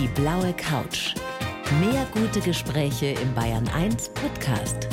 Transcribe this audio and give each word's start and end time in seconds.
Die 0.00 0.06
blaue 0.14 0.52
Couch. 0.52 1.16
Mehr 1.80 2.06
gute 2.12 2.38
Gespräche 2.38 3.06
im 3.20 3.34
Bayern 3.34 3.66
1 3.66 4.10
Podcast. 4.10 4.86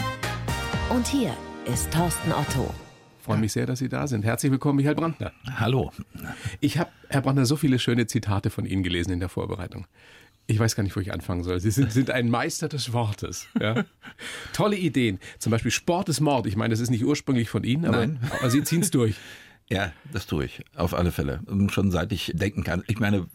Und 0.89 1.05
hier 1.05 1.31
ist 1.71 1.93
Thorsten 1.93 2.31
Otto. 2.31 2.73
Freue 3.21 3.37
mich 3.37 3.51
sehr, 3.51 3.67
dass 3.67 3.77
Sie 3.77 3.87
da 3.87 4.07
sind. 4.07 4.25
Herzlich 4.25 4.51
willkommen, 4.51 4.77
Michael 4.77 4.95
Brandner. 4.95 5.31
Hallo. 5.59 5.91
Ich 6.59 6.79
habe, 6.79 6.89
Herr 7.09 7.21
Brandner, 7.21 7.45
so 7.45 7.55
viele 7.55 7.77
schöne 7.77 8.07
Zitate 8.07 8.49
von 8.49 8.65
Ihnen 8.65 8.81
gelesen 8.81 9.11
in 9.11 9.19
der 9.19 9.29
Vorbereitung. 9.29 9.85
Ich 10.47 10.57
weiß 10.57 10.75
gar 10.75 10.81
nicht, 10.81 10.95
wo 10.95 10.99
ich 10.99 11.13
anfangen 11.13 11.43
soll. 11.43 11.59
Sie 11.59 11.69
sind, 11.69 11.91
sind 11.91 12.09
ein 12.09 12.27
Meister 12.27 12.67
des 12.67 12.91
Wortes. 12.91 13.45
Ja? 13.61 13.85
Tolle 14.53 14.75
Ideen. 14.75 15.19
Zum 15.37 15.51
Beispiel 15.51 15.69
Sport 15.69 16.09
ist 16.09 16.19
Mord. 16.19 16.47
Ich 16.47 16.55
meine, 16.55 16.71
das 16.71 16.79
ist 16.79 16.89
nicht 16.89 17.05
ursprünglich 17.05 17.47
von 17.47 17.63
Ihnen, 17.63 17.85
aber, 17.85 18.07
Nein. 18.07 18.19
aber 18.39 18.49
Sie 18.49 18.63
ziehen 18.63 18.81
es 18.81 18.89
durch. 18.89 19.13
Ja, 19.69 19.91
das 20.13 20.27
tue 20.27 20.45
ich, 20.45 20.63
auf 20.75 20.93
alle 20.93 21.11
Fälle. 21.11 21.41
Und 21.47 21.71
Schon 21.71 21.89
seit 21.89 22.11
ich 22.11 22.31
denken 22.35 22.63
kann. 22.63 22.83
Ich 22.87 22.99
meine, 22.99 23.25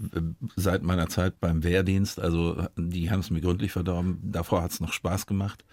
seit 0.54 0.82
meiner 0.84 1.08
Zeit 1.08 1.40
beim 1.40 1.64
Wehrdienst, 1.64 2.20
also 2.20 2.68
die 2.76 3.10
haben 3.10 3.20
es 3.20 3.30
mir 3.30 3.40
gründlich 3.40 3.72
verdorben. 3.72 4.18
Davor 4.22 4.62
hat 4.62 4.70
es 4.70 4.80
noch 4.80 4.92
Spaß 4.92 5.26
gemacht. 5.26 5.64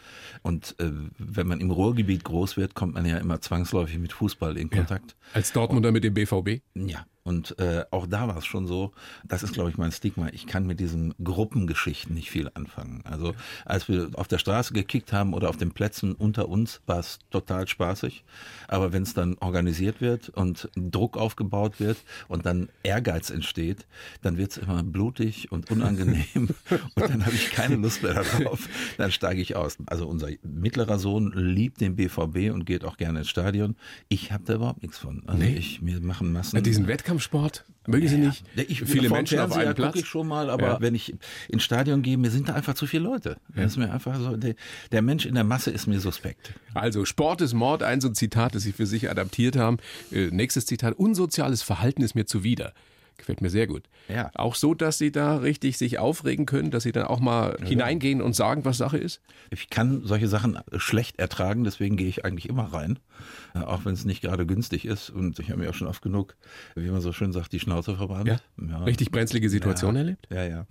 Und 0.41 0.76
äh, 0.80 0.91
wenn 1.20 1.48
man 1.48 1.59
im 1.59 1.70
Ruhrgebiet 1.70 2.23
groß 2.23 2.58
wird, 2.58 2.73
kommt 2.73 2.96
man 2.96 3.05
ja 3.05 3.18
immer 3.18 3.40
zwangsläufig 3.40 3.99
mit 3.99 4.13
Fußball 4.13 4.58
in 4.58 4.72
Kontakt. 4.72 5.16
Als 5.34 5.54
Dortmunder 5.54 5.91
mit 5.91 6.04
dem 6.04 6.16
BVB. 6.16 6.62
Ja, 6.74 7.05
und 7.27 7.59
äh, 7.59 7.84
auch 7.91 8.08
da 8.08 8.30
war 8.30 8.38
es 8.38 8.45
schon 8.45 8.67
so, 8.67 8.94
das 9.27 9.44
ist, 9.44 9.52
glaube 9.54 9.70
ich, 9.70 9.77
mein 9.77 9.91
Stigma, 9.91 10.30
ich 10.31 10.48
kann 10.48 10.66
mit 10.66 10.80
diesen 10.80 11.13
Gruppengeschichten 11.22 12.16
nicht 12.16 12.31
viel 12.31 12.49
anfangen. 12.54 13.02
Also 13.04 13.35
als 13.66 13.90
wir 13.90 14.09
auf 14.13 14.30
der 14.30 14.38
Straße 14.38 14.73
gekickt 14.73 15.12
haben 15.12 15.34
oder 15.34 15.49
auf 15.49 15.58
den 15.58 15.71
Plätzen 15.71 16.13
unter 16.13 16.48
uns, 16.48 16.80
war 16.85 16.99
es 16.99 17.20
total 17.30 17.68
spaßig. 17.68 18.23
Aber 18.70 18.94
wenn 18.94 19.04
es 19.04 19.13
dann 19.13 19.35
organisiert 19.40 19.99
wird 19.99 20.30
und 20.30 20.70
Druck 20.76 21.18
aufgebaut 21.18 21.82
wird 21.82 21.98
und 22.30 22.45
dann 22.45 22.70
Ehrgeiz 22.84 23.30
entsteht, 23.30 23.85
dann 24.21 24.38
wird 24.38 24.52
es 24.52 24.57
immer 24.57 24.82
blutig 24.84 25.52
und 25.52 25.70
unangenehm 25.70 26.26
und 26.96 27.09
dann 27.09 27.26
habe 27.26 27.35
ich 27.35 27.52
keine 27.52 27.76
Lust 27.76 28.04
mehr 28.04 28.13
darauf. 28.13 28.70
Dann 28.98 29.12
steige 29.12 29.41
ich 29.41 29.55
aus. 29.57 29.77
Also 29.87 30.07
unser 30.07 30.30
mittlerer 30.43 30.98
Sohn 30.98 31.34
liebt 31.35 31.82
den 31.82 31.98
BVB 31.98 32.54
und 32.54 32.65
geht 32.65 32.85
auch 32.85 32.96
gerne 32.96 33.20
ins 33.20 33.30
Stadion. 33.30 33.76
Ich 34.07 34.32
habe 34.32 34.46
da 34.46 34.54
überhaupt 34.55 34.82
nichts 34.82 34.98
von. 34.98 35.24
Also 35.27 35.43
Nee. 35.43 35.55
ich, 35.57 35.85
wir 35.85 35.99
machen 35.99 36.32
Massen. 36.32 36.55
Ja, 36.55 36.62
diesen 37.18 37.34
Wettkampfsport 37.34 37.65
mögen 37.87 38.07
Sie 38.07 38.18
nicht? 38.18 38.43
Ja, 38.55 38.63
ich, 38.68 38.82
Viele 38.82 39.10
Menschen 39.10 39.40
auf 39.40 39.48
Fernseher 39.54 39.68
einem 39.68 39.76
Platz. 39.76 39.96
ich 39.96 40.05
schon 40.07 40.27
mal, 40.27 40.49
aber 40.49 40.68
Ja. 40.68 40.82
wenn 40.82 40.93
ich 40.93 41.15
ins 41.48 41.63
Stadion 41.63 42.01
gehe, 42.01 42.18
mir 42.18 42.29
sind 42.32 42.49
da 42.49 42.54
einfach 42.54 42.74
zu 42.74 42.85
viele 42.85 43.04
Leute. 43.04 43.37
Das 43.55 43.65
ist 43.71 43.77
mir 43.77 43.91
einfach 43.93 44.20
so, 44.20 44.35
der, 44.35 44.55
der 44.91 45.01
Mensch 45.01 45.26
in 45.26 45.35
der 45.35 45.43
Masse 45.46 45.71
ist 45.71 45.87
mir 45.87 45.99
suspekt. 45.99 46.54
Also 46.74 47.05
Sport 47.05 47.41
ist 47.41 47.54
Mord, 47.54 47.84
ein 47.84 48.01
so 48.01 48.09
ein 48.09 48.15
Zitat, 48.15 48.55
das 48.55 48.63
Sie 48.63 48.74
für 48.74 48.85
sich 48.85 49.09
adaptiert 49.09 49.55
haben. 49.55 49.77
Äh, 50.12 50.27
nächstes 50.32 50.65
Zitat, 50.65 50.96
unsoziales 50.96 51.62
Verhalten 51.62 52.01
ist 52.01 52.13
mir 52.15 52.26
zuwider. 52.26 52.74
Gefällt 53.18 53.41
mir 53.41 53.49
sehr 53.49 53.65
gut. 53.68 53.84
Ja. 54.10 54.29
Auch 54.35 54.54
so, 54.55 54.73
dass 54.76 54.98
Sie 54.99 55.12
da 55.12 55.37
richtig 55.37 55.77
sich 55.77 55.98
aufregen 55.99 56.46
können, 56.46 56.70
dass 56.71 56.84
Sie 56.84 56.91
dann 56.91 57.05
auch 57.07 57.20
mal 57.20 57.57
hineingehen 57.63 58.21
und 58.21 58.35
sagen, 58.35 58.63
was 58.63 58.77
Sache 58.77 58.98
ist? 58.98 59.21
Ich 59.49 59.70
kann 59.70 60.01
solche 60.05 60.27
Sachen 60.27 60.59
schlecht 60.77 61.18
ertragen, 61.20 61.63
deswegen 61.63 61.98
gehe 61.98 62.07
ich 62.07 62.24
eigentlich 62.26 62.48
immer 62.48 62.65
rein, 62.74 62.99
äh, 63.55 63.59
auch 63.59 63.85
wenn 63.85 63.93
es 63.93 64.06
nicht 64.06 64.22
gerade 64.22 64.46
günstig 64.46 64.85
ist. 64.85 65.09
Und 65.09 65.40
ich 65.40 65.50
habe 65.50 65.59
mir 65.62 65.69
auch 65.69 65.74
schon 65.74 65.88
oft 65.88 66.01
genug, 66.03 66.35
wie 66.75 66.90
man 66.91 67.01
so 67.01 67.12
schön 67.12 67.34
sagt, 67.34 67.51
die 67.53 67.59
Schnauze 67.59 67.96
verbrannt. 67.97 68.28
Ja. 68.62 68.84
Richtig 68.84 69.09
brenzlige 69.12 69.50
Situation 69.50 69.96
ja. 69.96 70.02
erlebt? 70.02 70.28
Ja, 70.29 70.44
ja. 70.46 70.68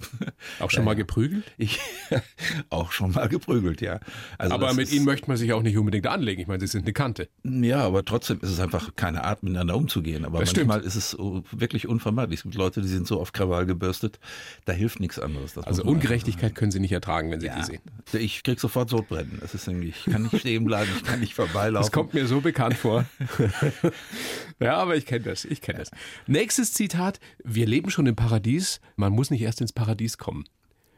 Auch 0.60 0.70
schon 0.70 0.82
Ja, 0.82 0.84
mal 0.86 0.92
ja. 0.92 0.98
geprügelt? 0.98 1.44
Ich 1.58 1.80
auch 2.70 2.92
schon 2.92 3.10
mal 3.10 3.28
geprügelt, 3.28 3.80
ja. 3.80 3.98
Also 4.38 4.54
Aber 4.54 4.72
mit 4.72 4.86
ist- 4.86 4.94
Ihnen 4.94 5.04
möchte 5.04 5.26
man 5.28 5.36
sich 5.36 5.52
auch 5.52 5.62
nicht 5.62 5.76
unbedingt 5.76 6.06
anlegen. 6.06 6.40
Ich 6.42 6.46
meine, 6.46 6.60
Sie 6.60 6.68
sind 6.68 6.84
eine 6.84 6.92
Kante. 6.92 7.28
Ja, 7.42 7.80
aber 7.80 8.04
trotzdem 8.04 8.38
ist 8.40 8.50
es 8.50 8.60
einfach 8.60 8.94
keine 8.94 9.24
Art, 9.24 9.42
miteinander 9.42 9.76
umzugehen. 9.76 10.24
Aber 10.24 10.38
Das 10.40 10.54
manchmal 10.54 10.80
ist 10.82 10.94
es 10.94 11.16
wirklich 11.18 11.88
unvermeidlich. 11.88 12.35
Es 12.38 12.42
gibt 12.44 12.54
Leute, 12.54 12.80
die 12.82 12.88
sind 12.88 13.06
so 13.06 13.20
auf 13.20 13.32
Krawall 13.32 13.66
gebürstet, 13.66 14.18
da 14.64 14.72
hilft 14.72 15.00
nichts 15.00 15.18
anderes. 15.18 15.56
Also 15.58 15.82
Ungerechtigkeit 15.84 16.54
können 16.54 16.70
Sie 16.70 16.80
nicht 16.80 16.92
ertragen, 16.92 17.30
wenn 17.30 17.40
Sie 17.40 17.50
einfach 17.50 17.66
die 17.68 17.76
sehen. 17.76 17.82
Ja. 18.12 18.20
Ich 18.20 18.42
krieg 18.42 18.60
sofort 18.60 18.90
Sodbrennen. 18.90 19.38
Das 19.40 19.54
ist 19.54 19.66
irgendwie, 19.66 19.88
ich 19.88 20.04
kann 20.04 20.22
nicht 20.24 20.38
stehen 20.40 20.64
bleiben, 20.64 20.90
ich 20.96 21.04
kann 21.04 21.20
nicht 21.20 21.34
vorbeilaufen. 21.34 21.84
Das 21.84 21.92
kommt 21.92 22.14
mir 22.14 22.26
so 22.26 22.40
bekannt 22.40 22.74
vor. 22.74 23.04
ja, 24.60 24.76
aber 24.76 24.96
ich 24.96 25.06
kenne 25.06 25.24
das, 25.24 25.44
ich 25.44 25.60
kenne 25.60 25.78
das. 25.80 25.90
Nächstes 26.26 26.72
Zitat, 26.72 27.20
wir 27.44 27.66
leben 27.66 27.90
schon 27.90 28.06
im 28.06 28.16
Paradies, 28.16 28.80
man 28.96 29.12
muss 29.12 29.30
nicht 29.30 29.42
erst 29.42 29.60
ins 29.60 29.72
Paradies 29.72 30.18
kommen. 30.18 30.44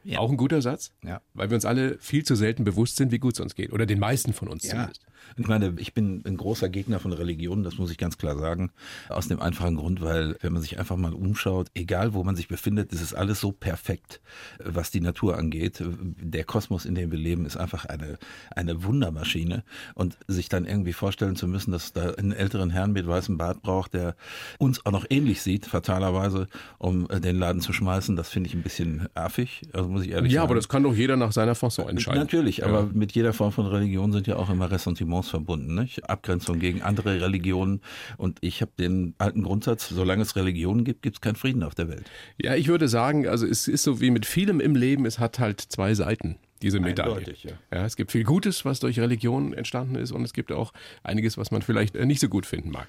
Ja. 0.03 0.19
Auch 0.19 0.29
ein 0.31 0.37
guter 0.37 0.61
Satz, 0.61 0.91
Ja. 1.03 1.21
weil 1.33 1.49
wir 1.49 1.55
uns 1.55 1.65
alle 1.65 1.97
viel 1.99 2.23
zu 2.23 2.35
selten 2.35 2.63
bewusst 2.63 2.95
sind, 2.95 3.11
wie 3.11 3.19
gut 3.19 3.33
es 3.33 3.39
uns 3.41 3.53
geht. 3.53 3.73
Oder 3.73 3.85
den 3.85 3.99
meisten 3.99 4.33
von 4.33 4.47
uns 4.47 4.63
Ja. 4.63 4.71
zumindest. 4.71 5.01
Ich 5.37 5.47
meine, 5.47 5.73
ich 5.77 5.93
bin 5.93 6.21
ein 6.25 6.37
großer 6.37 6.69
Gegner 6.69 6.99
von 6.99 7.13
Religion, 7.13 7.63
das 7.63 7.77
muss 7.77 7.91
ich 7.91 7.97
ganz 7.97 8.17
klar 8.17 8.37
sagen. 8.37 8.71
Aus 9.09 9.27
dem 9.27 9.39
einfachen 9.39 9.75
Grund, 9.75 10.01
weil 10.01 10.35
wenn 10.41 10.53
man 10.53 10.61
sich 10.61 10.79
einfach 10.79 10.97
mal 10.97 11.13
umschaut, 11.13 11.67
egal 11.75 12.13
wo 12.13 12.23
man 12.23 12.35
sich 12.35 12.47
befindet, 12.47 12.91
ist 12.91 13.01
es 13.01 13.13
alles 13.13 13.39
so 13.39 13.51
perfekt, 13.51 14.21
was 14.63 14.91
die 14.91 15.01
Natur 15.01 15.37
angeht. 15.37 15.83
Der 16.21 16.43
Kosmos, 16.43 16.85
in 16.85 16.95
dem 16.95 17.11
wir 17.11 17.17
leben, 17.19 17.45
ist 17.45 17.57
einfach 17.57 17.85
eine, 17.85 18.17
eine 18.55 18.83
Wundermaschine. 18.83 19.63
Und 19.95 20.17
sich 20.27 20.49
dann 20.49 20.65
irgendwie 20.65 20.93
vorstellen 20.93 21.35
zu 21.35 21.47
müssen, 21.47 21.71
dass 21.71 21.93
da 21.93 22.11
einen 22.11 22.31
älteren 22.31 22.69
Herrn 22.69 22.91
mit 22.91 23.07
weißem 23.07 23.37
Bart 23.37 23.61
braucht, 23.61 23.93
der 23.93 24.15
uns 24.57 24.85
auch 24.85 24.91
noch 24.91 25.05
ähnlich 25.09 25.41
sieht, 25.41 25.65
fatalerweise, 25.65 26.47
um 26.77 27.09
äh, 27.09 27.19
den 27.19 27.37
Laden 27.37 27.61
zu 27.61 27.73
schmeißen, 27.73 28.15
das 28.15 28.29
finde 28.29 28.47
ich 28.49 28.53
ein 28.55 28.61
bisschen 28.63 29.07
affig, 29.13 29.61
also 29.73 29.89
muss 29.89 30.03
ich 30.03 30.11
ehrlich 30.11 30.31
Ja, 30.31 30.41
sagen. 30.41 30.49
aber 30.49 30.55
das 30.55 30.69
kann 30.69 30.83
doch 30.83 30.93
jeder 30.93 31.15
nach 31.17 31.31
seiner 31.31 31.55
Fasson 31.55 31.89
entscheiden. 31.89 32.19
Natürlich, 32.19 32.57
Ja. 32.57 32.67
aber 32.67 32.85
mit 32.93 33.11
jeder 33.13 33.33
Form 33.33 33.51
von 33.51 33.65
Religion 33.65 34.11
sind 34.11 34.27
ja 34.27 34.35
auch 34.35 34.49
immer 34.49 34.69
Ressentiments 34.71 35.18
verbunden. 35.27 35.75
Nicht? 35.75 36.09
Abgrenzung 36.09 36.59
gegen 36.59 36.81
andere 36.81 37.19
Religionen. 37.19 37.81
Und 38.17 38.37
ich 38.41 38.61
habe 38.61 38.71
den 38.79 39.15
alten 39.17 39.43
Grundsatz, 39.43 39.89
solange 39.89 40.21
es 40.21 40.35
Religionen 40.35 40.83
gibt, 40.85 41.01
gibt 41.01 41.17
es 41.17 41.21
keinen 41.21 41.35
Frieden 41.35 41.63
auf 41.63 41.75
der 41.75 41.89
Welt. 41.89 42.09
Ja, 42.37 42.55
ich 42.55 42.67
würde 42.67 42.87
sagen, 42.87 43.27
also 43.27 43.45
es 43.45 43.67
ist 43.67 43.83
so 43.83 43.99
wie 43.99 44.11
mit 44.11 44.25
vielem 44.25 44.59
im 44.59 44.75
Leben, 44.75 45.05
es 45.05 45.19
hat 45.19 45.39
halt 45.39 45.59
zwei 45.59 45.93
Seiten, 45.93 46.37
diese 46.61 46.79
Medaille. 46.79 47.33
Ja. 47.43 47.51
ja, 47.73 47.85
es 47.85 47.95
gibt 47.95 48.11
viel 48.11 48.23
Gutes, 48.23 48.63
was 48.65 48.79
durch 48.79 48.99
Religion 48.99 49.53
entstanden 49.53 49.95
ist 49.95 50.11
und 50.11 50.23
es 50.23 50.33
gibt 50.33 50.51
auch 50.51 50.71
einiges, 51.03 51.37
was 51.37 51.51
man 51.51 51.61
vielleicht 51.61 51.95
äh, 51.95 52.05
nicht 52.05 52.21
so 52.21 52.29
gut 52.29 52.45
finden 52.45 52.71
mag. 52.71 52.87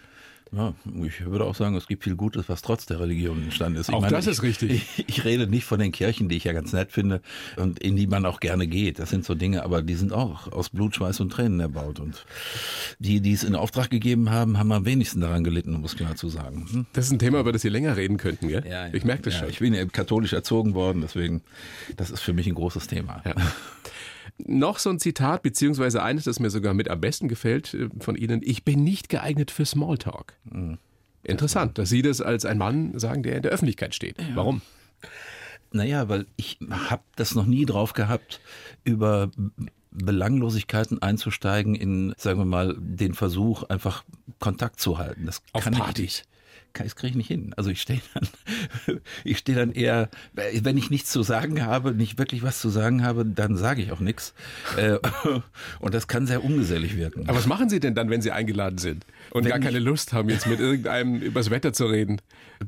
Ja, 0.52 0.74
ich 1.04 1.24
würde 1.24 1.44
auch 1.44 1.54
sagen, 1.54 1.76
es 1.76 1.86
gibt 1.86 2.02
viel 2.02 2.16
Gutes, 2.16 2.48
was 2.48 2.62
trotz 2.62 2.84
der 2.84 2.98
Religion 2.98 3.40
entstanden 3.42 3.78
ist. 3.78 3.88
Ich 3.88 3.94
Auch 3.94 4.06
das 4.08 4.26
ist 4.26 4.42
richtig. 4.42 4.70
Ich, 4.70 5.08
ich 5.08 5.24
rede 5.24 5.46
nicht 5.46 5.64
von 5.64 5.78
den 5.78 5.92
Kirchen, 5.92 6.28
die 6.28 6.36
ich 6.36 6.44
ja 6.44 6.52
ganz 6.52 6.72
nett 6.72 6.90
finde 6.90 7.22
und 7.56 7.78
in 7.78 7.96
die 7.96 8.08
man 8.08 8.26
auch 8.26 8.40
gerne 8.40 8.66
geht. 8.66 8.98
Das 8.98 9.10
sind 9.10 9.24
so 9.24 9.34
Dinge, 9.36 9.62
aber 9.62 9.82
die 9.82 9.94
sind 9.94 10.12
auch 10.12 10.50
aus 10.50 10.70
Blut, 10.70 10.96
Schweiß 10.96 11.20
und 11.20 11.30
Tränen 11.30 11.60
erbaut. 11.60 12.00
Und 12.00 12.26
die, 12.98 13.20
die 13.20 13.32
es 13.32 13.44
in 13.44 13.54
Auftrag 13.54 13.90
gegeben 13.90 14.30
haben, 14.30 14.58
haben 14.58 14.72
am 14.72 14.84
wenigsten 14.84 15.20
daran 15.20 15.44
gelitten, 15.44 15.74
um 15.76 15.84
es 15.84 15.94
klar 15.94 16.16
zu 16.16 16.28
sagen. 16.28 16.66
Hm? 16.70 16.86
Das 16.94 17.06
ist 17.06 17.12
ein 17.12 17.20
Thema, 17.20 17.40
über 17.40 17.52
das 17.52 17.62
Sie 17.62 17.68
länger 17.68 17.96
reden 17.96 18.16
könnten, 18.16 18.48
gell? 18.48 18.64
Ich 18.92 19.04
merke 19.04 19.22
das 19.22 19.34
ja, 19.34 19.40
schon. 19.40 19.50
Ich 19.50 19.60
bin 19.60 19.72
ja 19.72 19.84
katholisch 19.84 20.32
erzogen 20.32 20.74
worden, 20.74 21.00
deswegen, 21.02 21.42
das 21.96 22.10
ist 22.10 22.20
für 22.20 22.32
mich 22.32 22.48
ein 22.48 22.54
großes 22.54 22.88
Thema. 22.88 23.22
Ja. 23.24 23.34
Noch 24.46 24.78
so 24.78 24.90
ein 24.90 24.98
Zitat, 24.98 25.42
beziehungsweise 25.42 26.02
eines, 26.02 26.24
das 26.24 26.40
mir 26.40 26.50
sogar 26.50 26.74
mit 26.74 26.88
am 26.88 27.00
besten 27.00 27.28
gefällt 27.28 27.74
äh, 27.74 27.88
von 28.00 28.16
Ihnen. 28.16 28.40
Ich 28.44 28.64
bin 28.64 28.84
nicht 28.84 29.08
geeignet 29.08 29.50
für 29.50 29.64
Smalltalk. 29.64 30.34
Interessant, 31.22 31.78
dass 31.78 31.88
Sie 31.88 32.02
das 32.02 32.20
als 32.20 32.44
ein 32.44 32.58
Mann 32.58 32.98
sagen, 32.98 33.22
der 33.22 33.36
in 33.36 33.42
der 33.42 33.52
Öffentlichkeit 33.52 33.94
steht. 33.94 34.16
Warum? 34.34 34.62
Naja, 35.72 36.08
weil 36.08 36.26
ich 36.36 36.58
habe 36.70 37.02
das 37.16 37.34
noch 37.34 37.46
nie 37.46 37.64
drauf 37.64 37.92
gehabt, 37.92 38.40
über 38.84 39.30
Belanglosigkeiten 39.92 41.02
einzusteigen 41.02 41.74
in, 41.74 42.14
sagen 42.16 42.38
wir 42.38 42.44
mal, 42.44 42.76
den 42.78 43.14
Versuch, 43.14 43.64
einfach 43.64 44.04
Kontakt 44.38 44.80
zu 44.80 44.98
halten. 44.98 45.26
Das 45.26 45.42
Auf 45.52 45.64
kann 45.64 45.74
Partys. 45.74 46.24
Ich, 46.76 46.82
das 46.84 46.96
kriege 46.96 47.10
ich 47.10 47.16
nicht 47.16 47.28
hin. 47.28 47.52
Also 47.56 47.70
ich 47.70 47.80
stehe 47.82 48.00
dann, 48.14 49.00
ich 49.24 49.38
stehe 49.38 49.56
dann 49.58 49.72
eher, 49.72 50.08
wenn 50.34 50.76
ich 50.76 50.90
nichts 50.90 51.10
zu 51.10 51.22
sagen 51.22 51.64
habe, 51.64 51.92
nicht 51.92 52.18
wirklich 52.18 52.42
was 52.42 52.60
zu 52.60 52.68
sagen 52.70 53.02
habe, 53.04 53.24
dann 53.26 53.56
sage 53.56 53.82
ich 53.82 53.92
auch 53.92 54.00
nichts. 54.00 54.34
Äh, 54.76 54.98
Und 55.80 55.94
das 55.94 56.08
kann 56.08 56.26
sehr 56.26 56.44
ungesellig 56.44 56.96
wirken. 56.96 57.28
Aber 57.28 57.38
was 57.38 57.46
machen 57.46 57.68
Sie 57.68 57.80
denn 57.80 57.94
dann, 57.94 58.10
wenn 58.10 58.22
Sie 58.22 58.30
eingeladen 58.32 58.78
sind 58.78 59.04
und 59.30 59.44
Wenn 59.44 59.50
gar 59.50 59.58
ich- 59.58 59.64
keine 59.64 59.78
Lust 59.78 60.12
haben, 60.12 60.28
jetzt 60.28 60.46
mit 60.46 60.60
irgendeinem 60.60 61.16
übers 61.22 61.50
Wetter 61.50 61.72
zu 61.72 61.86
reden? 61.86 62.20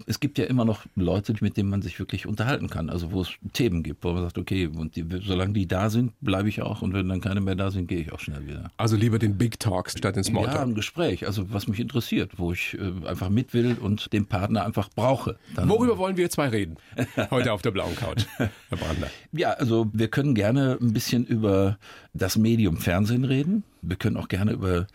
es 0.06 0.20
gibt 0.20 0.38
ja 0.38 0.46
immer 0.46 0.64
noch 0.64 0.86
Leute, 0.96 1.34
mit 1.42 1.58
denen 1.58 1.68
man 1.68 1.82
sich 1.82 1.98
wirklich 1.98 2.26
unterhalten 2.26 2.70
kann. 2.70 2.88
Also 2.88 3.12
wo 3.12 3.20
es 3.20 3.28
Themen 3.52 3.82
gibt, 3.82 4.02
wo 4.04 4.12
man 4.14 4.22
sagt, 4.22 4.38
okay, 4.38 4.66
und 4.66 4.96
die, 4.96 5.04
solange 5.22 5.52
die 5.52 5.66
da 5.68 5.90
sind, 5.90 6.12
bleibe 6.22 6.48
ich 6.48 6.62
auch. 6.62 6.80
Und 6.80 6.94
wenn 6.94 7.10
dann 7.10 7.20
keine 7.20 7.42
mehr 7.42 7.56
da 7.56 7.70
sind, 7.70 7.88
gehe 7.88 8.00
ich 8.00 8.10
auch 8.10 8.18
schnell 8.20 8.46
wieder. 8.46 8.70
Also 8.78 8.96
lieber 8.96 9.18
den 9.18 9.36
Big 9.36 9.60
Talks 9.60 9.92
statt 9.98 10.16
den 10.16 10.22
Ja, 10.22 10.30
Smalltalk. 10.30 10.62
ein 10.62 10.74
Gespräch, 10.74 11.26
also 11.26 11.52
was 11.52 11.68
mich 11.68 11.78
interessiert, 11.78 12.30
wo 12.38 12.52
ich 12.54 12.78
äh, 12.78 13.06
einfach 13.06 13.28
mit 13.28 13.52
will 13.52 13.76
und 13.78 13.91
den 14.12 14.26
Partner 14.26 14.64
einfach 14.64 14.88
brauche. 14.94 15.38
Dann, 15.54 15.68
Worüber 15.68 15.98
wollen 15.98 16.16
wir 16.16 16.30
zwei 16.30 16.48
reden? 16.48 16.76
Heute 17.30 17.52
auf 17.52 17.62
der 17.62 17.70
blauen 17.70 17.96
Couch, 17.96 18.24
Herr 18.36 18.50
Brandner. 18.70 19.08
Ja, 19.32 19.50
also 19.52 19.88
wir 19.92 20.08
können 20.08 20.34
gerne 20.34 20.78
ein 20.80 20.92
bisschen 20.92 21.24
über 21.24 21.78
das 22.14 22.36
Medium 22.36 22.76
Fernsehen 22.76 23.24
reden. 23.24 23.64
Wir 23.80 23.96
können 23.96 24.16
auch 24.16 24.28
gerne 24.28 24.52
über 24.52 24.86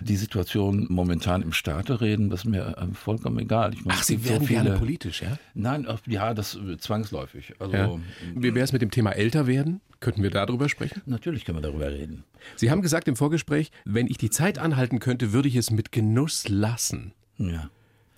die 0.00 0.16
Situation 0.16 0.86
momentan 0.90 1.40
im 1.40 1.52
Staate 1.52 2.00
reden. 2.00 2.28
Das 2.28 2.40
ist 2.40 2.46
mir 2.46 2.76
äh, 2.76 2.94
vollkommen 2.94 3.38
egal. 3.38 3.72
Ich 3.72 3.84
meine, 3.84 3.98
Ach, 3.98 4.02
Sie 4.02 4.24
werden 4.24 4.40
so 4.42 4.46
viele, 4.46 4.62
gerne 4.64 4.78
politisch, 4.78 5.22
ja? 5.22 5.38
Nein, 5.54 5.86
ja, 6.06 6.34
das 6.34 6.56
äh, 6.56 6.76
zwangsläufig. 6.76 7.54
Also 7.58 7.74
ja. 7.74 7.98
Wie 8.34 8.54
wäre 8.54 8.64
es 8.64 8.72
mit 8.72 8.82
dem 8.82 8.90
Thema 8.90 9.12
älter 9.12 9.46
werden? 9.46 9.80
Könnten 10.00 10.22
wir 10.22 10.30
darüber 10.30 10.68
sprechen? 10.68 11.00
natürlich 11.06 11.46
können 11.46 11.58
wir 11.58 11.62
darüber 11.62 11.90
reden. 11.90 12.24
Sie 12.56 12.70
haben 12.70 12.82
gesagt 12.82 13.08
im 13.08 13.16
Vorgespräch, 13.16 13.70
wenn 13.86 14.06
ich 14.06 14.18
die 14.18 14.28
Zeit 14.28 14.58
anhalten 14.58 14.98
könnte, 14.98 15.32
würde 15.32 15.48
ich 15.48 15.56
es 15.56 15.70
mit 15.70 15.92
Genuss 15.92 16.46
lassen. 16.48 17.12
Ja. 17.38 17.70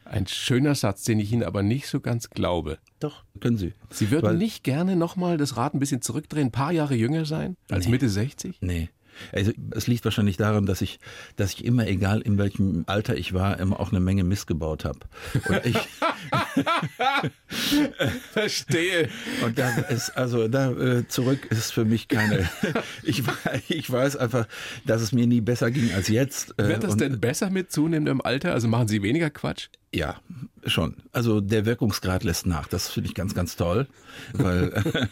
Ein 0.08 0.26
schöner 0.26 0.74
Satz, 0.74 1.02
den 1.04 1.18
ich 1.20 1.32
Ihnen 1.32 1.42
aber 1.42 1.62
nicht 1.62 1.88
so 1.88 2.00
ganz 2.00 2.30
glaube. 2.30 2.78
Doch, 3.00 3.24
können 3.40 3.56
Sie. 3.56 3.74
Sie 3.90 4.10
würden 4.10 4.26
Weil- 4.26 4.36
nicht 4.36 4.62
gerne 4.64 4.96
nochmal 4.96 5.36
das 5.36 5.56
Rad 5.56 5.74
ein 5.74 5.78
bisschen 5.80 6.00
zurückdrehen, 6.02 6.48
ein 6.48 6.52
paar 6.52 6.72
Jahre 6.72 6.94
jünger 6.94 7.24
sein, 7.24 7.56
als 7.70 7.86
Nee. 7.86 7.90
Mitte 7.92 8.08
60? 8.08 8.58
Nee. 8.60 8.88
Also 9.32 9.50
es 9.70 9.86
liegt 9.86 10.04
wahrscheinlich 10.04 10.36
daran, 10.36 10.66
dass 10.66 10.82
ich, 10.82 10.98
dass 11.36 11.54
ich 11.54 11.64
immer, 11.64 11.86
egal 11.86 12.20
in 12.20 12.36
welchem 12.36 12.84
Alter 12.86 13.16
ich 13.16 13.32
war, 13.32 13.58
immer 13.58 13.80
auch 13.80 13.90
eine 13.90 13.98
Menge 14.00 14.24
Mist 14.24 14.46
gebaut 14.46 14.84
habe. 14.84 14.98
Und 15.48 15.64
ich, 15.64 15.76
Verstehe. 18.32 19.08
und 19.44 19.58
da 19.58 19.70
ist, 19.88 20.10
also 20.18 20.48
da 20.48 20.70
äh, 20.72 21.08
zurück 21.08 21.46
ist 21.50 21.72
für 21.72 21.84
mich 21.84 22.08
keine. 22.08 22.48
Ich, 23.02 23.22
ich 23.68 23.90
weiß 23.90 24.16
einfach, 24.16 24.46
dass 24.84 25.00
es 25.00 25.12
mir 25.12 25.26
nie 25.26 25.40
besser 25.40 25.70
ging 25.70 25.92
als 25.94 26.08
jetzt. 26.08 26.58
äh, 26.58 26.68
Wird 26.68 26.84
das 26.84 26.92
und- 26.92 27.00
denn 27.00 27.20
besser 27.20 27.48
mit 27.50 27.70
zunehmendem 27.72 28.20
Alter? 28.20 28.52
Also 28.52 28.68
machen 28.68 28.88
Sie 28.88 29.02
weniger 29.02 29.30
Quatsch? 29.30 29.68
Ja, 29.94 30.16
schon. 30.66 30.96
Also 31.12 31.40
der 31.40 31.64
Wirkungsgrad 31.64 32.24
lässt 32.24 32.44
nach. 32.44 32.66
Das 32.66 32.88
finde 32.88 33.08
ich 33.08 33.14
ganz, 33.14 33.34
ganz 33.34 33.56
toll, 33.56 33.86
weil 34.34 35.08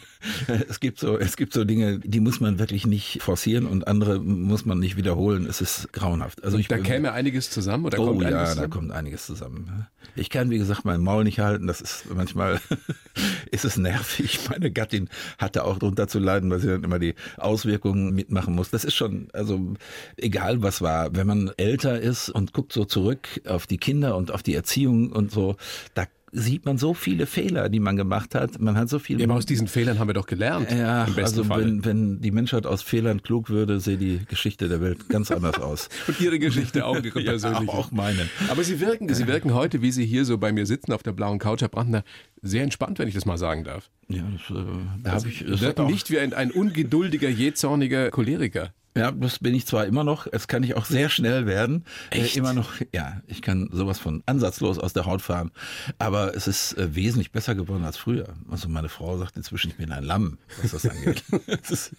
es 0.69 0.79
gibt 0.79 0.99
so, 0.99 1.17
es 1.17 1.37
gibt 1.37 1.53
so 1.53 1.63
Dinge, 1.63 1.99
die 1.99 2.19
muss 2.19 2.39
man 2.39 2.59
wirklich 2.59 2.85
nicht 2.85 3.21
forcieren 3.23 3.65
und 3.65 3.87
andere 3.87 4.19
muss 4.19 4.65
man 4.65 4.77
nicht 4.79 4.97
wiederholen. 4.97 5.47
Es 5.47 5.61
ist 5.61 5.91
grauenhaft. 5.93 6.43
Also 6.43 6.57
ich 6.57 6.67
Da 6.67 6.77
käme 6.77 7.13
einiges 7.13 7.49
zusammen 7.49 7.85
oder 7.85 7.99
Oh 7.99 8.07
kommt 8.07 8.21
ja, 8.21 8.27
einiges 8.27 8.49
da 8.49 8.53
zusammen? 8.55 8.69
kommt 8.69 8.91
einiges 8.91 9.25
zusammen. 9.25 9.87
Ich 10.15 10.29
kann, 10.29 10.49
wie 10.49 10.57
gesagt, 10.57 10.85
mein 10.85 11.01
Maul 11.01 11.23
nicht 11.23 11.39
halten. 11.39 11.67
Das 11.67 11.81
ist 11.81 12.05
manchmal 12.13 12.59
ist 13.51 13.65
es 13.65 13.77
nervig. 13.77 14.41
Meine 14.49 14.71
Gattin 14.71 15.09
hatte 15.39 15.63
auch 15.63 15.79
drunter 15.79 16.07
zu 16.07 16.19
leiden, 16.19 16.51
weil 16.51 16.59
sie 16.59 16.67
dann 16.67 16.83
immer 16.83 16.99
die 16.99 17.15
Auswirkungen 17.37 18.13
mitmachen 18.13 18.53
muss. 18.53 18.69
Das 18.69 18.83
ist 18.85 18.93
schon, 18.93 19.29
also 19.33 19.73
egal 20.17 20.61
was 20.61 20.81
war, 20.81 21.15
wenn 21.15 21.25
man 21.25 21.51
älter 21.57 21.99
ist 21.99 22.29
und 22.29 22.53
guckt 22.53 22.71
so 22.73 22.85
zurück 22.85 23.41
auf 23.47 23.65
die 23.67 23.77
Kinder 23.77 24.15
und 24.15 24.31
auf 24.31 24.43
die 24.43 24.53
Erziehung 24.53 24.64
und 25.11 25.31
so, 25.31 25.55
da 25.93 26.05
sieht 26.37 26.65
man 26.65 26.77
so 26.77 26.93
viele 26.93 27.27
Fehler, 27.27 27.69
die 27.69 27.79
man 27.79 27.95
gemacht 27.95 28.35
hat. 28.35 28.59
Man 28.59 28.75
hat 28.75 28.89
so 28.89 28.99
viel. 28.99 29.19
Ja, 29.21 29.25
aber 29.25 29.35
aus 29.35 29.45
diesen 29.45 29.67
Fehlern 29.69 29.99
haben 29.99 30.09
wir 30.09 30.13
doch 30.13 30.25
gelernt. 30.25 30.69
ja, 30.69 31.07
also 31.15 31.47
wenn, 31.47 31.85
wenn 31.85 32.19
die 32.19 32.31
Menschheit 32.31 32.65
aus 32.65 32.81
Fehlern 32.81 33.23
klug 33.23 33.49
würde, 33.49 33.79
sähe 33.79 33.95
die 33.95 34.19
Geschichte 34.27 34.67
der 34.67 34.81
Welt 34.81 35.07
ganz 35.07 35.31
anders 35.31 35.59
aus. 35.59 35.87
Und 36.07 36.19
Ihre 36.19 36.37
Geschichte 36.37 36.85
auch, 36.85 37.01
Ihre 37.01 37.19
Ja, 37.21 37.31
persönliche. 37.31 37.71
auch 37.71 37.91
meine. 37.91 38.27
Aber 38.49 38.65
Sie 38.65 38.81
wirken, 38.81 39.13
Sie 39.13 39.27
wirken 39.27 39.53
heute, 39.53 39.81
wie 39.81 39.91
Sie 39.93 40.05
hier 40.05 40.25
so 40.25 40.37
bei 40.37 40.51
mir 40.51 40.65
sitzen 40.65 40.91
auf 40.91 41.03
der 41.03 41.13
blauen 41.13 41.39
Couch, 41.39 41.61
Herr 41.61 41.69
Brandner, 41.69 42.03
sehr 42.41 42.63
entspannt, 42.63 42.99
wenn 42.99 43.07
ich 43.07 43.13
das 43.13 43.25
mal 43.25 43.37
sagen 43.37 43.63
darf. 43.63 43.89
Ja, 44.09 44.23
das, 44.33 44.57
äh, 44.57 44.63
da 45.03 45.11
habe 45.13 45.29
ich. 45.29 45.39
Sie 45.39 45.45
das 45.45 45.61
wirken 45.61 45.85
nicht 45.87 46.11
wie 46.11 46.19
ein, 46.19 46.33
ein 46.33 46.51
ungeduldiger, 46.51 47.29
jähzorniger 47.29 48.11
Choleriker. 48.11 48.73
Ja, 48.97 49.11
das 49.11 49.39
bin 49.39 49.53
ich 49.53 49.65
zwar 49.65 49.85
immer 49.85 50.05
noch, 50.05 50.25
es 50.31 50.47
kann 50.47 50.63
ich 50.63 50.75
auch 50.75 50.85
sehr 50.85 51.09
schnell 51.09 51.45
werden. 51.45 51.83
Echt? 52.11 52.35
Äh, 52.35 52.39
immer 52.39 52.53
noch, 52.53 52.75
ja, 52.93 53.21
ich 53.27 53.41
kann 53.41 53.67
sowas 53.71 53.99
von 53.99 54.23
ansatzlos 54.25 54.79
aus 54.79 54.93
der 54.93 55.05
Haut 55.05 55.21
fahren. 55.21 55.51
Aber 55.99 56.33
es 56.33 56.47
ist 56.47 56.77
äh, 56.77 56.95
wesentlich 56.95 57.31
besser 57.31 57.55
geworden 57.55 57.83
als 57.83 57.97
früher. 57.97 58.35
Also 58.49 58.69
meine 58.69 58.87
Frau 58.87 59.17
sagt 59.17 59.35
inzwischen, 59.35 59.71
ich 59.71 59.77
bin 59.77 59.91
ein 59.91 60.03
Lamm, 60.03 60.37
was 60.61 60.71
das 60.71 60.85
angeht. 60.85 61.23
Es 61.61 61.71
ist 61.71 61.91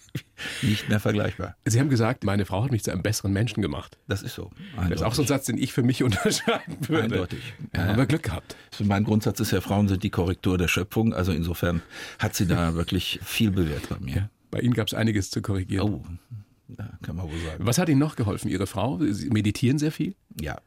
nicht 0.61 0.89
mehr 0.89 0.99
vergleichbar. 0.99 1.55
Sie 1.65 1.79
haben 1.79 1.89
gesagt, 1.89 2.23
meine 2.23 2.45
Frau 2.45 2.63
hat 2.63 2.71
mich 2.71 2.83
zu 2.83 2.91
einem 2.91 3.03
besseren 3.03 3.33
Menschen 3.33 3.61
gemacht. 3.61 3.97
Das 4.07 4.21
ist 4.23 4.35
so. 4.35 4.51
Das 4.75 4.91
ist 4.91 5.03
auch 5.03 5.13
so 5.13 5.23
ein 5.23 5.27
Satz, 5.27 5.45
den 5.45 5.57
ich 5.57 5.73
für 5.73 5.83
mich 5.83 6.03
unterscheiden 6.03 6.77
würde. 6.87 7.03
Eindeutig. 7.03 7.53
Ja, 7.75 7.85
Ja, 7.85 7.89
aber 7.91 7.99
ja. 7.99 8.05
Glück 8.05 8.23
gehabt. 8.23 8.55
Mein 8.83 9.03
Grundsatz 9.03 9.39
ist 9.39 9.51
ja, 9.51 9.61
Frauen 9.61 9.87
sind 9.87 10.03
die 10.03 10.09
Korrektur 10.09 10.57
der 10.57 10.67
Schöpfung. 10.67 11.13
Also 11.13 11.31
insofern 11.31 11.81
hat 12.19 12.35
sie 12.35 12.47
da 12.47 12.73
wirklich 12.75 13.19
viel 13.23 13.51
bewährt 13.51 13.89
bei 13.89 13.99
mir. 13.99 14.29
Bei 14.49 14.59
Ihnen 14.61 14.73
gab 14.73 14.87
es 14.87 14.93
einiges 14.93 15.29
zu 15.29 15.41
korrigieren. 15.41 15.93
Oh, 15.93 16.05
kann 17.01 17.15
man 17.15 17.29
wohl 17.29 17.39
sagen. 17.39 17.65
Was 17.65 17.77
hat 17.77 17.89
Ihnen 17.89 17.99
noch 17.99 18.15
geholfen? 18.15 18.49
Ihre 18.49 18.67
Frau? 18.67 18.99
Sie 18.99 19.29
meditieren 19.29 19.79
sehr 19.79 19.91
viel? 19.91 20.15
Ja. 20.39 20.57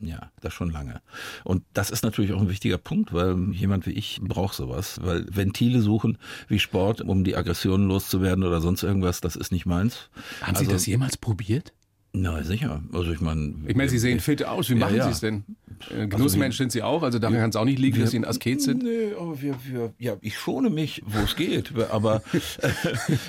Ja, 0.00 0.30
das 0.40 0.52
schon 0.52 0.70
lange. 0.70 1.00
Und 1.44 1.62
das 1.72 1.90
ist 1.90 2.02
natürlich 2.02 2.32
auch 2.32 2.40
ein 2.40 2.48
wichtiger 2.48 2.78
Punkt, 2.78 3.12
weil 3.12 3.36
jemand 3.52 3.86
wie 3.86 3.92
ich 3.92 4.20
braucht 4.22 4.54
sowas. 4.54 4.98
Weil 5.02 5.24
Ventile 5.34 5.80
suchen 5.80 6.18
wie 6.48 6.58
Sport, 6.58 7.00
um 7.00 7.24
die 7.24 7.36
Aggressionen 7.36 7.86
loszuwerden 7.88 8.44
oder 8.44 8.60
sonst 8.60 8.82
irgendwas, 8.82 9.20
das 9.20 9.36
ist 9.36 9.52
nicht 9.52 9.66
meins. 9.66 10.10
Haben 10.40 10.56
also, 10.56 10.64
Sie 10.64 10.72
das 10.72 10.86
jemals 10.86 11.16
probiert? 11.16 11.72
Na, 12.16 12.44
sicher. 12.44 12.80
Also 12.92 13.10
ich 13.10 13.20
meine. 13.20 13.54
Ich 13.66 13.74
meine, 13.74 13.90
Sie 13.90 13.98
sehen 13.98 14.20
fit 14.20 14.44
aus. 14.44 14.70
Wie 14.70 14.76
machen 14.76 14.94
ja. 14.94 15.04
Sie 15.04 15.10
es 15.10 15.20
denn? 15.20 15.42
Äh, 15.90 16.06
Genussmensch 16.06 16.56
sind 16.56 16.70
Sie 16.70 16.82
auch, 16.82 17.02
also 17.02 17.18
daran 17.18 17.36
kann 17.36 17.50
es 17.50 17.56
auch 17.56 17.64
nicht 17.64 17.80
liegen, 17.80 18.00
dass 18.00 18.12
Sie 18.12 18.18
ein 18.18 18.24
Asket 18.24 18.62
sind. 18.62 18.84
Nee, 18.84 19.12
aber 19.18 19.42
wir, 19.42 19.56
wir, 19.64 19.92
ja, 19.98 20.16
ich 20.20 20.38
schone 20.38 20.70
mich, 20.70 21.02
wo 21.06 21.18
es 21.24 21.34
geht. 21.36 21.72
Aber 21.90 22.22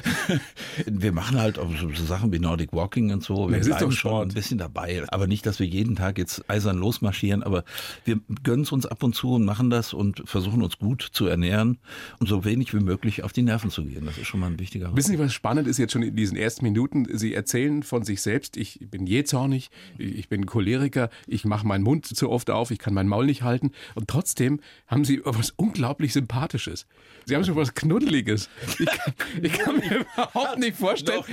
wir 0.85 1.11
machen 1.11 1.39
halt 1.39 1.59
auch 1.59 1.69
so, 1.79 1.89
so 1.93 2.05
Sachen 2.05 2.31
wie 2.31 2.39
Nordic 2.39 2.73
Walking 2.73 3.11
und 3.11 3.23
so. 3.23 3.49
Wir 3.49 3.59
doch 3.59 3.67
bleiben 3.67 3.91
schon 3.91 4.29
ein 4.29 4.33
bisschen 4.33 4.57
dabei. 4.57 5.03
Aber 5.09 5.27
nicht, 5.27 5.45
dass 5.45 5.59
wir 5.59 5.67
jeden 5.67 5.95
Tag 5.95 6.17
jetzt 6.17 6.49
eisern 6.49 6.77
losmarschieren. 6.77 7.43
Aber 7.43 7.63
wir 8.05 8.19
gönnen 8.43 8.63
es 8.63 8.71
uns 8.71 8.85
ab 8.85 9.03
und 9.03 9.13
zu 9.13 9.33
und 9.33 9.45
machen 9.45 9.69
das 9.69 9.93
und 9.93 10.23
versuchen 10.25 10.61
uns 10.61 10.77
gut 10.77 11.01
zu 11.11 11.27
ernähren 11.27 11.79
und 12.19 12.27
so 12.27 12.45
wenig 12.45 12.73
wie 12.73 12.79
möglich 12.79 13.23
auf 13.23 13.33
die 13.33 13.41
Nerven 13.43 13.71
zu 13.71 13.83
gehen. 13.83 14.05
Das 14.05 14.17
ist 14.17 14.27
schon 14.27 14.39
mal 14.39 14.47
ein 14.47 14.59
wichtiger 14.59 14.95
Wissen 14.95 15.11
Sie, 15.11 15.19
was 15.19 15.33
spannend 15.33 15.67
ist 15.67 15.77
jetzt 15.77 15.93
schon 15.93 16.03
in 16.03 16.15
diesen 16.15 16.37
ersten 16.37 16.63
Minuten? 16.63 17.07
Sie 17.11 17.33
erzählen 17.33 17.83
von 17.83 18.03
sich 18.03 18.21
selbst, 18.21 18.57
ich 18.57 18.74
bin 18.79 19.07
jähzornig, 19.07 19.69
ich 19.97 20.29
bin 20.29 20.45
Choleriker, 20.45 21.09
ich 21.27 21.45
mache 21.45 21.65
meinen 21.65 21.83
Mund 21.83 22.05
zu 22.05 22.29
oft 22.29 22.49
auf, 22.49 22.71
ich 22.71 22.79
kann 22.79 22.93
mein 22.93 23.07
Maul 23.07 23.25
nicht 23.25 23.43
halten. 23.43 23.71
Und 23.95 24.07
trotzdem 24.07 24.59
haben 24.87 25.05
Sie 25.05 25.21
was 25.23 25.51
unglaublich 25.51 26.13
Sympathisches. 26.13 26.85
Sie 27.25 27.35
haben 27.35 27.43
schon 27.43 27.55
was 27.55 27.73
Knuddeliges. 27.73 28.49
Ich 28.79 28.85
kann, 28.85 29.13
ich 29.41 29.53
kann 29.53 29.77
mir 29.77 30.05
überhaupt 30.15 30.59
nicht 30.59 30.77
vorstellen, 30.77 31.23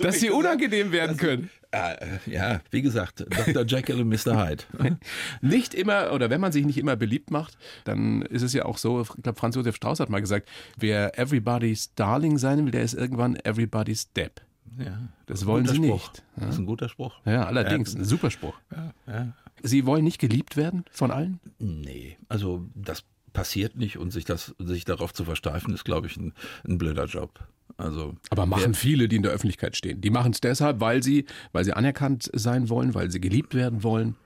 dass 0.00 0.20
Sie 0.20 0.30
unangenehm 0.30 0.92
werden 0.92 1.16
können. 1.16 1.50
Ja, 1.72 1.92
äh, 1.92 2.18
ja, 2.26 2.60
wie 2.70 2.82
gesagt, 2.82 3.20
Dr. 3.20 3.64
Jekyll 3.64 4.00
und 4.00 4.08
Mr. 4.08 4.44
Hyde. 4.44 4.64
Nicht 5.40 5.72
immer, 5.74 6.12
oder 6.12 6.28
wenn 6.28 6.40
man 6.40 6.50
sich 6.50 6.66
nicht 6.66 6.78
immer 6.78 6.96
beliebt 6.96 7.30
macht, 7.30 7.56
dann 7.84 8.22
ist 8.22 8.42
es 8.42 8.52
ja 8.52 8.64
auch 8.64 8.76
so, 8.76 9.02
ich 9.02 9.08
glaube, 9.22 9.38
Franz 9.38 9.54
Josef 9.54 9.76
Strauß 9.76 10.00
hat 10.00 10.10
mal 10.10 10.20
gesagt, 10.20 10.48
wer 10.76 11.16
everybody's 11.18 11.94
darling 11.94 12.38
sein 12.38 12.64
will, 12.64 12.72
der 12.72 12.82
ist 12.82 12.94
irgendwann 12.94 13.36
everybody's 13.36 14.12
Depp. 14.12 14.40
Ja, 14.78 15.08
Das 15.26 15.46
wollen 15.46 15.66
Sie 15.66 15.76
Spruch. 15.76 15.92
nicht. 15.92 16.22
Das 16.36 16.50
ist 16.54 16.58
ein 16.58 16.66
guter 16.66 16.88
Spruch. 16.88 17.14
Ja, 17.24 17.44
allerdings, 17.46 17.94
ein 17.94 18.04
super 18.04 18.30
Spruch. 18.30 18.54
Ja, 18.70 18.92
ja. 19.06 19.32
Sie 19.62 19.84
wollen 19.84 20.04
nicht 20.04 20.18
geliebt 20.18 20.56
werden 20.56 20.84
von 20.90 21.10
allen? 21.10 21.40
Nee, 21.58 22.16
also 22.28 22.66
das 22.74 23.04
passiert 23.32 23.76
nicht 23.76 23.98
und 23.98 24.10
sich 24.10 24.24
das 24.24 24.54
sich 24.58 24.84
darauf 24.84 25.12
zu 25.12 25.24
versteifen, 25.24 25.74
ist, 25.74 25.84
glaube 25.84 26.06
ich, 26.06 26.16
ein, 26.16 26.32
ein 26.66 26.78
blöder 26.78 27.04
Job. 27.04 27.40
Also 27.76 28.14
Aber 28.30 28.46
machen 28.46 28.74
viele, 28.74 29.08
die 29.08 29.16
in 29.16 29.22
der 29.22 29.32
Öffentlichkeit 29.32 29.76
stehen. 29.76 30.00
Die 30.00 30.10
machen 30.10 30.32
es 30.32 30.40
deshalb, 30.40 30.80
weil 30.80 31.02
sie, 31.02 31.26
weil 31.52 31.64
sie 31.64 31.72
anerkannt 31.72 32.30
sein 32.34 32.68
wollen, 32.68 32.94
weil 32.94 33.10
sie 33.10 33.20
geliebt 33.20 33.54
werden 33.54 33.82
wollen. 33.82 34.16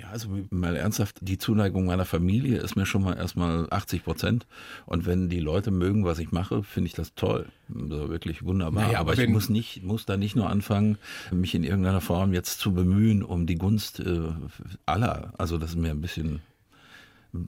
Ja, 0.00 0.08
also 0.10 0.28
mal 0.50 0.76
ernsthaft, 0.76 1.18
die 1.20 1.38
Zuneigung 1.38 1.86
meiner 1.86 2.04
Familie 2.04 2.58
ist 2.58 2.76
mir 2.76 2.86
schon 2.86 3.02
mal 3.02 3.16
erstmal 3.16 3.66
80 3.70 4.04
Prozent. 4.04 4.46
Und 4.86 5.06
wenn 5.06 5.28
die 5.28 5.40
Leute 5.40 5.70
mögen, 5.70 6.04
was 6.04 6.18
ich 6.18 6.32
mache, 6.32 6.62
finde 6.62 6.88
ich 6.88 6.94
das 6.94 7.14
toll. 7.14 7.46
Also 7.74 8.08
wirklich 8.08 8.42
wunderbar. 8.42 8.86
Naja, 8.86 9.00
aber 9.00 9.18
ich 9.18 9.28
muss 9.28 9.48
nicht, 9.48 9.82
muss 9.82 10.06
da 10.06 10.16
nicht 10.16 10.36
nur 10.36 10.48
anfangen, 10.48 10.98
mich 11.30 11.54
in 11.54 11.64
irgendeiner 11.64 12.00
Form 12.00 12.32
jetzt 12.32 12.60
zu 12.60 12.72
bemühen 12.72 13.22
um 13.22 13.46
die 13.46 13.56
Gunst 13.56 14.00
äh, 14.00 14.28
aller. 14.86 15.32
Also 15.38 15.58
das 15.58 15.70
ist 15.70 15.76
mir 15.76 15.90
ein 15.90 16.00
bisschen 16.00 16.40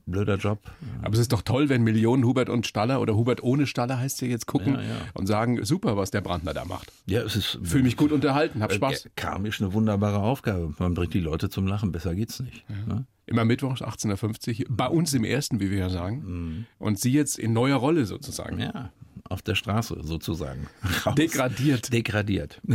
blöder 0.07 0.37
Job. 0.37 0.61
Aber 1.02 1.14
es 1.14 1.21
ist 1.21 1.33
doch 1.33 1.42
toll, 1.42 1.68
wenn 1.68 1.83
Millionen 1.83 2.25
Hubert 2.25 2.49
und 2.49 2.66
Staller 2.66 3.00
oder 3.00 3.14
Hubert 3.16 3.42
ohne 3.42 3.66
Staller 3.66 3.99
heißt 3.99 4.21
ja 4.23 4.28
jetzt 4.28 4.47
gucken 4.47 4.75
Ja, 4.75 4.83
ja. 4.83 4.97
und 5.14 5.26
sagen, 5.26 5.64
super, 5.64 5.97
was 5.97 6.11
der 6.11 6.21
Brandner 6.21 6.54
da 6.54 6.64
macht. 6.64 6.92
Ja, 7.07 7.23
es 7.23 7.37
ist. 7.37 7.59
Fühl 7.62 7.83
mich 7.83 7.97
gut 7.97 8.12
unterhalten, 8.12 8.62
hab 8.62 8.71
Äh, 8.73 8.75
Spaß. 8.76 9.09
Karmisch 9.16 9.61
eine 9.61 9.73
wunderbare 9.73 10.18
Aufgabe. 10.18 10.75
Man 10.78 10.95
bringt 10.95 11.14
die 11.14 11.21
Leute 11.21 11.49
zum 11.50 11.66
Lachen. 11.66 11.92
Besser 11.92 12.14
geht's 12.14 12.40
nicht. 12.40 12.64
Ne? 12.87 13.07
Immer 13.26 13.45
mittwochs 13.45 13.83
18.50 13.83 14.61
Uhr, 14.61 14.66
bei 14.76 14.87
uns 14.88 15.12
im 15.12 15.25
ersten, 15.25 15.61
wie 15.61 15.71
wir 15.71 15.78
ja 15.78 15.90
sagen. 15.90 16.66
Und 16.78 16.99
Sie 16.99 17.12
jetzt 17.12 17.38
in 17.38 17.52
neuer 17.52 17.76
Rolle 17.76 18.07
sozusagen. 18.07 18.59
Ja, 18.59 18.90
auf 19.28 19.42
der 19.42 19.54
Straße 19.54 19.99
sozusagen. 20.02 20.68
Raus. 21.07 21.14
Degradiert. 21.14 21.92
Degradiert. 21.92 22.61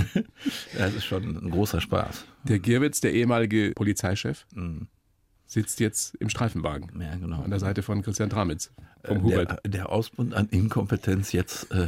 Das 0.78 0.94
ist 0.94 1.06
schon 1.06 1.24
ein 1.38 1.50
großer 1.50 1.82
Spaß. 1.82 2.26
Der 2.44 2.60
Gierwitz, 2.60 3.00
der 3.02 3.14
ehemalige 3.14 3.72
Polizeichef, 3.76 4.46
sitzt 5.54 5.80
jetzt 5.80 6.16
im 6.16 6.30
Streifenwagen. 6.30 6.92
Ja, 7.00 7.16
genau. 7.16 7.42
An 7.42 7.50
der 7.50 7.60
Seite 7.60 7.82
von 7.82 8.02
Christian 8.02 8.30
Tramitz. 8.30 8.72
Vom 9.06 9.22
Hubert. 9.24 9.60
Der, 9.66 9.72
der 9.72 9.90
Ausbund 9.90 10.34
an 10.34 10.48
Inkompetenz 10.50 11.34
jetzt 11.34 11.68
äh, 11.72 11.88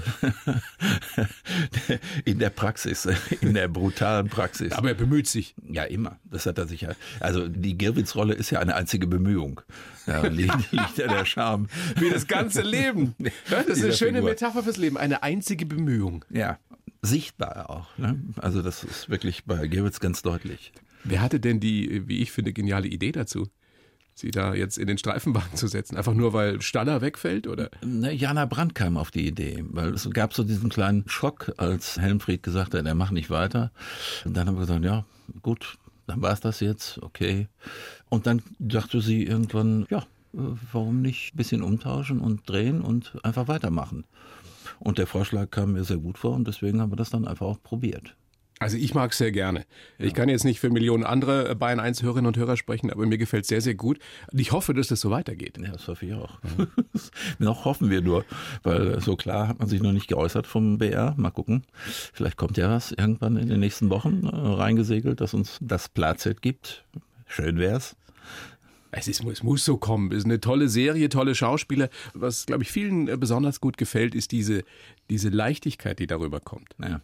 in 2.26 2.40
der 2.40 2.50
Praxis, 2.50 3.08
in 3.40 3.54
der 3.54 3.70
brutalen 3.70 4.28
Praxis. 4.28 4.74
Aber 4.74 4.90
er 4.90 4.96
bemüht 4.96 5.28
sich. 5.28 5.56
Ja, 5.66 5.84
immer. 5.84 6.20
Das 6.26 6.46
hat 6.46 6.58
er 6.58 6.68
sicher. 6.68 6.96
Also 7.22 7.48
die 7.48 7.78
Girwitz-Rolle 7.78 8.34
ist 8.34 8.50
ja 8.50 8.60
eine 8.60 8.76
einzige 8.76 9.08
Bemühung. 9.08 9.62
Da 10.06 10.28
liegt, 10.28 10.72
liegt 10.72 10.98
ja 10.98 11.08
der 11.08 11.26
Charme. 11.26 11.68
Wie 11.98 12.10
das 12.10 12.28
ganze 12.28 12.62
Leben. 12.62 13.16
Das 13.50 13.68
ist 13.68 13.84
eine 13.84 13.94
schöne 13.94 14.18
Figur. 14.18 14.32
Metapher 14.32 14.64
fürs 14.64 14.78
Leben. 14.78 14.98
Eine 14.98 15.24
einzige 15.24 15.66
Bemühung. 15.66 16.26
Ja, 16.30 16.58
sichtbar 17.02 17.70
auch. 17.70 17.98
Ne? 17.98 18.20
Also 18.38 18.62
das 18.62 18.84
ist 18.84 19.10
wirklich 19.10 19.46
bei 19.46 19.68
Girwitz 19.68 20.00
ganz 20.00 20.22
deutlich. 20.22 20.74
Wer 21.06 21.22
hatte 21.22 21.40
denn 21.40 21.60
die, 21.60 22.08
wie 22.08 22.22
ich 22.22 22.32
finde, 22.32 22.52
geniale 22.52 22.88
Idee 22.88 23.12
dazu? 23.12 23.48
Sie 24.16 24.32
da 24.32 24.54
jetzt 24.54 24.78
in 24.78 24.88
den 24.88 24.98
Streifenwagen 24.98 25.56
zu 25.56 25.68
setzen? 25.68 25.98
Einfach 25.98 26.14
nur, 26.14 26.34
weil 26.34 26.62
Staller 26.62 27.02
wegfällt? 27.02 27.48
Oder? 27.48 27.70
Ne, 27.84 28.12
Jana 28.14 28.46
Brandt 28.46 28.74
kam 28.74 28.98
auf 28.98 29.12
die 29.12 29.28
Idee, 29.28 29.64
weil 29.70 29.94
es 29.94 30.10
gab 30.12 30.34
so 30.34 30.44
diesen 30.44 30.70
kleinen 30.70 31.04
Schock, 31.08 31.54
als 31.58 32.00
Helmfried 32.00 32.42
gesagt 32.42 32.74
hat, 32.74 32.86
er 32.86 32.96
macht 32.96 33.12
nicht 33.12 33.30
weiter. 33.30 33.72
Und 34.24 34.36
dann 34.36 34.48
haben 34.48 34.56
wir 34.56 34.62
gesagt, 34.62 34.84
ja, 34.84 35.06
gut, 35.42 35.78
dann 36.08 36.22
war 36.22 36.34
es 36.34 36.40
das 36.40 36.60
jetzt, 36.60 36.98
okay. 37.04 37.48
Und 38.10 38.26
dann 38.26 38.42
dachte 38.58 39.02
sie 39.02 39.24
irgendwann, 39.24 39.86
ja, 39.90 40.00
äh, 40.34 40.56
warum 40.72 41.02
nicht 41.02 41.34
ein 41.34 41.38
bisschen 41.38 41.62
umtauschen 41.62 42.20
und 42.20 42.50
drehen 42.50 42.82
und 42.82 43.18
einfach 43.24 43.48
weitermachen. 43.48 44.06
Und 44.80 44.98
der 44.98 45.08
Vorschlag 45.08 45.52
kam 45.52 45.74
mir 45.74 45.84
sehr 45.84 45.98
gut 45.98 46.18
vor 46.18 46.34
und 46.34 46.48
deswegen 46.48 46.82
haben 46.82 46.92
wir 46.92 46.98
das 46.98 47.10
dann 47.10 47.28
einfach 47.28 47.46
auch 47.46 47.62
probiert. 47.62 48.16
Also 48.60 48.78
ich 48.78 48.94
mag 48.94 49.12
es 49.12 49.18
sehr 49.18 49.34
gerne. 49.34 49.66
Ja. 49.98 50.06
Ich 50.06 50.14
kann 50.14 50.30
jetzt 50.30 50.46
nicht 50.46 50.62
für 50.62 50.70
Millionen 50.70 51.04
andere 51.04 51.54
Bayern 51.56 51.82
1 51.82 52.04
Hörerinnen 52.04 52.28
und 52.28 52.38
Hörer 52.38 52.56
sprechen, 52.56 52.90
aber 52.90 53.06
mir 53.06 53.18
gefällt 53.18 53.44
es 53.44 53.50
sehr, 53.50 53.60
sehr 53.60 53.76
gut. 53.76 54.00
Und 54.32 54.40
ich 54.40 54.54
hoffe, 54.54 54.74
dass 54.74 54.88
das 54.88 55.02
so 55.02 55.12
weitergeht. 55.12 55.58
Ja, 55.58 55.72
das 55.72 55.88
hoffe 55.90 56.06
ich 56.06 56.14
auch. 56.14 56.40
Ja. 56.58 56.68
noch 57.40 57.66
hoffen 57.66 57.90
wir 57.90 58.02
nur, 58.02 58.24
weil 58.64 59.02
so 59.02 59.18
klar 59.18 59.50
hat 59.50 59.60
man 59.60 59.68
sich 59.68 59.82
noch 59.82 59.92
nicht 59.92 60.08
geäußert 60.08 60.48
vom 60.48 60.78
BR. 60.78 61.16
Mal 61.18 61.32
gucken. 61.32 61.64
Vielleicht 62.14 62.38
kommt 62.38 62.56
ja 62.56 62.70
was 62.70 62.94
irgendwann 62.94 63.36
in 63.36 63.50
den 63.50 63.60
nächsten 63.60 63.90
Wochen 63.90 64.26
äh, 64.26 64.30
reingesegelt, 64.34 65.20
dass 65.20 65.34
uns 65.34 65.58
das 65.62 65.90
Platzett 65.90 66.42
gibt. 66.42 66.86
Schön 67.28 67.58
wär's. 67.58 67.98
Es, 68.92 69.10
ist, 69.10 69.22
es 69.26 69.44
muss 69.44 69.66
so 69.66 69.76
kommen. 69.76 70.14
Es 70.14 70.20
ist 70.20 70.26
eine 70.26 70.40
tolle 70.40 70.70
Serie, 70.70 71.10
tolle 71.10 71.36
Schauspieler. 71.36 71.90
Was, 72.14 72.46
glaube 72.46 72.64
ich, 72.64 72.72
vielen 72.72 73.10
äh, 73.10 73.18
besonders 73.18 73.60
gut 73.60 73.78
gefällt, 73.78 74.16
ist 74.16 74.32
diese, 74.32 74.64
diese 75.10 75.28
Leichtigkeit, 75.28 76.00
die 76.00 76.08
darüber 76.08 76.40
kommt. 76.40 76.74
Ja. 76.82 77.02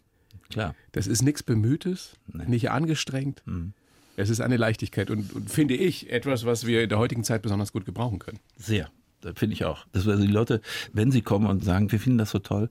Klar. 0.51 0.75
Das 0.91 1.07
ist 1.07 1.21
nichts 1.21 1.43
Bemühtes, 1.43 2.17
nee. 2.27 2.45
nicht 2.45 2.71
angestrengt. 2.71 3.41
Mhm. 3.45 3.73
Es 4.17 4.29
ist 4.29 4.41
eine 4.41 4.57
Leichtigkeit 4.57 5.09
und, 5.09 5.33
und, 5.33 5.49
finde 5.49 5.73
ich 5.73 6.11
etwas, 6.11 6.45
was 6.45 6.65
wir 6.67 6.83
in 6.83 6.89
der 6.89 6.99
heutigen 6.99 7.23
Zeit 7.23 7.41
besonders 7.41 7.71
gut 7.71 7.85
gebrauchen 7.85 8.19
können. 8.19 8.39
Sehr. 8.57 8.89
Das 9.21 9.33
finde 9.37 9.53
ich 9.53 9.65
auch. 9.65 9.85
Das 9.91 10.07
also 10.07 10.21
die 10.21 10.31
Leute, 10.31 10.61
wenn 10.93 11.11
sie 11.11 11.21
kommen 11.21 11.45
und 11.45 11.63
sagen, 11.63 11.91
wir 11.91 11.99
finden 11.99 12.17
das 12.17 12.31
so 12.31 12.39
toll, 12.39 12.69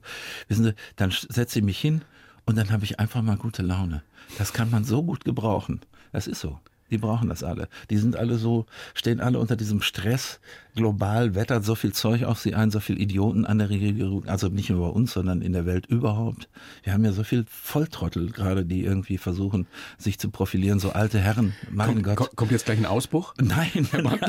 wissen 0.49 0.65
Sie, 0.65 0.73
dann 0.97 1.11
setze 1.11 1.59
ich 1.59 1.65
mich 1.65 1.79
hin 1.79 2.01
und 2.45 2.57
dann 2.57 2.71
habe 2.71 2.83
ich 2.83 2.99
einfach 2.99 3.21
mal 3.21 3.37
gute 3.37 3.61
Laune. 3.63 4.03
Das 4.37 4.53
kann 4.53 4.69
man 4.69 4.83
so 4.83 5.01
gut 5.03 5.23
gebrauchen. 5.23 5.81
Das 6.11 6.27
ist 6.27 6.41
so. 6.41 6.59
Die 6.91 6.97
brauchen 6.97 7.29
das 7.29 7.43
alle. 7.43 7.69
Die 7.89 7.97
sind 7.97 8.15
alle 8.15 8.37
so, 8.37 8.65
stehen 8.93 9.19
alle 9.19 9.39
unter 9.39 9.55
diesem 9.55 9.81
Stress. 9.81 10.39
Global 10.75 11.35
wettert 11.35 11.65
so 11.65 11.75
viel 11.75 11.91
Zeug 11.91 12.23
auf 12.23 12.39
sie 12.39 12.55
ein, 12.55 12.71
so 12.71 12.79
viel 12.79 13.01
Idioten 13.01 13.45
an 13.45 13.57
der 13.57 13.69
Regierung, 13.69 14.25
also 14.27 14.47
nicht 14.47 14.69
nur 14.69 14.87
bei 14.87 14.93
uns, 14.93 15.11
sondern 15.11 15.41
in 15.41 15.51
der 15.51 15.65
Welt 15.65 15.85
überhaupt. 15.85 16.47
Wir 16.83 16.93
haben 16.93 17.03
ja 17.03 17.11
so 17.11 17.23
viel 17.23 17.45
Volltrottel 17.49 18.31
gerade, 18.31 18.65
die 18.65 18.83
irgendwie 18.83 19.17
versuchen, 19.17 19.67
sich 19.97 20.17
zu 20.17 20.29
profilieren, 20.29 20.79
so 20.79 20.91
alte 20.91 21.19
Herren. 21.19 21.53
Mein 21.69 22.03
Komm, 22.03 22.15
Gott. 22.15 22.35
Kommt 22.35 22.51
jetzt 22.51 22.65
gleich 22.65 22.77
ein 22.77 22.85
Ausbruch? 22.85 23.33
Nein, 23.41 23.87
nein, 23.91 24.03
nein, 24.03 24.19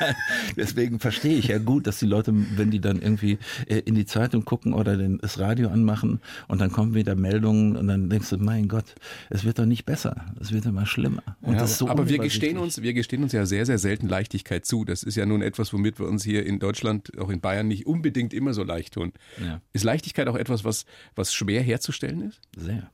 nein. 0.00 0.14
Deswegen 0.56 0.98
verstehe 0.98 1.36
ich 1.36 1.48
ja 1.48 1.58
gut, 1.58 1.86
dass 1.86 1.98
die 1.98 2.06
Leute, 2.06 2.32
wenn 2.56 2.70
die 2.70 2.80
dann 2.80 3.00
irgendwie 3.00 3.38
äh, 3.66 3.78
in 3.78 3.94
die 3.94 4.06
Zeitung 4.06 4.44
gucken 4.44 4.74
oder 4.74 4.96
das 4.96 5.38
Radio 5.38 5.68
anmachen 5.68 6.20
und 6.48 6.60
dann 6.60 6.72
kommen 6.72 6.94
wieder 6.94 7.14
Meldungen 7.14 7.76
und 7.76 7.88
dann 7.88 8.10
denkst 8.10 8.30
du, 8.30 8.38
mein 8.38 8.68
Gott, 8.68 8.94
es 9.30 9.44
wird 9.44 9.58
doch 9.58 9.66
nicht 9.66 9.84
besser. 9.84 10.16
Es 10.40 10.52
wird 10.52 10.66
immer 10.66 10.86
schlimmer. 10.86 11.22
Und 11.40 11.54
ja, 11.54 11.60
das 11.60 11.78
so 11.78 11.88
aber 11.88 12.08
wir 12.12 12.18
gestehen 12.18 12.58
uns, 12.58 12.82
wir 12.82 12.94
gestehen 12.94 13.22
uns 13.22 13.32
ja 13.32 13.46
sehr, 13.46 13.66
sehr 13.66 13.78
selten 13.78 14.08
Leichtigkeit 14.08 14.64
zu. 14.64 14.84
Das 14.84 15.02
ist 15.02 15.16
ja 15.16 15.26
nun 15.26 15.42
etwas, 15.42 15.72
womit 15.72 15.98
wir 15.98 16.06
uns 16.06 16.24
hier 16.24 16.44
in 16.46 16.58
Deutschland, 16.58 17.18
auch 17.18 17.30
in 17.30 17.40
Bayern, 17.40 17.68
nicht 17.68 17.86
unbedingt 17.86 18.34
immer 18.34 18.54
so 18.54 18.62
leicht 18.62 18.94
tun. 18.94 19.12
Ja. 19.42 19.60
Ist 19.72 19.84
Leichtigkeit 19.84 20.28
auch 20.28 20.36
etwas, 20.36 20.64
was, 20.64 20.84
was 21.14 21.34
schwer 21.34 21.62
herzustellen 21.62 22.22
ist? 22.22 22.40
Sehr. 22.56 22.90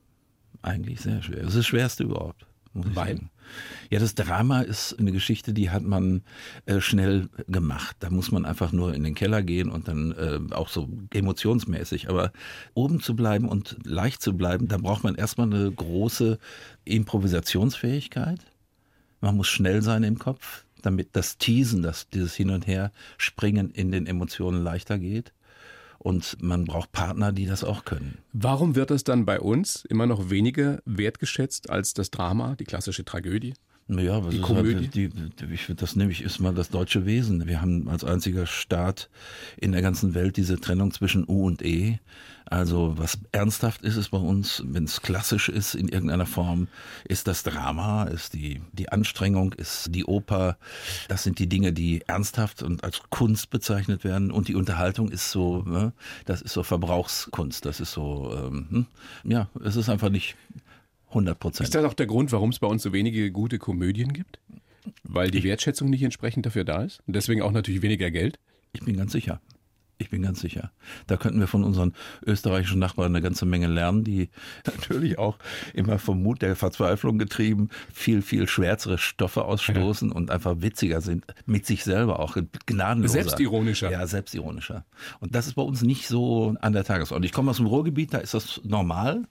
Eigentlich 0.62 1.00
sehr 1.00 1.22
schwer. 1.22 1.38
Das 1.38 1.48
ist 1.48 1.58
das 1.58 1.66
Schwerste 1.66 2.04
überhaupt. 2.04 2.46
Weil? 2.74 3.20
Ja, 3.90 3.98
das 3.98 4.14
Drama 4.14 4.60
ist 4.60 4.98
eine 4.98 5.10
Geschichte, 5.12 5.52
die 5.52 5.70
hat 5.70 5.82
man 5.82 6.22
äh, 6.66 6.80
schnell 6.80 7.28
gemacht. 7.46 7.96
Da 8.00 8.10
muss 8.10 8.30
man 8.30 8.44
einfach 8.44 8.72
nur 8.72 8.94
in 8.94 9.04
den 9.04 9.14
Keller 9.14 9.42
gehen 9.42 9.70
und 9.70 9.88
dann 9.88 10.12
äh, 10.12 10.54
auch 10.54 10.68
so 10.68 10.88
emotionsmäßig. 11.12 12.10
Aber 12.10 12.32
oben 12.74 13.00
zu 13.00 13.16
bleiben 13.16 13.48
und 13.48 13.76
leicht 13.84 14.20
zu 14.20 14.36
bleiben, 14.36 14.68
da 14.68 14.76
braucht 14.76 15.02
man 15.02 15.14
erstmal 15.14 15.52
eine 15.52 15.70
große 15.70 16.38
Improvisationsfähigkeit. 16.84 18.40
Man 19.20 19.36
muss 19.36 19.48
schnell 19.48 19.82
sein 19.82 20.02
im 20.04 20.18
Kopf, 20.18 20.64
damit 20.82 21.10
das 21.14 21.38
Teasen, 21.38 21.82
das, 21.82 22.08
dieses 22.08 22.34
Hin 22.34 22.50
und 22.50 22.66
Her 22.66 22.92
springen 23.16 23.70
in 23.70 23.90
den 23.90 24.06
Emotionen 24.06 24.62
leichter 24.62 24.98
geht. 24.98 25.32
Und 25.98 26.40
man 26.40 26.64
braucht 26.64 26.92
Partner, 26.92 27.32
die 27.32 27.46
das 27.46 27.64
auch 27.64 27.84
können. 27.84 28.18
Warum 28.32 28.76
wird 28.76 28.90
das 28.90 29.02
dann 29.02 29.26
bei 29.26 29.40
uns 29.40 29.84
immer 29.84 30.06
noch 30.06 30.30
weniger 30.30 30.80
wertgeschätzt 30.84 31.70
als 31.70 31.92
das 31.92 32.12
Drama, 32.12 32.54
die 32.54 32.64
klassische 32.64 33.04
Tragödie? 33.04 33.54
Ja, 33.88 34.22
was 34.22 34.34
die 34.34 34.40
Komödie. 34.40 34.74
Halt 34.74 35.40
die, 35.40 35.54
ich 35.54 35.72
das 35.76 35.96
nämlich 35.96 36.22
ist 36.22 36.40
mal 36.40 36.54
das 36.54 36.68
deutsche 36.68 37.06
Wesen. 37.06 37.46
Wir 37.46 37.62
haben 37.62 37.88
als 37.88 38.04
einziger 38.04 38.46
Staat 38.46 39.08
in 39.56 39.72
der 39.72 39.80
ganzen 39.80 40.14
Welt 40.14 40.36
diese 40.36 40.60
Trennung 40.60 40.92
zwischen 40.92 41.24
U 41.26 41.46
und 41.46 41.64
E. 41.64 41.98
Also 42.50 42.94
was 42.96 43.18
ernsthaft 43.32 43.82
ist, 43.82 43.96
ist 43.96 44.10
bei 44.10 44.18
uns, 44.18 44.62
wenn 44.66 44.84
es 44.84 45.02
klassisch 45.02 45.48
ist 45.48 45.74
in 45.74 45.88
irgendeiner 45.88 46.26
Form, 46.26 46.68
ist 47.04 47.26
das 47.26 47.42
Drama, 47.42 48.04
ist 48.04 48.34
die, 48.34 48.62
die 48.72 48.90
Anstrengung, 48.90 49.52
ist 49.52 49.94
die 49.94 50.04
Oper. 50.04 50.56
Das 51.08 51.22
sind 51.22 51.38
die 51.38 51.48
Dinge, 51.48 51.72
die 51.72 52.02
ernsthaft 52.06 52.62
und 52.62 52.84
als 52.84 53.00
Kunst 53.10 53.50
bezeichnet 53.50 54.04
werden. 54.04 54.30
Und 54.30 54.48
die 54.48 54.54
Unterhaltung 54.54 55.10
ist 55.10 55.30
so, 55.30 55.62
ne, 55.62 55.92
das 56.24 56.40
ist 56.40 56.52
so 56.52 56.62
Verbrauchskunst. 56.62 57.64
Das 57.64 57.80
ist 57.80 57.92
so, 57.92 58.34
ähm, 58.34 58.66
hm, 58.70 58.86
ja, 59.24 59.48
es 59.62 59.76
ist 59.76 59.88
einfach 59.88 60.10
nicht 60.10 60.36
100 61.08 61.38
Prozent. 61.38 61.68
Ist 61.68 61.74
das 61.74 61.84
auch 61.84 61.94
der 61.94 62.06
Grund, 62.06 62.32
warum 62.32 62.50
es 62.50 62.58
bei 62.58 62.66
uns 62.66 62.82
so 62.82 62.92
wenige 62.92 63.30
gute 63.30 63.58
Komödien 63.58 64.12
gibt? 64.12 64.40
Weil 65.02 65.30
die 65.30 65.42
Wertschätzung 65.42 65.90
nicht 65.90 66.02
entsprechend 66.02 66.46
dafür 66.46 66.64
da 66.64 66.82
ist? 66.82 67.00
Und 67.06 67.14
deswegen 67.14 67.42
auch 67.42 67.52
natürlich 67.52 67.82
weniger 67.82 68.10
Geld? 68.10 68.38
Ich 68.72 68.84
bin 68.84 68.96
ganz 68.96 69.12
sicher. 69.12 69.40
Ich 70.00 70.10
bin 70.10 70.22
ganz 70.22 70.40
sicher. 70.40 70.70
Da 71.08 71.16
könnten 71.16 71.40
wir 71.40 71.48
von 71.48 71.64
unseren 71.64 71.92
österreichischen 72.24 72.78
Nachbarn 72.78 73.12
eine 73.12 73.20
ganze 73.20 73.46
Menge 73.46 73.66
lernen, 73.66 74.04
die 74.04 74.30
natürlich 74.66 75.18
auch 75.18 75.38
immer 75.74 75.98
vom 75.98 76.22
Mut 76.22 76.40
der 76.40 76.54
Verzweiflung 76.54 77.18
getrieben 77.18 77.68
viel, 77.92 78.22
viel 78.22 78.46
schwärzere 78.46 78.96
Stoffe 78.96 79.44
ausstoßen 79.44 80.10
ja. 80.10 80.14
und 80.14 80.30
einfach 80.30 80.60
witziger 80.60 81.00
sind. 81.00 81.26
Mit 81.46 81.66
sich 81.66 81.82
selber 81.82 82.20
auch 82.20 82.36
gnadenloser. 82.66 83.14
Selbstironischer. 83.14 83.90
Ja, 83.90 84.06
selbstironischer. 84.06 84.84
Und 85.18 85.34
das 85.34 85.48
ist 85.48 85.54
bei 85.54 85.62
uns 85.62 85.82
nicht 85.82 86.06
so 86.06 86.54
an 86.60 86.72
der 86.72 86.84
Tagesordnung. 86.84 87.24
Ich 87.24 87.32
komme 87.32 87.50
aus 87.50 87.56
dem 87.56 87.66
Ruhrgebiet, 87.66 88.14
da 88.14 88.18
ist 88.18 88.34
das 88.34 88.60
normal. 88.64 89.24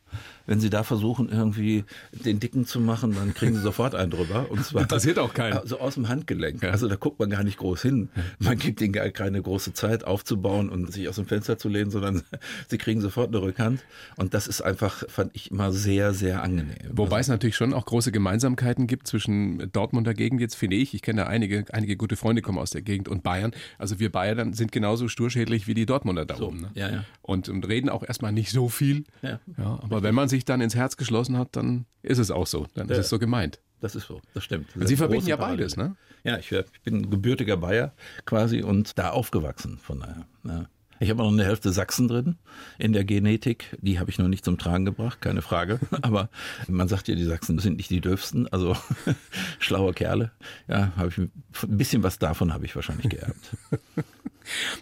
Wenn 0.48 0.60
Sie 0.60 0.70
da 0.70 0.84
versuchen, 0.84 1.30
irgendwie 1.30 1.84
den 2.12 2.40
Dicken 2.40 2.66
zu 2.66 2.80
machen, 2.80 3.14
dann 3.14 3.34
kriegen 3.34 3.54
Sie 3.54 3.62
sofort 3.62 3.94
einen 3.94 4.12
drüber. 4.12 4.50
Und 4.50 4.66
zwar 4.66 4.84
Interessiert 4.84 5.20
auch 5.20 5.34
keinen. 5.34 5.60
So 5.68 5.80
aus 5.80 5.96
dem 5.96 6.08
Handgelenk. 6.08 6.64
Also 6.64 6.88
da 6.88 6.96
guckt 6.96 7.20
man 7.20 7.30
gar 7.30 7.44
nicht 7.44 7.58
groß 7.58 7.82
hin. 7.82 8.10
Man 8.40 8.58
gibt 8.58 8.82
ihnen 8.82 8.94
gar 8.94 9.10
keine 9.10 9.42
große 9.42 9.74
Zeit 9.74 10.06
aufzubauen 10.06 10.70
und 10.70 10.92
sich 10.92 11.08
aus 11.10 11.16
dem 11.16 11.26
Fenster 11.26 11.58
zu 11.58 11.70
lehnen, 11.70 11.92
sondern 11.92 12.24
sie 12.68 12.78
kriegen 12.78 13.02
sofort 13.02 13.28
eine 13.28 13.42
Rückhand. 13.42 13.84
Und 14.16 14.34
das 14.34 14.48
ist 14.48 14.62
einfach, 14.62 15.04
fand 15.10 15.32
ich 15.36 15.52
immer 15.52 15.72
sehr, 15.72 16.14
sehr 16.14 16.44
angenehm. 16.44 16.76
Wobei 16.90 17.18
also, 17.18 17.28
es 17.28 17.28
natürlich 17.30 17.56
schon 17.56 17.74
auch 17.74 17.86
große 17.86 18.12
Gemeinsamkeiten 18.12 18.88
gibt 18.88 19.08
zwischen 19.08 19.72
Dortmunder 19.72 20.14
Gegend 20.14 20.42
jetzt, 20.42 20.56
finde 20.56 20.78
ich. 20.78 20.94
Ich 20.94 21.02
kenne 21.02 21.22
da 21.22 21.28
einige, 21.28 21.66
einige 21.72 21.98
gute 21.98 22.16
Freunde 22.16 22.42
kommen 22.42 22.58
aus 22.58 22.72
der 22.72 22.82
Gegend 22.82 23.10
und 23.10 23.24
Bayern. 23.24 23.52
Also 23.78 24.00
wir 24.00 24.12
Bayern 24.12 24.54
sind 24.54 24.72
genauso 24.72 25.08
sturschädlich 25.08 25.68
wie 25.68 25.74
die 25.74 25.86
Dortmunder 25.86 26.26
da 26.26 26.38
so, 26.38 26.48
oben. 26.48 26.62
Ne? 26.62 26.72
Ja, 26.74 26.90
ja. 26.90 27.06
Und, 27.22 27.50
und 27.50 27.68
reden 27.68 27.90
auch 27.90 28.04
erstmal 28.04 28.32
nicht 28.32 28.52
so 28.52 28.70
viel. 28.70 29.04
Ja. 29.22 29.40
ja 29.58 29.80
aber 29.82 30.04
wenn 30.04 30.16
man 30.16 30.30
sich 30.30 30.37
dann 30.46 30.62
ins 30.62 30.76
Herz 30.76 30.98
geschlossen 30.98 31.38
hat, 31.38 31.56
dann 31.56 31.86
ist 32.02 32.18
es 32.18 32.32
auch 32.32 32.48
so. 32.48 32.68
Dann 32.74 32.90
ist 32.90 32.98
es 32.98 33.10
so 33.10 33.20
gemeint. 33.20 33.62
Das 33.80 33.96
ist 33.96 34.08
so, 34.08 34.22
das 34.34 34.44
stimmt. 34.44 34.70
Das 34.76 34.90
Sie 34.90 34.96
verbinden 34.96 35.28
ja 35.28 35.36
beides, 35.36 35.78
ne? 35.78 35.96
Ja, 36.24 36.38
ich, 36.38 36.52
ich, 36.52 36.82
bin 36.82 37.10
gebürtiger 37.12 37.58
Bayer 37.58 37.94
quasi 38.26 38.64
und 38.64 38.98
da 38.98 39.12
aufgewachsen, 39.12 39.78
von 39.78 40.00
daher. 40.00 40.26
Ja. 40.44 40.66
Ich 41.00 41.10
habe 41.10 41.22
noch 41.22 41.32
eine 41.32 41.46
Hälfte 41.46 41.72
Sachsen 41.72 42.08
drin 42.08 42.38
in 42.80 42.94
der 42.94 43.04
Genetik. 43.04 43.78
Die 43.82 44.00
habe 44.00 44.10
ich 44.10 44.18
noch 44.18 44.28
nicht 44.28 44.44
zum 44.44 44.58
Tragen 44.58 44.86
gebracht, 44.86 45.22
keine 45.22 45.42
Frage. 45.42 45.80
Aber 46.02 46.30
man 46.68 46.88
sagt 46.88 47.08
ja, 47.08 47.16
die 47.16 47.24
Sachsen 47.24 47.60
sind 47.60 47.78
nicht 47.78 47.90
die 47.90 48.02
dürfsten, 48.02 48.48
also 48.48 48.76
schlaue 49.60 49.94
Kerle. 49.94 50.32
Ja, 50.68 50.92
habe 50.96 51.10
ich 51.10 51.18
ein 51.18 51.32
bisschen 51.78 52.04
was 52.04 52.20
davon 52.20 52.54
habe 52.54 52.66
ich 52.66 52.76
wahrscheinlich 52.76 53.10
geerbt. 53.10 53.58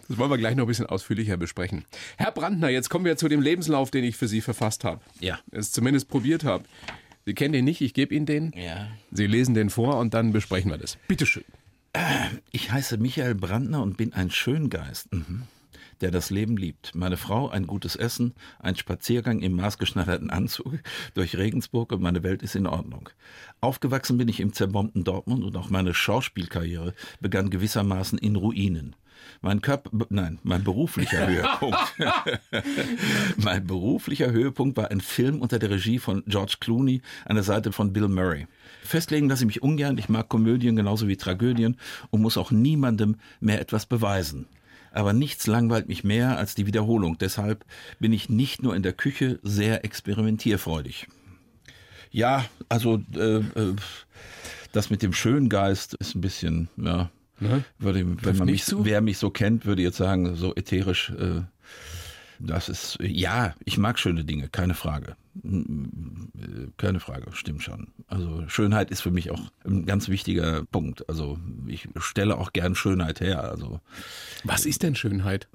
Das 0.06 0.16
wollen 0.16 0.30
wir 0.30 0.38
gleich 0.38 0.54
noch 0.54 0.62
ein 0.62 0.68
bisschen 0.68 0.86
ausführlicher 0.86 1.36
besprechen. 1.36 1.84
Herr 2.18 2.30
Brandner, 2.30 2.68
jetzt 2.68 2.88
kommen 2.88 3.04
wir 3.04 3.16
zu 3.16 3.26
dem 3.26 3.42
Lebenslauf, 3.42 3.90
den 3.90 4.04
ich 4.04 4.16
für 4.16 4.28
Sie 4.28 4.40
verfasst 4.40 4.84
habe. 4.84 5.00
Ja. 5.18 5.40
Es 5.50 5.72
zumindest 5.72 6.08
probiert 6.08 6.44
habe. 6.44 6.62
Sie 7.24 7.34
kennen 7.34 7.52
den 7.52 7.64
nicht, 7.64 7.80
ich 7.80 7.92
gebe 7.92 8.14
Ihnen 8.14 8.26
den. 8.26 8.52
Ja. 8.54 8.86
Sie 9.10 9.26
lesen 9.26 9.54
den 9.54 9.68
vor 9.68 9.98
und 9.98 10.14
dann 10.14 10.30
besprechen 10.30 10.70
wir 10.70 10.78
das. 10.78 10.98
Bitteschön. 11.08 11.42
Ich 12.52 12.70
heiße 12.70 12.96
Michael 12.98 13.34
Brandner 13.34 13.82
und 13.82 13.96
bin 13.96 14.12
ein 14.12 14.30
Schöngeist. 14.30 15.12
Mhm 15.12 15.48
der 16.00 16.10
das 16.10 16.30
Leben 16.30 16.56
liebt. 16.56 16.94
Meine 16.94 17.16
Frau, 17.16 17.48
ein 17.48 17.66
gutes 17.66 17.96
Essen, 17.96 18.34
ein 18.58 18.76
Spaziergang 18.76 19.40
im 19.40 19.56
maßgeschneiderten 19.56 20.30
Anzug 20.30 20.78
durch 21.14 21.36
Regensburg 21.36 21.92
und 21.92 22.02
meine 22.02 22.22
Welt 22.22 22.42
ist 22.42 22.56
in 22.56 22.66
Ordnung. 22.66 23.08
Aufgewachsen 23.60 24.18
bin 24.18 24.28
ich 24.28 24.40
im 24.40 24.52
zerbombten 24.52 25.04
Dortmund 25.04 25.44
und 25.44 25.56
auch 25.56 25.70
meine 25.70 25.94
Schauspielkarriere 25.94 26.94
begann 27.20 27.50
gewissermaßen 27.50 28.18
in 28.18 28.36
Ruinen. 28.36 28.96
Mein 29.40 29.60
Körper, 29.60 29.90
nein, 30.08 30.38
mein 30.42 30.64
beruflicher 30.64 31.26
Höhepunkt. 31.28 31.94
mein 33.36 33.66
beruflicher 33.66 34.30
Höhepunkt 34.30 34.76
war 34.76 34.90
ein 34.90 35.00
Film 35.00 35.40
unter 35.40 35.58
der 35.58 35.70
Regie 35.70 35.98
von 35.98 36.22
George 36.26 36.56
Clooney 36.60 37.02
an 37.24 37.36
der 37.36 37.44
Seite 37.44 37.72
von 37.72 37.92
Bill 37.92 38.08
Murray. 38.08 38.46
Festlegen 38.82 39.28
lasse 39.28 39.42
ich 39.42 39.46
mich 39.46 39.62
ungern. 39.62 39.98
Ich 39.98 40.08
mag 40.08 40.28
Komödien 40.28 40.76
genauso 40.76 41.08
wie 41.08 41.16
Tragödien 41.16 41.76
und 42.10 42.22
muss 42.22 42.36
auch 42.36 42.50
niemandem 42.50 43.16
mehr 43.40 43.60
etwas 43.60 43.86
beweisen. 43.86 44.46
Aber 44.96 45.12
nichts 45.12 45.46
langweilt 45.46 45.88
mich 45.88 46.04
mehr 46.04 46.38
als 46.38 46.54
die 46.54 46.66
Wiederholung. 46.66 47.18
Deshalb 47.18 47.64
bin 47.98 48.12
ich 48.12 48.28
nicht 48.28 48.62
nur 48.62 48.74
in 48.74 48.82
der 48.82 48.92
Küche 48.92 49.38
sehr 49.42 49.84
experimentierfreudig. 49.84 51.06
Ja, 52.10 52.46
also 52.68 53.02
äh, 53.14 53.38
äh, 53.38 53.76
das 54.72 54.90
mit 54.90 55.02
dem 55.02 55.12
Schöngeist 55.12 55.94
ist 55.94 56.14
ein 56.14 56.20
bisschen, 56.20 56.68
ja, 56.76 57.10
Ne? 57.38 57.64
würde, 57.78 58.24
wenn 58.24 58.36
man 58.38 58.46
mich, 58.46 58.64
zu? 58.64 58.84
wer 58.84 59.02
mich 59.02 59.18
so 59.18 59.30
kennt, 59.30 59.66
würde 59.66 59.82
jetzt 59.82 59.98
sagen, 59.98 60.36
so 60.36 60.54
ätherisch, 60.54 61.10
äh, 61.10 61.42
das 62.38 62.68
ist, 62.68 62.98
ja, 63.00 63.54
ich 63.64 63.76
mag 63.76 63.98
schöne 63.98 64.24
Dinge, 64.24 64.48
keine 64.48 64.74
Frage. 64.74 65.16
Äh, 65.44 66.68
Keine 66.76 67.00
Frage, 67.00 67.26
stimmt 67.32 67.62
schon. 67.62 67.88
Also 68.08 68.44
Schönheit 68.48 68.90
ist 68.90 69.00
für 69.00 69.10
mich 69.10 69.30
auch 69.30 69.40
ein 69.64 69.86
ganz 69.86 70.08
wichtiger 70.08 70.64
Punkt. 70.66 71.08
Also 71.08 71.38
ich 71.66 71.88
stelle 71.96 72.38
auch 72.38 72.52
gern 72.52 72.74
Schönheit 72.74 73.20
her. 73.20 73.44
Also 73.50 73.80
Was 74.44 74.66
ist 74.66 74.82
denn 74.82 74.94
Schönheit? 74.94 75.48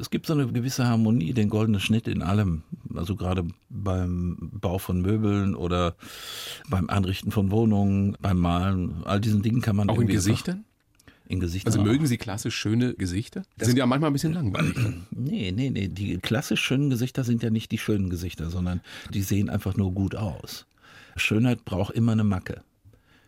es 0.00 0.10
gibt 0.10 0.26
so 0.26 0.34
eine 0.34 0.46
gewisse 0.46 0.86
Harmonie, 0.86 1.32
den 1.32 1.48
goldenen 1.48 1.80
Schnitt 1.80 2.08
in 2.08 2.22
allem. 2.22 2.62
Also 2.94 3.16
gerade 3.16 3.44
beim 3.70 4.50
Bau 4.52 4.78
von 4.78 5.00
Möbeln 5.02 5.54
oder 5.54 5.94
beim 6.68 6.88
Einrichten 6.88 7.30
von 7.32 7.50
Wohnungen, 7.50 8.16
beim 8.20 8.38
Malen, 8.38 9.02
all 9.04 9.20
diesen 9.20 9.42
Dingen 9.42 9.60
kann 9.60 9.76
man 9.76 9.88
Auch 9.88 10.00
in 10.00 10.08
Gesichtern? 10.08 10.64
In 11.30 11.40
Gesichtern. 11.40 11.74
Also 11.74 11.84
mögen 11.84 12.06
Sie 12.06 12.16
klassisch 12.16 12.54
schöne 12.56 12.94
Gesichter? 12.94 13.42
Die 13.60 13.66
sind 13.66 13.76
ja 13.76 13.84
manchmal 13.84 14.08
ein 14.10 14.14
bisschen 14.14 14.32
langweilig. 14.32 14.74
Nee, 15.10 15.52
nee, 15.52 15.68
nee. 15.70 15.88
Die 15.88 16.16
klassisch 16.18 16.60
schönen 16.62 16.88
Gesichter 16.90 17.22
sind 17.22 17.42
ja 17.42 17.50
nicht 17.50 17.70
die 17.70 17.76
schönen 17.78 18.08
Gesichter, 18.08 18.48
sondern 18.50 18.80
die 19.12 19.20
sehen 19.22 19.50
einfach 19.50 19.76
nur 19.76 19.92
gut 19.92 20.14
aus. 20.14 20.66
Schönheit 21.16 21.64
braucht 21.66 21.92
immer 21.94 22.12
eine 22.12 22.24
Macke. 22.24 22.62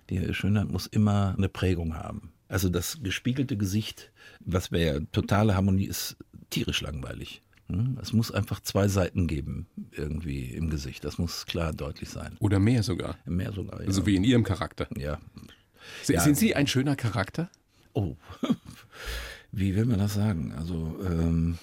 Die 0.08 0.32
Schönheit 0.32 0.68
muss 0.70 0.86
immer 0.86 1.34
eine 1.36 1.48
Prägung 1.50 1.94
haben. 1.94 2.32
Also 2.48 2.68
das 2.70 3.00
gespiegelte 3.02 3.56
Gesicht, 3.56 4.10
was 4.40 4.72
wäre 4.72 5.06
totale 5.12 5.54
Harmonie, 5.54 5.84
ist 5.86 6.16
tierisch 6.48 6.80
langweilig. 6.80 7.42
Hm? 7.68 7.98
Es 8.00 8.12
muss 8.12 8.32
einfach 8.32 8.60
zwei 8.60 8.88
Seiten 8.88 9.26
geben, 9.26 9.66
irgendwie 9.92 10.46
im 10.46 10.70
Gesicht. 10.70 11.04
Das 11.04 11.18
muss 11.18 11.44
klar 11.46 11.72
deutlich 11.72 12.08
sein. 12.08 12.36
Oder 12.40 12.58
mehr 12.58 12.82
sogar. 12.82 13.18
Mehr 13.26 13.52
sogar. 13.52 13.82
Ja. 13.84 13.92
So 13.92 14.06
wie 14.06 14.16
in 14.16 14.24
Ihrem 14.24 14.42
Charakter. 14.42 14.88
ja. 14.96 15.20
Sie- 16.02 16.14
Ja. 16.14 16.20
Sind 16.20 16.36
Sie 16.36 16.54
ein 16.56 16.66
schöner 16.66 16.96
Charakter? 16.96 17.50
Oh, 17.92 18.16
wie 19.52 19.74
will 19.74 19.84
man 19.86 19.98
das 19.98 20.14
sagen? 20.14 20.52
Also, 20.56 20.96
ähm, 21.04 21.58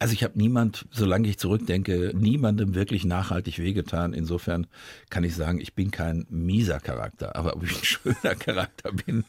also 0.00 0.14
ich 0.14 0.24
habe 0.24 0.38
niemand, 0.38 0.86
solange 0.90 1.28
ich 1.28 1.36
zurückdenke, 1.36 2.12
niemandem 2.16 2.74
wirklich 2.74 3.04
nachhaltig 3.04 3.58
wehgetan. 3.58 4.14
Insofern 4.14 4.66
kann 5.10 5.24
ich 5.24 5.34
sagen, 5.34 5.60
ich 5.60 5.74
bin 5.74 5.90
kein 5.90 6.26
mieser 6.30 6.80
Charakter, 6.80 7.36
aber 7.36 7.54
ob 7.54 7.64
ich 7.64 7.76
ein 7.76 7.84
schöner 7.84 8.34
Charakter 8.34 8.92
bin, 8.92 9.24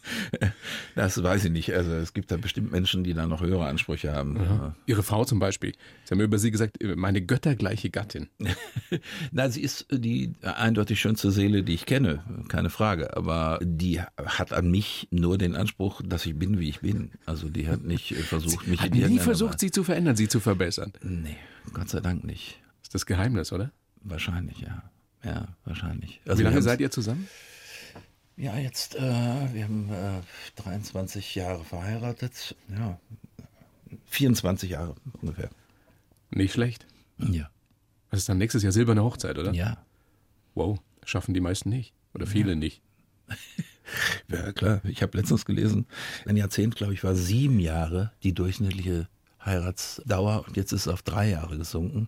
das 0.96 1.22
weiß 1.22 1.46
ich 1.46 1.52
nicht. 1.52 1.74
Also 1.74 1.92
es 1.92 2.14
gibt 2.14 2.32
da 2.32 2.38
bestimmt 2.38 2.72
Menschen, 2.72 3.04
die 3.04 3.14
da 3.14 3.28
noch 3.28 3.42
höhere 3.42 3.66
Ansprüche 3.66 4.14
haben. 4.14 4.74
Ihre 4.86 5.04
Frau 5.04 5.26
zum 5.26 5.40
Beispiel. 5.40 5.74
Sie 6.06 6.16
haben 6.16 6.22
über 6.22 6.40
Sie 6.40 6.52
gesagt, 6.52 6.78
meine 6.96 7.22
göttergleiche 7.22 7.90
Gattin. 7.90 8.30
Na, 9.32 9.50
sie 9.50 9.62
ist 9.62 9.88
die 9.92 10.32
eindeutig 10.42 11.02
schönste 11.02 11.32
Seele, 11.32 11.64
die 11.64 11.74
ich 11.74 11.86
kenne, 11.86 12.24
keine 12.48 12.70
Frage. 12.70 13.18
Aber 13.18 13.60
die 13.62 14.00
hat 14.00 14.54
an 14.54 14.72
mich 14.72 15.10
nur 15.12 15.38
den 15.38 15.58
Anspruch, 15.58 16.02
dass 16.06 16.26
ich 16.26 16.40
bin, 16.40 16.60
wie 16.60 16.70
ich 16.70 16.80
bin. 16.80 17.12
Also 17.26 17.50
die 17.50 17.68
hat 17.68 17.84
nicht 17.84 18.12
äh, 18.12 18.16
versucht, 18.16 18.68
mich 18.68 18.80
Hat 18.80 18.96
in 18.96 19.10
nie 19.10 19.20
versucht, 19.20 19.60
Sie 19.60 19.70
zu 19.70 19.84
verändern, 19.84 20.16
Sie 20.16 20.30
zu 20.30 20.40
verbessern. 20.40 20.61
Nee, 21.02 21.38
Gott 21.74 21.90
sei 21.90 22.00
Dank 22.00 22.24
nicht. 22.24 22.60
Ist 22.84 22.94
das 22.94 23.06
Geheimnis, 23.06 23.52
oder? 23.52 23.72
Wahrscheinlich, 24.04 24.60
ja. 24.60 24.84
Ja, 25.24 25.48
wahrscheinlich. 25.66 26.20
Wie 26.24 26.30
Also 26.30 26.44
wir 26.44 26.50
lange 26.50 26.62
seid 26.62 26.82
ihr 26.82 26.90
zusammen? 26.92 27.28
Ja, 28.38 28.58
jetzt, 28.58 28.96
äh, 28.96 29.00
wir 29.00 29.64
haben 29.66 29.90
äh, 29.92 30.22
23 30.62 31.36
Jahre 31.36 31.64
verheiratet. 31.64 32.56
Ja, 32.76 33.00
24 34.08 34.72
Jahre 34.72 34.96
ungefähr. 35.22 35.50
Nicht 36.32 36.54
schlecht. 36.54 36.88
Ja. 37.18 37.50
Das 38.10 38.20
ist 38.20 38.30
dann 38.30 38.38
nächstes 38.38 38.64
Jahr 38.64 38.72
silberne 38.72 39.04
Hochzeit, 39.04 39.38
oder? 39.38 39.54
Ja. 39.54 39.86
Wow, 40.56 40.80
schaffen 41.06 41.34
die 41.34 41.40
meisten 41.40 41.70
nicht. 41.70 41.94
Oder 42.14 42.28
viele 42.28 42.56
nicht. 42.56 42.82
Ja, 44.30 44.54
klar. 44.54 44.80
Ich 44.86 45.02
habe 45.02 45.18
letztens 45.18 45.44
gelesen, 45.44 45.86
ein 46.26 46.38
Jahrzehnt, 46.38 46.78
glaube 46.78 46.94
ich, 46.94 47.04
war 47.04 47.14
sieben 47.14 47.60
Jahre 47.60 48.14
die 48.24 48.34
durchschnittliche 48.34 49.10
Heiratsdauer 49.46 50.46
und 50.48 50.58
jetzt 50.58 50.72
ist 50.72 50.82
es 50.82 50.88
auf 50.88 51.02
drei 51.02 51.30
Jahre 51.30 51.58
gesunken. 51.58 52.08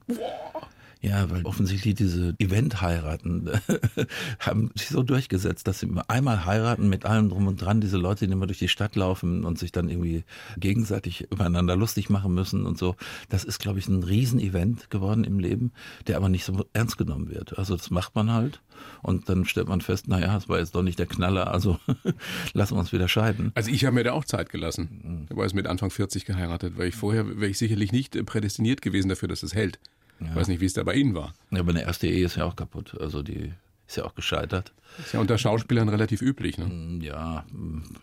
Ja, 1.03 1.29
weil 1.29 1.43
offensichtlich 1.43 1.95
diese 1.95 2.33
Event-Heiraten 2.39 3.49
haben 4.39 4.71
sich 4.73 4.87
so 4.87 5.03
durchgesetzt, 5.03 5.67
dass 5.67 5.81
sie 5.81 5.87
immer 5.87 6.09
einmal 6.09 6.45
heiraten 6.45 6.87
mit 6.87 7.05
allem 7.05 7.27
drum 7.27 7.47
und 7.47 7.61
dran, 7.61 7.81
diese 7.81 7.97
Leute, 7.97 8.25
die 8.25 8.31
immer 8.31 8.47
durch 8.47 8.59
die 8.59 8.69
Stadt 8.69 8.95
laufen 8.95 9.43
und 9.43 9.59
sich 9.59 9.73
dann 9.73 9.89
irgendwie 9.89 10.23
gegenseitig 10.57 11.29
übereinander 11.29 11.75
lustig 11.75 12.09
machen 12.09 12.33
müssen 12.33 12.65
und 12.65 12.77
so. 12.77 12.95
Das 13.27 13.43
ist, 13.43 13.59
glaube 13.59 13.79
ich, 13.79 13.89
ein 13.89 14.01
Riesenevent 14.01 14.89
geworden 14.89 15.25
im 15.25 15.39
Leben, 15.39 15.73
der 16.07 16.15
aber 16.15 16.29
nicht 16.29 16.45
so 16.45 16.65
ernst 16.71 16.97
genommen 16.97 17.29
wird. 17.29 17.57
Also 17.57 17.75
das 17.75 17.91
macht 17.91 18.15
man 18.15 18.31
halt 18.31 18.61
und 19.01 19.27
dann 19.27 19.43
stellt 19.43 19.67
man 19.67 19.81
fest, 19.81 20.07
naja, 20.07 20.37
es 20.37 20.47
war 20.47 20.59
jetzt 20.59 20.73
doch 20.73 20.83
nicht 20.83 20.99
der 20.99 21.07
Knaller, 21.07 21.51
also 21.51 21.79
lassen 22.53 22.75
wir 22.75 22.79
uns 22.79 22.93
wieder 22.93 23.09
scheiden. 23.09 23.51
Also 23.55 23.71
ich 23.71 23.83
habe 23.83 23.95
mir 23.95 24.05
da 24.05 24.13
auch 24.13 24.23
Zeit 24.23 24.49
gelassen. 24.49 25.27
Ich 25.29 25.35
war 25.35 25.43
jetzt 25.43 25.53
mit 25.53 25.67
Anfang 25.67 25.89
40 25.89 26.23
geheiratet, 26.23 26.77
weil 26.77 26.87
ich 26.87 26.95
vorher 26.95 27.27
wäre 27.27 27.51
ich 27.51 27.57
sicherlich 27.57 27.91
nicht 27.91 28.25
prädestiniert 28.25 28.81
gewesen 28.81 29.09
dafür, 29.09 29.27
dass 29.27 29.43
es 29.43 29.53
hält. 29.53 29.79
Ich 30.19 30.35
weiß 30.35 30.47
nicht, 30.47 30.61
wie 30.61 30.65
es 30.65 30.73
da 30.73 30.83
bei 30.83 30.93
Ihnen 30.95 31.15
war. 31.15 31.33
Ja, 31.51 31.59
aber 31.59 31.71
eine 31.71 31.83
erste 31.83 32.07
Ehe 32.07 32.25
ist 32.25 32.37
ja 32.37 32.45
auch 32.45 32.55
kaputt. 32.55 32.95
Also 32.99 33.23
die 33.23 33.51
ist 33.87 33.97
ja 33.97 34.05
auch 34.05 34.15
gescheitert. 34.15 34.73
Ist 34.99 35.13
ja 35.13 35.19
unter 35.19 35.37
Schauspielern 35.37 35.89
relativ 35.89 36.21
üblich. 36.21 36.57
Ne? 36.57 36.65
Hm, 36.65 37.01
Ja, 37.01 37.45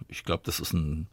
ich 0.09 0.25
glaube, 0.25 0.42
das 0.44 0.61
ist 0.61 0.73
ein 0.73 1.07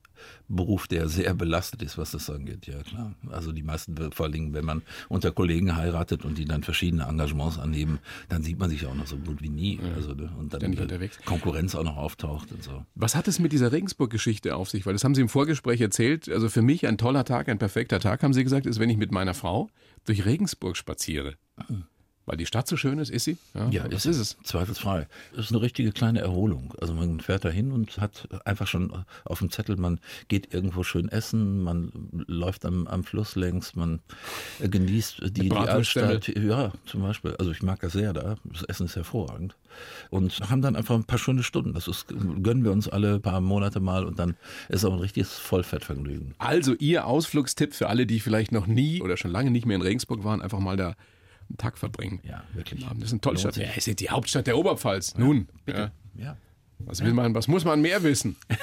Beruf, 0.48 0.88
der 0.88 1.08
sehr 1.10 1.34
belastet 1.36 1.82
ist, 1.84 1.98
was 1.98 2.12
das 2.12 2.30
angeht. 2.30 2.66
Ja, 2.66 2.82
klar. 2.82 3.14
Also 3.30 3.52
die 3.52 3.62
meisten, 3.62 3.96
vor 4.12 4.26
allen 4.26 4.34
Dingen, 4.34 4.54
wenn 4.54 4.66
man 4.66 4.82
unter 5.10 5.32
Kollegen 5.32 5.76
heiratet 5.76 6.26
und 6.26 6.38
die 6.40 6.46
dann 6.46 6.64
verschiedene 6.64 7.04
Engagements 7.04 7.60
annehmen, 7.60 8.00
dann 8.30 8.42
sieht 8.42 8.58
man 8.58 8.70
sich 8.70 8.86
auch 8.88 8.96
noch 8.96 9.06
so 9.08 9.18
gut 9.18 9.42
wie 9.44 9.50
nie. 9.50 9.80
Also, 9.96 10.14
ne, 10.14 10.32
und 10.40 10.54
dann 10.54 10.74
Ständig 10.74 10.92
äh. 10.92 11.10
Konkurrenz 11.26 11.76
auch 11.76 11.84
noch 11.84 11.98
auftaucht 11.98 12.52
und 12.52 12.64
so. 12.64 12.84
Was 12.96 13.16
hat 13.16 13.28
es 13.28 13.40
mit 13.40 13.52
dieser 13.52 13.72
Regensburg-Geschichte 13.72 14.56
auf 14.56 14.70
sich? 14.70 14.86
Weil 14.88 14.94
das 14.94 15.04
haben 15.04 15.14
Sie 15.16 15.22
im 15.22 15.30
Vorgespräch 15.30 15.82
erzählt. 15.82 16.28
Also 16.30 16.50
für 16.50 16.64
mich 16.64 16.88
ein 16.88 16.98
toller 16.98 17.24
Tag, 17.24 17.48
ein 17.48 17.60
perfekter 17.60 18.00
Tag, 18.00 18.24
haben 18.24 18.34
Sie 18.34 18.44
gesagt, 18.44 18.66
ist, 18.66 18.80
wenn 18.80 18.90
ich 18.90 18.98
mit 18.98 19.12
meiner 19.12 19.36
Frau 19.36 19.70
durch 20.08 20.26
Regensburg 20.26 20.78
spaziere. 20.78 21.38
Weil 22.28 22.36
die 22.36 22.46
Stadt 22.46 22.68
so 22.68 22.76
schön 22.76 23.00
ist, 23.00 23.10
ist 23.10 23.24
sie? 23.24 23.38
Ja, 23.72 23.90
was 23.90 24.06
ist 24.06 24.18
es? 24.18 24.38
Zweifelsfrei. 24.44 25.08
Es 25.32 25.46
ist 25.46 25.52
eine 25.52 25.62
richtige 25.62 25.94
kleine 25.94 26.20
Erholung. 26.20 26.74
Also 26.78 26.94
man 26.94 27.22
fährt 27.22 27.46
da 27.46 27.50
hin 27.50 27.72
und 27.72 28.00
hat 28.00 28.28
einfach 28.44 28.68
schon 28.68 29.06
auf 29.24 29.40
dem 29.40 29.50
Zettel, 29.50 29.78
man 29.78 30.02
geht 30.28 30.54
irgendwo 30.54 30.84
schön 30.84 31.08
essen, 31.08 31.64
man 31.64 31.90
läuft 32.28 32.66
am, 32.66 32.86
am 32.88 33.06
Fluss 33.06 33.38
längs, 33.38 33.76
man 33.78 34.02
genießt 34.60 35.22
die, 35.38 35.48
die. 35.48 35.52
Altstadt. 35.54 36.28
Ja, 36.28 36.74
zum 36.86 37.02
Beispiel. 37.02 37.34
Also 37.40 37.52
ich 37.52 37.64
mag 37.64 37.80
das 37.80 37.94
sehr 37.94 38.12
da. 38.12 38.36
Das 38.44 38.64
Essen 38.64 38.88
ist 38.88 38.98
hervorragend. 38.98 39.56
Und 40.10 40.38
haben 40.50 40.62
dann 40.62 40.76
einfach 40.76 40.96
ein 40.96 41.06
paar 41.06 41.20
schöne 41.20 41.44
Stunden. 41.44 41.74
Das 41.74 41.88
ist, 41.88 42.08
gönnen 42.10 42.66
wir 42.66 42.74
uns 42.74 42.90
alle 42.90 43.22
paar 43.22 43.40
Monate 43.40 43.80
mal 43.80 44.06
und 44.06 44.20
dann 44.20 44.36
ist 44.68 44.84
auch 44.84 44.92
ein 44.92 45.00
richtiges 45.00 45.32
Vollfettvergnügen. 45.38 46.36
Also 46.40 46.74
Ihr 46.74 47.08
Ausflugstipp 47.08 47.74
für 47.74 47.88
alle, 47.88 48.06
die 48.06 48.20
vielleicht 48.20 48.52
noch 48.52 48.68
nie 48.68 49.02
oder 49.02 49.16
schon 49.16 49.32
lange 49.32 49.50
nicht 49.50 49.66
mehr 49.66 49.78
in 49.78 49.82
Regensburg 49.82 50.26
waren, 50.26 50.42
einfach 50.42 50.60
mal 50.60 50.76
da 50.76 50.98
einen 51.50 51.58
Tag 51.58 51.78
verbringen. 51.78 52.20
Ja, 52.24 52.44
wirklich. 52.54 52.86
Das 52.86 52.98
ist 53.04 53.12
eine 53.12 53.22
tolle 53.22 53.38
Stadt. 53.40 53.58
Ja, 53.58 53.68
es 53.76 53.88
ist 53.88 54.00
die 54.00 54.10
Hauptstadt 54.10 54.48
der 54.48 54.58
Oberpfalz. 54.58 55.16
Nun, 55.18 55.48
ja. 55.68 55.92
Ja. 56.16 56.38
Was, 56.80 57.04
will 57.04 57.14
man, 57.14 57.34
was 57.34 57.48
muss 57.48 57.66
man 57.66 57.82
mehr 57.82 58.04
wissen? 58.04 58.36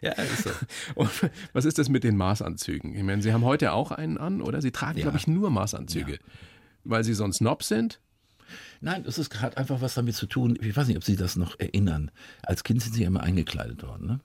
Ja, 0.00 0.12
ist 0.12 0.42
so. 0.42 0.50
Und 0.96 1.08
was 1.52 1.64
ist 1.64 1.78
das 1.78 1.88
mit 1.88 2.02
den 2.02 2.16
Maßanzügen? 2.16 2.96
Ich 2.96 3.02
meine, 3.04 3.22
Sie 3.22 3.32
haben 3.32 3.44
heute 3.44 3.72
auch 3.72 3.92
einen 3.92 4.18
an, 4.18 4.40
oder? 4.40 4.60
Sie 4.60 4.72
tragen, 4.72 4.98
Ja. 4.98 5.02
glaube 5.04 5.18
ich, 5.18 5.28
nur 5.28 5.50
Maßanzüge. 5.50 6.18
Weil 6.82 7.04
Sie 7.04 7.14
sonst 7.14 7.36
Snob 7.36 7.62
sind? 7.62 8.00
Nein, 8.80 9.04
das 9.04 9.18
ist, 9.18 9.40
hat 9.40 9.56
einfach 9.58 9.80
was 9.80 9.94
damit 9.94 10.16
zu 10.16 10.26
tun. 10.26 10.58
Ich 10.60 10.76
weiß 10.76 10.88
nicht, 10.88 10.96
ob 10.96 11.04
Sie 11.04 11.14
das 11.14 11.36
noch 11.36 11.60
erinnern. 11.60 12.10
Als 12.42 12.64
Kind 12.64 12.82
sind 12.82 12.94
Sie 12.94 13.04
immer 13.04 13.22
eingekleidet 13.22 13.82
worden, 13.84 14.06
ne? 14.06 14.20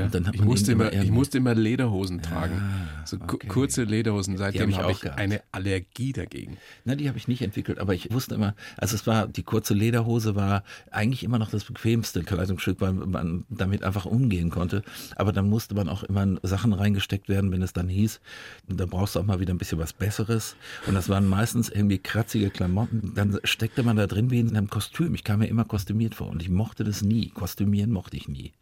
Hat 0.00 0.34
ich, 0.34 0.42
musste 0.42 0.72
ihnen 0.72 0.80
immer, 0.80 0.92
ich 0.92 1.10
musste 1.10 1.38
immer 1.38 1.54
Lederhosen 1.54 2.22
tragen. 2.22 2.62
So 3.04 3.18
okay. 3.20 3.46
kurze 3.48 3.84
Lederhosen. 3.84 4.36
Seitdem 4.36 4.62
hab 4.62 4.68
ich 4.68 4.78
habe 4.78 4.88
auch 4.88 5.02
ich 5.04 5.12
eine 5.12 5.42
Allergie 5.52 6.12
dagegen. 6.12 6.56
Na, 6.84 6.94
die 6.94 7.08
habe 7.08 7.18
ich 7.18 7.28
nicht 7.28 7.42
entwickelt, 7.42 7.78
aber 7.78 7.94
ich 7.94 8.12
wusste 8.12 8.34
immer, 8.34 8.54
also 8.76 8.94
es 8.94 9.06
war, 9.06 9.26
die 9.26 9.42
kurze 9.42 9.74
Lederhose 9.74 10.34
war 10.34 10.62
eigentlich 10.90 11.24
immer 11.24 11.38
noch 11.38 11.50
das 11.50 11.64
bequemste 11.64 12.22
Kleidungsstück, 12.22 12.80
weil 12.80 12.92
man 12.92 13.44
damit 13.48 13.82
einfach 13.82 14.06
umgehen 14.06 14.50
konnte. 14.50 14.82
Aber 15.16 15.32
dann 15.32 15.48
musste 15.48 15.74
man 15.74 15.88
auch 15.88 16.02
immer 16.02 16.26
Sachen 16.42 16.72
reingesteckt 16.72 17.28
werden, 17.28 17.50
wenn 17.52 17.62
es 17.62 17.72
dann 17.72 17.88
hieß, 17.88 18.20
da 18.68 18.86
brauchst 18.86 19.16
du 19.16 19.20
auch 19.20 19.24
mal 19.24 19.40
wieder 19.40 19.52
ein 19.52 19.58
bisschen 19.58 19.78
was 19.78 19.92
Besseres. 19.92 20.56
Und 20.86 20.94
das 20.94 21.08
waren 21.08 21.26
meistens 21.26 21.68
irgendwie 21.68 21.98
kratzige 21.98 22.50
Klamotten. 22.50 23.12
Dann 23.14 23.38
steckte 23.44 23.82
man 23.82 23.96
da 23.96 24.06
drin 24.06 24.30
wie 24.30 24.40
in 24.40 24.56
einem 24.56 24.70
Kostüm. 24.70 25.14
Ich 25.14 25.24
kam 25.24 25.40
mir 25.40 25.46
immer 25.46 25.64
kostümiert 25.64 26.14
vor 26.14 26.28
und 26.28 26.42
ich 26.42 26.48
mochte 26.48 26.84
das 26.84 27.02
nie. 27.02 27.28
Kostümieren 27.28 27.90
mochte 27.90 28.16
ich 28.16 28.28
nie. 28.28 28.52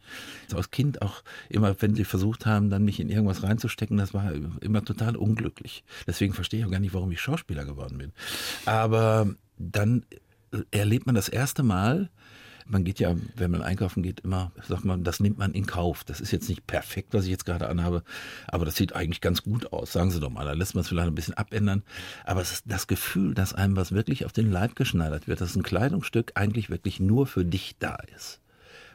Also 0.45 0.57
als 0.57 0.71
Kind 0.71 1.01
auch 1.01 1.20
immer, 1.49 1.75
wenn 1.81 1.95
sie 1.95 2.05
versucht 2.05 2.45
haben, 2.45 2.69
dann 2.69 2.85
mich 2.85 2.99
in 2.99 3.09
irgendwas 3.09 3.43
reinzustecken, 3.43 3.97
das 3.97 4.13
war 4.13 4.31
immer 4.61 4.83
total 4.83 5.15
unglücklich. 5.15 5.83
Deswegen 6.07 6.33
verstehe 6.33 6.61
ich 6.61 6.65
auch 6.65 6.71
gar 6.71 6.79
nicht, 6.79 6.93
warum 6.93 7.11
ich 7.11 7.21
Schauspieler 7.21 7.65
geworden 7.65 7.97
bin. 7.97 8.11
Aber 8.65 9.33
dann 9.57 10.05
erlebt 10.71 11.05
man 11.05 11.15
das 11.15 11.29
erste 11.29 11.63
Mal, 11.63 12.09
man 12.71 12.83
geht 12.83 12.99
ja, 12.99 13.15
wenn 13.35 13.51
man 13.51 13.61
einkaufen 13.61 14.01
geht, 14.01 14.21
immer, 14.21 14.51
sagt 14.67 14.85
man, 14.85 15.03
das 15.03 15.19
nimmt 15.19 15.37
man 15.37 15.53
in 15.53 15.65
Kauf. 15.65 16.03
Das 16.03 16.21
ist 16.21 16.31
jetzt 16.31 16.49
nicht 16.49 16.65
perfekt, 16.67 17.13
was 17.13 17.25
ich 17.25 17.31
jetzt 17.31 17.45
gerade 17.45 17.67
anhabe, 17.67 18.03
aber 18.47 18.65
das 18.65 18.75
sieht 18.75 18.95
eigentlich 18.95 19.21
ganz 19.21 19.43
gut 19.43 19.73
aus. 19.73 19.91
Sagen 19.91 20.11
Sie 20.11 20.19
doch 20.19 20.29
mal, 20.29 20.45
da 20.45 20.53
lässt 20.53 20.75
man 20.75 20.81
es 20.81 20.87
vielleicht 20.87 21.07
ein 21.07 21.15
bisschen 21.15 21.33
abändern. 21.33 21.83
Aber 22.23 22.41
es 22.41 22.51
ist 22.51 22.63
das 22.67 22.87
Gefühl, 22.87 23.33
dass 23.33 23.53
einem 23.53 23.75
was 23.75 23.91
wirklich 23.91 24.25
auf 24.25 24.31
den 24.31 24.51
Leib 24.51 24.75
geschneidert 24.75 25.27
wird, 25.27 25.41
dass 25.41 25.55
ein 25.55 25.63
Kleidungsstück 25.63 26.31
eigentlich 26.35 26.69
wirklich 26.69 26.99
nur 26.99 27.27
für 27.27 27.45
dich 27.45 27.75
da 27.79 27.97
ist. 28.15 28.39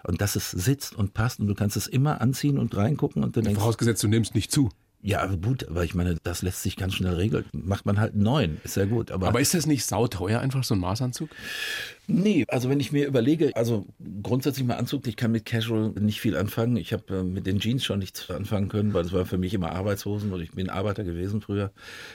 Und 0.06 0.20
dass 0.20 0.36
es 0.36 0.50
sitzt 0.52 0.94
und 0.94 1.14
passt 1.14 1.40
und 1.40 1.48
du 1.48 1.54
kannst 1.54 1.76
es 1.76 1.88
immer 1.88 2.20
anziehen 2.20 2.58
und 2.58 2.76
reingucken 2.76 3.24
und 3.24 3.36
dann 3.36 3.44
denkst 3.44 3.58
Vorausgesetzt, 3.58 4.02
du 4.04 4.08
nimmst 4.08 4.34
nicht 4.34 4.52
zu. 4.52 4.70
ja, 5.02 5.26
gut, 5.26 5.68
aber 5.68 5.84
ich 5.84 5.94
meine, 5.94 6.16
das 6.22 6.42
lässt 6.42 6.62
sich 6.62 6.76
ganz 6.76 6.94
schnell 6.94 7.14
regeln. 7.14 7.44
Macht 7.52 7.86
man 7.86 7.98
halt 7.98 8.14
neuen, 8.14 8.60
ist 8.62 8.76
ja 8.76 8.84
gut. 8.84 9.10
Aber, 9.10 9.28
Aber 9.28 9.40
ist 9.40 9.54
das 9.54 9.66
nicht 9.66 9.84
sauteuer, 9.84 10.40
einfach 10.40 10.64
so 10.64 10.74
ein 10.74 10.80
Maßanzug? 10.80 11.28
Nee, 12.06 12.44
also 12.48 12.68
wenn 12.68 12.80
ich 12.80 12.92
mir 12.92 13.06
überlege, 13.06 13.54
also 13.54 13.86
grundsätzlich 14.22 14.66
mal 14.66 14.76
Anzug, 14.76 15.06
ich 15.06 15.16
kann 15.16 15.32
mit 15.32 15.44
Casual 15.44 15.90
nicht 16.00 16.20
viel 16.20 16.36
anfangen. 16.36 16.76
Ich 16.76 16.92
habe 16.92 17.18
äh, 17.18 17.22
mit 17.22 17.46
den 17.46 17.58
Jeans 17.58 17.84
schon 17.84 17.98
nichts 17.98 18.30
anfangen 18.30 18.68
können, 18.68 18.94
weil 18.94 19.02
das 19.02 19.12
war 19.12 19.26
für 19.26 19.38
mich 19.38 19.54
immer 19.54 19.72
Arbeitshosen 19.72 20.32
und 20.32 20.40
ich 20.40 20.52
bin 20.52 20.68
Arbeiter 20.68 21.04
gewesen 21.04 21.40
früher. 21.40 21.72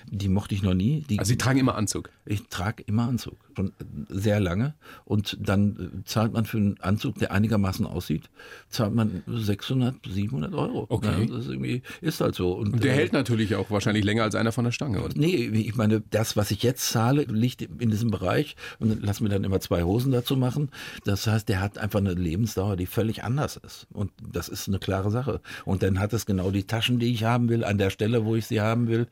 Die 0.09 0.29
mochte 0.29 0.55
ich 0.55 0.63
noch 0.63 0.73
nie. 0.73 1.03
Die, 1.09 1.19
Also 1.19 1.29
sie 1.29 1.37
tragen 1.37 1.59
immer 1.59 1.75
Anzug. 1.75 2.09
ich 2.25 2.47
trage 2.47 2.83
immer 2.85 3.07
Anzug, 3.07 3.37
schon 3.55 3.71
sehr 4.09 4.39
lange. 4.39 4.75
Und 5.05 5.37
dann 5.41 6.01
äh, 6.01 6.05
zahlt 6.05 6.33
man 6.33 6.45
für 6.45 6.57
einen 6.57 6.79
Anzug, 6.81 7.15
der 7.19 7.31
einigermaßen 7.31 7.85
aussieht, 7.85 8.29
zahlt 8.69 8.93
man 8.93 9.23
600, 9.27 9.95
700 10.07 10.53
Euro. 10.53 10.85
Okay. 10.89 11.21
Ja, 11.21 11.25
das 11.25 11.45
ist, 11.45 11.49
irgendwie, 11.49 11.81
ist 12.01 12.21
halt 12.21 12.35
so. 12.35 12.53
Und, 12.53 12.73
Und 12.73 12.83
der 12.83 12.93
äh, 12.93 12.97
hält 12.97 13.13
natürlich 13.13 13.55
auch 13.55 13.71
wahrscheinlich 13.71 14.03
länger 14.03 14.23
als 14.23 14.35
einer 14.35 14.51
von 14.51 14.65
der 14.65 14.71
Stange, 14.71 15.01
oder? 15.01 15.13
Nee, 15.15 15.35
ich 15.53 15.75
meine, 15.75 16.01
das, 16.09 16.35
was 16.35 16.51
ich 16.51 16.63
jetzt 16.63 16.89
zahle, 16.89 17.23
liegt 17.23 17.61
in 17.61 17.89
diesem 17.89 18.11
Bereich 18.11 18.55
und 18.79 19.03
lass 19.03 19.21
mir 19.21 19.29
dann 19.29 19.43
immer 19.43 19.59
zwei 19.59 19.80
Hosen 19.85 20.11
dazu 20.11 20.35
machen. 20.37 20.69
Das 21.05 21.27
heißt, 21.27 21.47
der 21.49 21.59
hat 21.61 21.77
einfach 21.77 21.99
eine 21.99 22.13
Lebensdauer, 22.13 22.75
die 22.77 22.85
völlig 22.85 23.23
anders 23.23 23.57
ist. 23.57 23.87
Und 23.91 24.11
das 24.31 24.49
ist 24.49 24.67
eine 24.67 24.79
klare 24.79 25.11
Sache. 25.11 25.41
Und 25.65 25.83
dann 25.83 25.99
hat 25.99 26.13
es 26.13 26.25
genau 26.25 26.51
die 26.51 26.63
Taschen, 26.63 26.99
die 26.99 27.11
ich 27.13 27.23
haben 27.23 27.49
will, 27.49 27.63
an 27.63 27.77
der 27.77 27.89
Stelle, 27.89 28.25
wo 28.25 28.35
ich 28.35 28.45
sie 28.47 28.61
haben 28.61 28.87
will. 28.87 29.07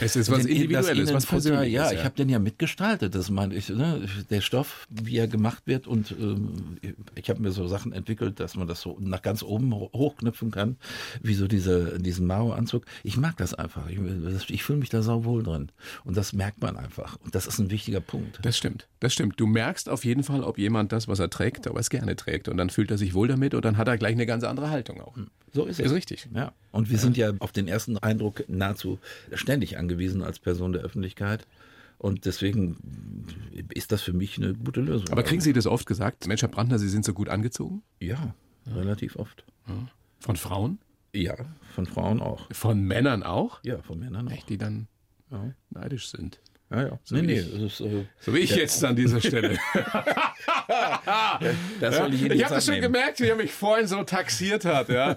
Es 0.00 0.16
ist 0.16 0.30
was 0.30 0.42
Den- 0.42 0.48
Individuelles, 0.56 1.12
was 1.12 1.26
Persönliches. 1.26 1.72
Ja, 1.72 1.92
ich 1.92 2.04
habe 2.04 2.14
den 2.14 2.28
ja 2.28 2.38
mitgestaltet. 2.38 3.14
Das 3.14 3.30
meine 3.30 3.54
ich, 3.54 3.68
ne? 3.68 4.00
der 4.30 4.40
Stoff, 4.40 4.86
wie 4.90 5.16
er 5.16 5.28
gemacht 5.28 5.62
wird 5.66 5.86
und 5.86 6.10
ähm, 6.18 6.78
ich 7.14 7.28
habe 7.30 7.40
mir 7.40 7.50
so 7.52 7.66
Sachen 7.68 7.92
entwickelt, 7.92 8.40
dass 8.40 8.54
man 8.56 8.66
das 8.66 8.80
so 8.80 8.96
nach 9.00 9.22
ganz 9.22 9.42
oben 9.42 9.74
ho- 9.74 9.90
hochknüpfen 9.94 10.50
kann, 10.50 10.76
wie 11.22 11.34
so 11.34 11.46
diese, 11.48 11.98
diesen 11.98 12.26
Mao-Anzug. 12.26 12.84
Ich 13.04 13.16
mag 13.16 13.36
das 13.36 13.54
einfach. 13.54 13.88
Ich, 13.88 13.98
ich 14.50 14.62
fühle 14.62 14.78
mich 14.78 14.88
da 14.88 15.02
sauwohl 15.02 15.42
drin 15.42 15.68
und 16.04 16.16
das 16.16 16.32
merkt 16.32 16.60
man 16.62 16.76
einfach. 16.76 17.16
Und 17.24 17.34
das 17.34 17.46
ist 17.46 17.58
ein 17.58 17.70
wichtiger 17.70 18.00
Punkt. 18.00 18.38
Das 18.42 18.56
stimmt, 18.56 18.88
das 19.00 19.12
stimmt. 19.12 19.38
Du 19.40 19.46
merkst 19.46 19.88
auf 19.88 20.04
jeden 20.04 20.07
Fall, 20.22 20.42
ob 20.42 20.58
jemand 20.58 20.92
das, 20.92 21.08
was 21.08 21.18
er 21.18 21.30
trägt, 21.30 21.66
ob 21.66 21.76
er 21.76 21.80
es 21.80 21.90
gerne 21.90 22.16
trägt. 22.16 22.48
Und 22.48 22.56
dann 22.56 22.70
fühlt 22.70 22.90
er 22.90 22.98
sich 22.98 23.14
wohl 23.14 23.28
damit 23.28 23.54
und 23.54 23.64
dann 23.64 23.76
hat 23.76 23.88
er 23.88 23.98
gleich 23.98 24.12
eine 24.12 24.26
ganz 24.26 24.44
andere 24.44 24.70
Haltung 24.70 25.00
auch. 25.00 25.16
So 25.52 25.64
ist 25.64 25.78
es. 25.80 25.86
Ist 25.86 25.92
richtig. 25.92 26.28
Ja. 26.34 26.52
Und 26.72 26.90
wir 26.90 26.98
sind 26.98 27.16
ja 27.16 27.32
auf 27.38 27.52
den 27.52 27.68
ersten 27.68 27.98
Eindruck 27.98 28.44
nahezu 28.48 28.98
ständig 29.32 29.78
angewiesen 29.78 30.22
als 30.22 30.38
Person 30.38 30.72
der 30.72 30.82
Öffentlichkeit. 30.82 31.46
Und 31.98 32.26
deswegen 32.26 33.26
ist 33.74 33.90
das 33.90 34.02
für 34.02 34.12
mich 34.12 34.38
eine 34.38 34.54
gute 34.54 34.80
Lösung. 34.80 35.08
Aber 35.10 35.22
kriegen 35.22 35.40
Sie 35.40 35.52
das 35.52 35.66
oft 35.66 35.86
gesagt? 35.86 36.26
Mensch, 36.28 36.42
Herr 36.42 36.48
Brandner, 36.48 36.78
Sie 36.78 36.88
sind 36.88 37.04
so 37.04 37.12
gut 37.12 37.28
angezogen? 37.28 37.82
Ja, 38.00 38.34
relativ 38.66 39.16
oft. 39.16 39.44
Von 40.20 40.36
Frauen? 40.36 40.78
Ja, 41.12 41.34
von 41.74 41.86
Frauen 41.86 42.20
auch. 42.20 42.46
Von 42.52 42.82
Männern 42.82 43.22
auch? 43.22 43.60
Ja, 43.64 43.82
von 43.82 43.98
Männern 43.98 44.28
auch. 44.28 44.32
Echt, 44.32 44.48
die 44.48 44.58
dann 44.58 44.86
Ja, 45.30 45.52
neidisch 45.70 46.08
sind. 46.08 46.40
Ja. 46.70 46.82
ja. 46.82 46.98
So 47.04 47.14
nee, 47.16 47.22
nee, 47.22 47.38
ist, 47.66 47.80
äh, 47.80 48.06
So 48.20 48.34
wie 48.34 48.38
ich 48.38 48.54
jetzt 48.54 48.84
an 48.84 48.96
dieser 48.96 49.20
Stelle. 49.20 49.58
das 51.80 51.96
soll 51.96 52.14
ich 52.14 52.22
ich 52.22 52.44
habe 52.44 52.54
das 52.54 52.66
schon 52.66 52.80
gemerkt, 52.80 53.20
wie 53.20 53.26
er 53.26 53.36
mich 53.36 53.52
vorhin 53.52 53.86
so 53.86 54.02
taxiert 54.02 54.64
hat. 54.64 54.88
Ja. 54.88 55.16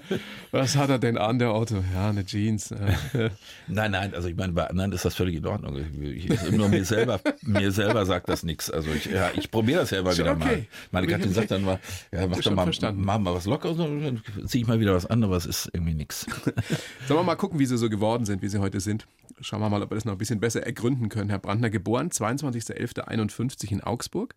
Was 0.51 0.75
hat 0.75 0.89
er 0.89 0.99
denn 0.99 1.17
an, 1.17 1.39
der 1.39 1.53
Otto? 1.53 1.83
Ja, 1.93 2.09
eine 2.09 2.25
Jeans. 2.25 2.73
Nein, 3.67 3.91
nein, 3.91 4.13
also 4.13 4.27
ich 4.27 4.35
meine, 4.35 4.51
bei 4.51 4.67
anderen 4.67 4.91
ist 4.91 5.05
das 5.05 5.15
völlig 5.15 5.35
in 5.35 5.45
Ordnung. 5.45 5.77
Ich, 6.01 6.29
ich, 6.29 6.51
nur 6.51 6.67
mir 6.67 6.83
selber, 6.83 7.21
mir 7.41 7.71
selber 7.71 8.05
sagt 8.05 8.27
das 8.27 8.43
nichts. 8.43 8.69
Also 8.69 8.89
ich, 8.91 9.05
ja, 9.05 9.31
ich 9.35 9.49
probiere 9.49 9.81
das 9.81 9.89
Schon 9.89 9.99
wieder 9.99 10.31
okay. 10.31 10.37
mal. 10.37 10.65
Meine 10.91 11.07
Gattin 11.07 11.33
sagt 11.33 11.51
dann 11.51 11.63
mal, 11.63 11.79
ja, 12.11 12.27
mach 12.27 12.39
doch 12.39 12.51
mal, 12.51 12.63
verstanden. 12.63 13.03
mach 13.05 13.19
mal 13.19 13.33
was 13.33 13.45
Lockeres, 13.45 13.79
und 13.79 14.03
dann 14.03 14.47
ziehe 14.47 14.63
ich 14.63 14.67
mal 14.67 14.79
wieder 14.79 14.93
was 14.93 15.05
an, 15.05 15.23
aber 15.23 15.37
es 15.37 15.45
ist 15.45 15.69
irgendwie 15.73 15.93
nichts. 15.93 16.25
Sollen 17.07 17.19
wir 17.19 17.23
mal 17.23 17.35
gucken, 17.35 17.59
wie 17.59 17.65
sie 17.65 17.77
so 17.77 17.89
geworden 17.89 18.25
sind, 18.25 18.41
wie 18.41 18.49
sie 18.49 18.59
heute 18.59 18.79
sind? 18.79 19.07
Schauen 19.39 19.61
wir 19.61 19.69
mal, 19.69 19.81
ob 19.81 19.89
wir 19.91 19.95
das 19.95 20.05
noch 20.05 20.13
ein 20.13 20.17
bisschen 20.17 20.39
besser 20.39 20.63
ergründen 20.63 21.09
können. 21.09 21.29
Herr 21.29 21.39
Brandner, 21.39 21.69
geboren 21.69 22.09
22.11.51 22.09 23.71
in 23.71 23.81
Augsburg. 23.81 24.35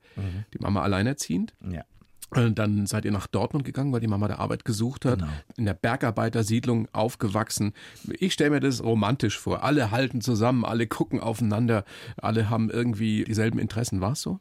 Die 0.55 0.59
Mama 0.59 0.74
alleinerziehend. 0.83 1.55
Ja. 1.71 1.85
Und 2.31 2.59
Dann 2.59 2.87
seid 2.87 3.05
ihr 3.05 3.13
nach 3.13 3.27
Dortmund 3.27 3.65
gegangen, 3.65 3.93
weil 3.93 4.01
die 4.01 4.09
Mama 4.09 4.29
da 4.29 4.37
Arbeit 4.37 4.65
gesucht 4.65 5.05
hat. 5.05 5.21
Genau. 5.21 5.31
In 5.57 5.67
der 5.67 5.75
Bergarbeitersiedlung 5.75 6.89
aufgewachsen. 6.93 7.73
Ich 8.19 8.33
stelle 8.33 8.51
mir 8.51 8.61
das 8.61 8.83
romantisch 8.83 9.39
vor. 9.39 9.63
Alle 9.63 9.91
halten 9.91 10.21
zusammen, 10.21 10.65
alle 10.65 10.87
gucken 10.87 11.21
aufeinander, 11.21 11.85
alle 12.17 12.51
haben 12.51 12.71
irgendwie 12.71 13.25
dieselben 13.25 13.59
Interessen. 13.59 14.01
War 14.01 14.13
es 14.13 14.23
so? 14.23 14.41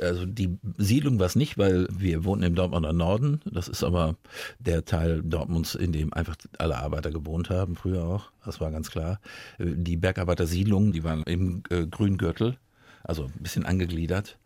Also 0.00 0.26
die 0.26 0.58
Siedlung 0.78 1.18
war 1.18 1.26
es 1.26 1.36
nicht, 1.36 1.58
weil 1.58 1.86
wir 1.90 2.24
wohnen 2.24 2.42
im 2.42 2.54
Dortmunder 2.54 2.92
Norden. 2.92 3.40
Das 3.44 3.68
ist 3.68 3.84
aber 3.84 4.16
der 4.58 4.84
Teil 4.84 5.22
Dortmunds, 5.22 5.74
in 5.74 5.92
dem 5.92 6.12
einfach 6.12 6.36
alle 6.58 6.78
Arbeiter 6.78 7.10
gewohnt 7.10 7.50
haben, 7.50 7.76
früher 7.76 8.04
auch. 8.04 8.30
Das 8.44 8.60
war 8.60 8.70
ganz 8.70 8.90
klar. 8.90 9.20
Die 9.58 9.96
Bergarbeitersiedlungen, 9.96 10.92
die 10.92 11.04
waren 11.04 11.22
im 11.24 11.62
äh, 11.70 11.86
Grüngürtel, 11.86 12.56
also 13.02 13.24
ein 13.24 13.42
bisschen 13.42 13.66
angegliedert. 13.66 14.38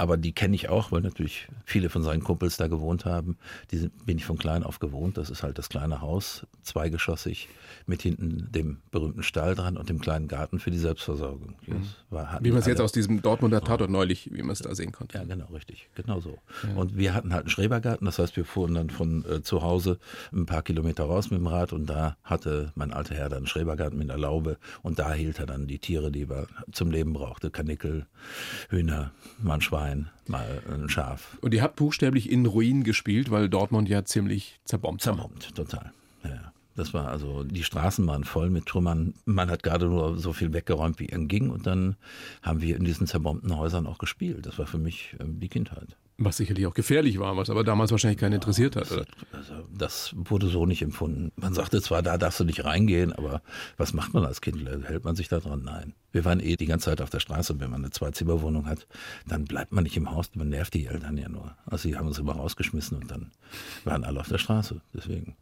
Aber 0.00 0.16
die 0.16 0.32
kenne 0.32 0.54
ich 0.54 0.68
auch, 0.68 0.92
weil 0.92 1.00
natürlich 1.00 1.48
viele 1.64 1.88
von 1.88 2.04
seinen 2.04 2.22
Kumpels 2.22 2.56
da 2.56 2.68
gewohnt 2.68 3.04
haben. 3.04 3.36
Die 3.72 3.78
sind, 3.78 4.06
bin 4.06 4.16
ich 4.16 4.24
von 4.24 4.38
klein 4.38 4.62
auf 4.62 4.78
gewohnt. 4.78 5.18
Das 5.18 5.28
ist 5.28 5.42
halt 5.42 5.58
das 5.58 5.68
kleine 5.68 6.00
Haus, 6.00 6.46
zweigeschossig, 6.62 7.48
mit 7.84 8.02
hinten 8.02 8.46
dem 8.52 8.78
berühmten 8.92 9.24
Stall 9.24 9.56
dran 9.56 9.76
und 9.76 9.88
dem 9.88 10.00
kleinen 10.00 10.28
Garten 10.28 10.60
für 10.60 10.70
die 10.70 10.78
Selbstversorgung. 10.78 11.56
Das 11.66 11.96
war, 12.10 12.38
Wie 12.40 12.50
man 12.50 12.60
es 12.60 12.66
jetzt 12.66 12.80
aus 12.80 12.92
diesem 12.92 13.22
Dortmunder 13.22 13.60
Tatort 13.60 13.90
neulich, 13.90 14.30
wie 14.32 14.42
man 14.42 14.52
es 14.52 14.60
da 14.60 14.72
sehen 14.72 14.92
konnte. 14.92 15.18
ja, 15.18 15.24
genau, 15.24 15.46
richtig. 15.46 15.90
Genau 15.96 16.20
so. 16.20 16.38
Und 16.76 16.96
wir 16.96 17.12
hatten 17.12 17.32
halt 17.32 17.42
einen 17.42 17.50
Schrebergarten, 17.50 18.04
das 18.04 18.20
heißt, 18.20 18.36
wir 18.36 18.44
fuhren 18.44 18.74
dann 18.74 18.90
von 18.90 19.24
äh, 19.24 19.42
zu 19.42 19.62
Hause 19.62 19.98
ein 20.32 20.46
paar 20.46 20.62
Kilometer 20.62 21.04
raus 21.04 21.30
mit 21.30 21.40
dem 21.40 21.48
Rad 21.48 21.72
und 21.72 21.86
da 21.86 22.16
hatte 22.22 22.70
mein 22.76 22.92
alter 22.92 23.16
Herr 23.16 23.28
dann 23.28 23.38
einen 23.38 23.46
Schrebergarten 23.48 23.98
mit 23.98 24.08
einer 24.08 24.20
Laube 24.20 24.58
und 24.82 25.00
da 25.00 25.12
hielt 25.12 25.40
er 25.40 25.46
dann 25.46 25.66
die 25.66 25.80
Tiere, 25.80 26.12
die 26.12 26.28
er 26.30 26.46
zum 26.70 26.92
Leben 26.92 27.12
brauchte. 27.12 27.50
Kanickel, 27.50 28.06
Hühner, 28.68 29.10
mal 29.42 29.58
ein 29.88 29.98
Schwein, 29.98 30.10
mal 30.26 30.62
ein 30.72 30.88
Schaf. 30.88 31.38
Und 31.40 31.54
ihr 31.54 31.62
habt 31.62 31.76
buchstäblich 31.76 32.30
in 32.30 32.46
Ruinen 32.46 32.84
gespielt, 32.84 33.30
weil 33.30 33.48
Dortmund 33.48 33.88
ja 33.88 34.04
ziemlich 34.04 34.60
zerbombt 34.64 35.06
war. 35.06 35.14
Zerbombt, 35.14 35.54
total. 35.54 35.92
Ja, 36.24 36.30
ja. 36.30 36.52
Das 36.76 36.94
war 36.94 37.08
also, 37.08 37.42
die 37.42 37.64
Straßen 37.64 38.06
waren 38.06 38.22
voll 38.22 38.50
mit 38.50 38.66
Trümmern. 38.66 39.14
Man 39.24 39.50
hat 39.50 39.64
gerade 39.64 39.86
nur 39.86 40.16
so 40.16 40.32
viel 40.32 40.52
weggeräumt, 40.52 41.00
wie 41.00 41.06
irgend 41.06 41.28
ging. 41.28 41.50
Und 41.50 41.66
dann 41.66 41.96
haben 42.40 42.60
wir 42.60 42.76
in 42.76 42.84
diesen 42.84 43.08
zerbombten 43.08 43.56
Häusern 43.56 43.86
auch 43.88 43.98
gespielt. 43.98 44.46
Das 44.46 44.60
war 44.60 44.66
für 44.66 44.78
mich 44.78 45.16
ähm, 45.18 45.40
die 45.40 45.48
Kindheit. 45.48 45.96
Was 46.20 46.36
sicherlich 46.36 46.66
auch 46.66 46.74
gefährlich 46.74 47.20
war, 47.20 47.36
was 47.36 47.48
aber 47.48 47.62
damals 47.62 47.92
wahrscheinlich 47.92 48.18
keinen 48.18 48.34
interessiert 48.34 48.74
hat. 48.74 48.90
Oder? 48.90 49.06
Also 49.30 49.54
das 49.72 50.12
wurde 50.16 50.48
so 50.48 50.66
nicht 50.66 50.82
empfunden. 50.82 51.30
Man 51.36 51.54
sagte 51.54 51.80
zwar, 51.80 52.02
da 52.02 52.18
darfst 52.18 52.40
du 52.40 52.44
nicht 52.44 52.64
reingehen, 52.64 53.12
aber 53.12 53.40
was 53.76 53.92
macht 53.92 54.14
man 54.14 54.24
als 54.24 54.40
Kind? 54.40 54.68
Hält 54.68 55.04
man 55.04 55.14
sich 55.14 55.28
da 55.28 55.38
dran? 55.38 55.62
Nein. 55.64 55.94
Wir 56.10 56.24
waren 56.24 56.40
eh 56.40 56.56
die 56.56 56.66
ganze 56.66 56.86
Zeit 56.86 57.00
auf 57.00 57.10
der 57.10 57.20
Straße. 57.20 57.60
Wenn 57.60 57.70
man 57.70 57.82
eine 57.82 57.92
Zwei-Zimmer-Wohnung 57.92 58.66
hat, 58.66 58.88
dann 59.28 59.44
bleibt 59.44 59.70
man 59.70 59.84
nicht 59.84 59.96
im 59.96 60.10
Haus. 60.10 60.30
Man 60.34 60.48
nervt 60.48 60.74
die 60.74 60.86
Eltern 60.86 61.16
ja 61.16 61.28
nur. 61.28 61.54
Also 61.66 61.88
die 61.88 61.96
haben 61.96 62.08
uns 62.08 62.18
immer 62.18 62.32
rausgeschmissen 62.32 62.98
und 62.98 63.08
dann 63.12 63.30
waren 63.84 64.02
alle 64.02 64.18
auf 64.18 64.28
der 64.28 64.38
Straße. 64.38 64.80
Deswegen. 64.92 65.36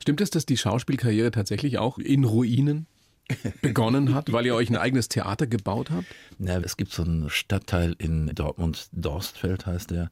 Stimmt 0.00 0.22
es, 0.22 0.30
dass 0.30 0.46
die 0.46 0.56
Schauspielkarriere 0.56 1.30
tatsächlich 1.30 1.76
auch 1.76 1.98
in 1.98 2.24
Ruinen 2.24 2.86
begonnen 3.62 4.14
hat, 4.14 4.32
weil 4.32 4.46
ihr 4.46 4.54
euch 4.54 4.70
ein 4.70 4.76
eigenes 4.76 5.08
Theater 5.08 5.46
gebaut 5.46 5.90
habt? 5.90 6.06
Ja, 6.38 6.58
es 6.58 6.76
gibt 6.76 6.92
so 6.92 7.02
einen 7.02 7.30
Stadtteil 7.30 7.94
in 7.98 8.28
Dortmund, 8.34 8.88
Dorstfeld 8.92 9.66
heißt 9.66 9.90
der. 9.90 10.10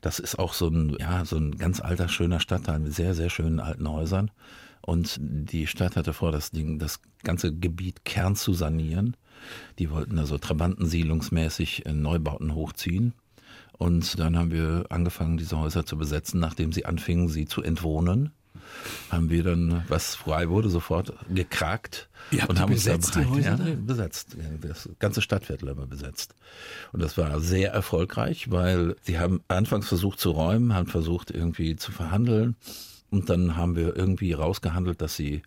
Das 0.00 0.18
ist 0.18 0.38
auch 0.38 0.52
so 0.52 0.68
ein, 0.68 0.96
ja, 0.98 1.24
so 1.24 1.36
ein 1.36 1.58
ganz 1.58 1.80
alter, 1.80 2.08
schöner 2.08 2.40
Stadtteil 2.40 2.78
mit 2.78 2.94
sehr, 2.94 3.14
sehr 3.14 3.30
schönen 3.30 3.60
alten 3.60 3.88
Häusern. 3.88 4.30
Und 4.80 5.18
die 5.20 5.66
Stadt 5.66 5.96
hatte 5.96 6.12
vor, 6.12 6.30
das 6.30 6.50
Ding, 6.50 6.78
das 6.78 7.00
ganze 7.24 7.52
Gebiet 7.52 8.04
Kern 8.04 8.36
zu 8.36 8.52
sanieren. 8.52 9.16
Die 9.78 9.90
wollten 9.90 10.18
also 10.18 10.38
Trabantensiedlungsmäßig 10.38 11.86
äh, 11.86 11.92
Neubauten 11.92 12.54
hochziehen. 12.54 13.12
Und 13.78 14.18
dann 14.18 14.38
haben 14.38 14.52
wir 14.52 14.86
angefangen, 14.88 15.36
diese 15.36 15.58
Häuser 15.58 15.84
zu 15.84 15.98
besetzen, 15.98 16.40
nachdem 16.40 16.72
sie 16.72 16.86
anfingen, 16.86 17.28
sie 17.28 17.46
zu 17.46 17.62
entwohnen. 17.62 18.30
Haben 19.10 19.30
wir 19.30 19.44
dann, 19.44 19.84
was 19.88 20.14
frei 20.14 20.48
wurde, 20.48 20.68
sofort 20.68 21.12
gekragt 21.28 22.08
und 22.48 22.60
haben 22.60 22.72
uns 22.72 22.84
da 22.84 22.92
besetzt, 22.96 23.14
die 23.14 23.20
bereit- 23.20 23.30
Häuser 23.30 23.68
ja, 23.68 23.76
besetzt. 23.84 24.36
Das 24.62 24.88
ganze 24.98 25.22
Stadtviertel 25.22 25.68
haben 25.70 25.78
wir 25.78 25.86
besetzt. 25.86 26.34
Und 26.92 27.02
das 27.02 27.16
war 27.16 27.40
sehr 27.40 27.72
erfolgreich, 27.72 28.50
weil 28.50 28.96
sie 29.02 29.18
haben 29.18 29.40
anfangs 29.48 29.88
versucht 29.88 30.20
zu 30.20 30.30
räumen, 30.30 30.74
haben 30.74 30.88
versucht 30.88 31.30
irgendwie 31.30 31.76
zu 31.76 31.92
verhandeln. 31.92 32.56
Und 33.16 33.30
dann 33.30 33.56
haben 33.56 33.76
wir 33.76 33.96
irgendwie 33.96 34.34
rausgehandelt, 34.34 35.00
dass 35.00 35.16
sie 35.16 35.40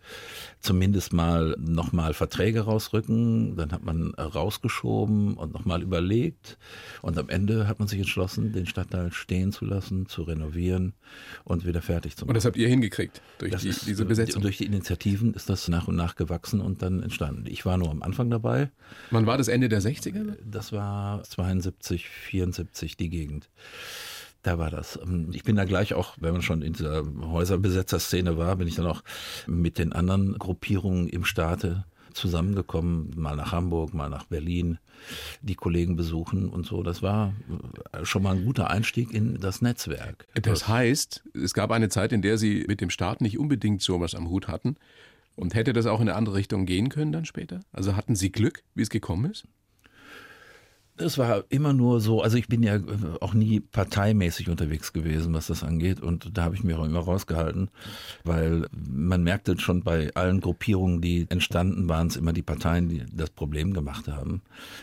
zumindest 0.60 1.14
mal 1.14 1.56
nochmal 1.60 2.16
Verträge 2.16 2.62
rausrücken. 2.62 3.56
Dann 3.58 3.72
hat 3.72 3.84
man 3.84 4.16
rausgeschoben 4.16 5.36
und 5.36 5.54
nochmal 5.54 5.84
überlegt. 5.84 6.58
Und 7.04 7.20
am 7.20 7.30
Ende 7.30 7.68
hat 7.68 7.78
man 7.78 7.88
sich 7.88 8.00
entschlossen, 8.00 8.54
den 8.54 8.66
Stadtteil 8.66 9.12
stehen 9.12 9.52
zu 9.52 9.66
lassen, 9.66 10.08
zu 10.08 10.24
renovieren 10.24 10.94
und 11.44 11.64
wieder 11.64 11.84
fertig 11.84 12.16
zu 12.16 12.26
machen. 12.26 12.32
Und 12.32 12.38
das 12.38 12.46
habt 12.46 12.58
ihr 12.58 12.68
hingekriegt 12.68 13.22
durch 13.38 13.56
die, 13.58 13.68
ist, 13.68 13.86
diese 13.86 14.04
Besetzung? 14.04 14.42
Durch 14.42 14.58
die 14.58 14.66
Initiativen 14.66 15.36
ist 15.36 15.48
das 15.48 15.68
nach 15.68 15.88
und 15.88 15.96
nach 15.96 16.16
gewachsen 16.16 16.62
und 16.62 16.82
dann 16.82 17.04
entstanden. 17.04 17.46
Ich 17.48 17.68
war 17.68 17.78
nur 17.78 17.92
am 17.92 18.02
Anfang 18.02 18.32
dabei. 18.32 18.72
Wann 19.12 19.28
war 19.28 19.38
das 19.38 19.48
Ende 19.48 19.70
der 19.70 19.84
60er? 19.84 20.38
Das 20.44 20.72
war 20.72 21.22
72, 21.22 22.10
74 22.10 22.98
die 22.98 23.10
Gegend. 23.10 23.48
Da 24.42 24.58
war 24.58 24.70
das. 24.70 25.00
Ähm, 25.02 25.32
ich 25.34 25.44
bin 25.44 25.56
da 25.56 25.66
gleich 25.66 25.94
auch, 25.94 26.16
wenn 26.20 26.34
man 26.34 26.42
schon 26.42 26.62
in 26.62 26.74
dieser 26.74 27.04
Häuserbesetzerszene 27.22 28.38
war, 28.38 28.56
bin 28.56 28.68
ich 28.68 28.76
dann 28.76 28.88
auch 28.88 29.04
mit 29.48 29.78
den 29.78 29.94
anderen 29.94 30.38
Gruppierungen 30.38 31.08
im 31.10 31.26
Staate 31.26 31.86
zusammengekommen, 32.14 33.12
mal 33.16 33.36
nach 33.36 33.52
Hamburg, 33.52 33.94
mal 33.94 34.10
nach 34.10 34.26
Berlin, 34.26 34.80
die 35.42 35.56
Kollegen 35.56 35.96
besuchen 35.96 36.50
und 36.50 36.66
so. 36.66 36.84
Das 36.84 37.02
war 37.02 37.34
äh, 37.92 38.06
schon 38.06 38.24
mal 38.24 38.36
ein 38.36 38.46
guter 38.46 38.70
Einstieg 38.70 39.14
in 39.14 39.40
das 39.40 39.62
Netzwerk. 39.62 40.28
Das 40.42 40.68
heißt, 40.68 41.24
es 41.34 41.54
gab 41.54 41.72
eine 41.72 41.90
Zeit, 41.90 42.12
in 42.12 42.22
der 42.22 42.38
Sie 42.38 42.66
mit 42.68 42.82
dem 42.82 42.90
Staat 42.90 43.22
nicht 43.22 43.38
unbedingt 43.38 43.82
sowas 43.82 44.16
am 44.16 44.30
Hut 44.30 44.48
hatten. 44.48 44.76
Und 45.36 45.56
hätte 45.56 45.72
das 45.72 45.86
auch 45.86 46.02
in 46.02 46.10
eine 46.10 46.18
andere 46.18 46.36
Richtung 46.36 46.66
gehen 46.66 46.90
können 46.90 47.14
dann 47.14 47.24
später? 47.24 47.62
Also 47.72 47.96
hatten 47.96 48.16
Sie 48.16 48.30
Glück, 48.30 48.64
wie 48.76 48.82
es 48.82 48.90
gekommen 48.90 49.32
ist? 49.32 49.46
Es 51.00 51.18
war 51.18 51.44
immer 51.50 51.74
nur 51.74 52.02
so, 52.02 52.22
also 52.22 52.38
ich 52.38 52.48
bin 52.48 52.62
ja 52.62 52.80
auch 53.22 53.34
nie 53.34 53.60
parteimäßig 53.60 54.50
unterwegs 54.50 54.94
gewesen, 54.94 55.34
was 55.34 55.48
das 55.48 55.64
angeht. 55.64 56.02
Und 56.02 56.38
da 56.38 56.44
habe 56.44 56.56
ich 56.56 56.64
mich 56.64 56.76
auch 56.76 56.86
immer 56.86 57.00
rausgehalten, 57.00 57.70
weil 58.24 58.68
man 58.72 59.24
merkte 59.24 59.58
schon 59.60 59.84
bei 59.84 60.14
allen 60.16 60.42
Gruppierungen, 60.42 61.02
die 61.02 61.26
entstanden 61.30 61.88
waren, 61.88 62.08
es 62.08 62.18
immer 62.18 62.34
die 62.34 62.42
Parteien, 62.42 62.90
die 62.90 63.06
das 63.12 63.30
Problem 63.30 63.74
gemacht 63.74 64.08
haben. 64.08 64.42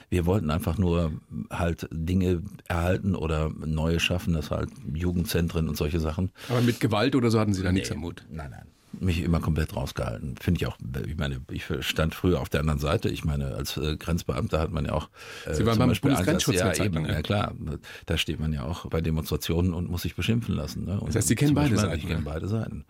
Wir 0.08 0.26
wollten 0.26 0.50
einfach 0.50 0.78
nur 0.78 1.12
halt 1.50 1.88
Dinge 1.92 2.42
erhalten 2.66 3.14
oder 3.14 3.50
neue 3.50 4.00
schaffen, 4.00 4.34
das 4.34 4.50
halt 4.50 4.70
Jugendzentren 4.92 5.68
und 5.68 5.76
solche 5.76 6.00
Sachen. 6.00 6.30
Aber 6.48 6.62
mit 6.62 6.80
Gewalt 6.80 7.14
oder 7.14 7.30
so 7.30 7.38
hatten 7.38 7.54
Sie 7.54 7.62
da 7.62 7.70
nee, 7.70 7.80
nichts 7.80 7.92
am 7.92 7.98
Mut? 7.98 8.24
Nein, 8.30 8.50
nein 8.50 8.66
mich 8.92 9.22
immer 9.22 9.40
komplett 9.40 9.76
rausgehalten. 9.76 10.36
Finde 10.40 10.60
ich 10.60 10.66
auch, 10.66 10.76
ich 11.06 11.16
meine, 11.16 11.40
ich 11.50 11.64
stand 11.80 12.14
früher 12.14 12.40
auf 12.40 12.48
der 12.48 12.60
anderen 12.60 12.78
Seite. 12.78 13.08
Ich 13.08 13.24
meine, 13.24 13.54
als 13.54 13.76
äh, 13.76 13.96
Grenzbeamter 13.96 14.58
hat 14.60 14.70
man 14.70 14.86
ja 14.86 14.92
auch 14.92 15.08
äh, 15.44 15.54
Sie 15.54 15.66
waren 15.66 15.78
beim 15.78 15.92
Bundesgrenzschutz 15.92 16.56
ja, 16.56 16.72
eben, 16.74 17.04
ja 17.04 17.22
klar, 17.22 17.54
da 18.06 18.16
steht 18.16 18.40
man 18.40 18.52
ja 18.52 18.64
auch 18.64 18.86
bei 18.86 19.00
Demonstrationen 19.00 19.74
und 19.74 19.90
muss 19.90 20.02
sich 20.02 20.14
beschimpfen 20.14 20.54
lassen. 20.54 20.84
Ne? 20.84 21.00
Und 21.00 21.08
das 21.08 21.16
heißt, 21.16 21.28
Sie 21.28 21.34
kennen 21.34 21.54
beide 21.54 21.76
Seiten. 21.76 21.98
Ich 21.98 22.06
kenne 22.06 22.22
beide 22.22 22.48
Seiten. 22.48 22.84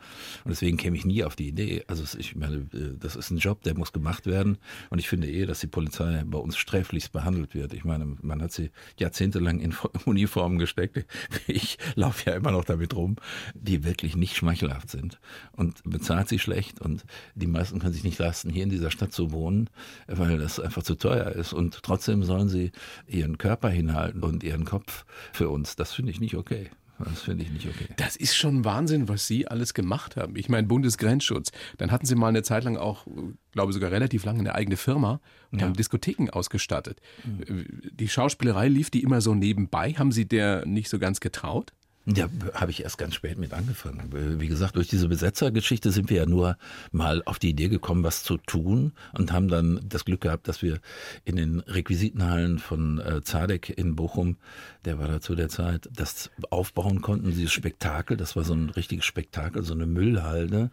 Und 0.44 0.50
deswegen 0.50 0.76
käme 0.76 0.96
ich 0.96 1.04
nie 1.04 1.24
auf 1.24 1.36
die 1.36 1.48
Idee. 1.48 1.84
Also 1.88 2.04
ich 2.18 2.36
meine, 2.36 2.56
äh, 2.72 2.96
das 2.98 3.16
ist 3.16 3.30
ein 3.30 3.38
Job, 3.38 3.62
der 3.62 3.76
muss 3.76 3.92
gemacht 3.92 4.26
werden. 4.26 4.58
Und 4.90 4.98
ich 4.98 5.08
finde 5.08 5.28
eh, 5.28 5.46
dass 5.46 5.60
die 5.60 5.66
Polizei 5.66 6.22
bei 6.26 6.38
uns 6.38 6.56
sträflichst 6.56 7.12
behandelt 7.12 7.54
wird. 7.54 7.72
Ich 7.72 7.84
meine, 7.84 8.16
man 8.22 8.42
hat 8.42 8.52
sie 8.52 8.70
jahrzehntelang 8.98 9.60
in 9.60 9.74
Uniformen 10.04 10.58
gesteckt. 10.58 11.04
Ich 11.46 11.78
laufe 11.94 12.30
ja 12.30 12.36
immer 12.36 12.50
noch 12.50 12.64
damit 12.64 12.94
rum, 12.94 13.16
die 13.54 13.84
wirklich 13.84 14.16
nicht 14.16 14.36
schmeichelhaft 14.36 14.90
sind. 14.90 15.18
Und 15.52 15.82
bezahlt 15.98 16.28
sie 16.28 16.38
schlecht 16.38 16.80
und 16.80 17.04
die 17.34 17.46
meisten 17.46 17.78
können 17.78 17.94
sich 17.94 18.04
nicht 18.04 18.18
leisten, 18.18 18.50
hier 18.50 18.64
in 18.64 18.70
dieser 18.70 18.90
Stadt 18.90 19.12
zu 19.12 19.32
wohnen, 19.32 19.70
weil 20.06 20.38
das 20.38 20.60
einfach 20.60 20.82
zu 20.82 20.94
teuer 20.94 21.30
ist. 21.32 21.54
Und 21.54 21.82
trotzdem 21.82 22.22
sollen 22.22 22.50
sie 22.50 22.70
ihren 23.06 23.38
Körper 23.38 23.70
hinhalten 23.70 24.22
und 24.22 24.44
ihren 24.44 24.66
Kopf 24.66 25.06
für 25.32 25.48
uns. 25.48 25.74
Das 25.74 25.94
finde 25.94 26.12
ich 26.12 26.20
nicht 26.20 26.34
okay. 26.34 26.68
Das 26.98 27.22
finde 27.22 27.44
ich 27.44 27.50
nicht 27.50 27.66
okay. 27.66 27.88
Das 27.96 28.16
ist 28.16 28.36
schon 28.36 28.64
Wahnsinn, 28.64 29.08
was 29.08 29.26
Sie 29.26 29.46
alles 29.46 29.74
gemacht 29.74 30.16
haben. 30.16 30.34
Ich 30.36 30.48
meine, 30.48 30.66
Bundesgrenzschutz. 30.66 31.52
Dann 31.76 31.90
hatten 31.90 32.06
Sie 32.06 32.14
mal 32.14 32.28
eine 32.28 32.42
Zeit 32.42 32.64
lang 32.64 32.76
auch, 32.76 33.06
glaube 33.52 33.70
ich, 33.70 33.74
sogar 33.74 33.90
relativ 33.90 34.24
lange 34.24 34.40
eine 34.40 34.54
eigene 34.54 34.76
Firma 34.76 35.20
und 35.50 35.60
ja. 35.60 35.66
haben 35.66 35.74
Diskotheken 35.74 36.30
ausgestattet. 36.30 37.00
Mhm. 37.24 37.66
Die 37.92 38.08
Schauspielerei 38.08 38.68
lief 38.68 38.90
die 38.90 39.02
immer 39.02 39.20
so 39.20 39.34
nebenbei. 39.34 39.92
Haben 39.92 40.12
Sie 40.12 40.26
der 40.26 40.64
nicht 40.64 40.88
so 40.88 40.98
ganz 40.98 41.20
getraut? 41.20 41.72
Ja, 42.08 42.28
habe 42.54 42.70
ich 42.70 42.84
erst 42.84 42.98
ganz 42.98 43.16
spät 43.16 43.36
mit 43.36 43.52
angefangen. 43.52 44.12
Wie 44.40 44.46
gesagt, 44.46 44.76
durch 44.76 44.86
diese 44.86 45.08
Besetzergeschichte 45.08 45.90
sind 45.90 46.08
wir 46.08 46.18
ja 46.18 46.26
nur 46.26 46.56
mal 46.92 47.20
auf 47.24 47.40
die 47.40 47.50
Idee 47.50 47.66
gekommen, 47.68 48.04
was 48.04 48.22
zu 48.22 48.36
tun 48.36 48.92
und 49.14 49.32
haben 49.32 49.48
dann 49.48 49.80
das 49.88 50.04
Glück 50.04 50.20
gehabt, 50.20 50.46
dass 50.46 50.62
wir 50.62 50.78
in 51.24 51.34
den 51.34 51.58
Requisitenhallen 51.58 52.60
von 52.60 53.00
äh, 53.00 53.22
Zadek 53.24 53.76
in 53.76 53.96
Bochum, 53.96 54.36
der 54.84 55.00
war 55.00 55.08
da 55.08 55.20
zu 55.20 55.34
der 55.34 55.48
Zeit, 55.48 55.88
das 55.92 56.30
aufbauen 56.50 57.02
konnten, 57.02 57.32
dieses 57.32 57.52
Spektakel. 57.52 58.16
Das 58.16 58.36
war 58.36 58.44
so 58.44 58.54
ein 58.54 58.70
richtiges 58.70 59.04
Spektakel, 59.04 59.64
so 59.64 59.74
eine 59.74 59.86
Müllhalde, 59.86 60.70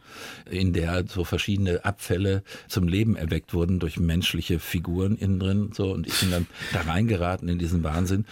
in 0.47 0.71
der 0.71 1.07
so 1.07 1.23
verschiedene 1.23 1.83
Abfälle 1.83 2.43
zum 2.67 2.87
Leben 2.87 3.15
erweckt 3.15 3.55
wurden 3.55 3.79
durch 3.79 3.99
menschliche 3.99 4.59
Figuren 4.59 5.17
innen 5.17 5.39
drin. 5.39 5.71
So 5.73 5.91
und 5.91 6.05
ich 6.05 6.19
bin 6.19 6.29
dann 6.29 6.45
da 6.73 6.81
reingeraten 6.81 7.49
in 7.49 7.57
diesen 7.57 7.81
Wahnsinn. 7.83 8.25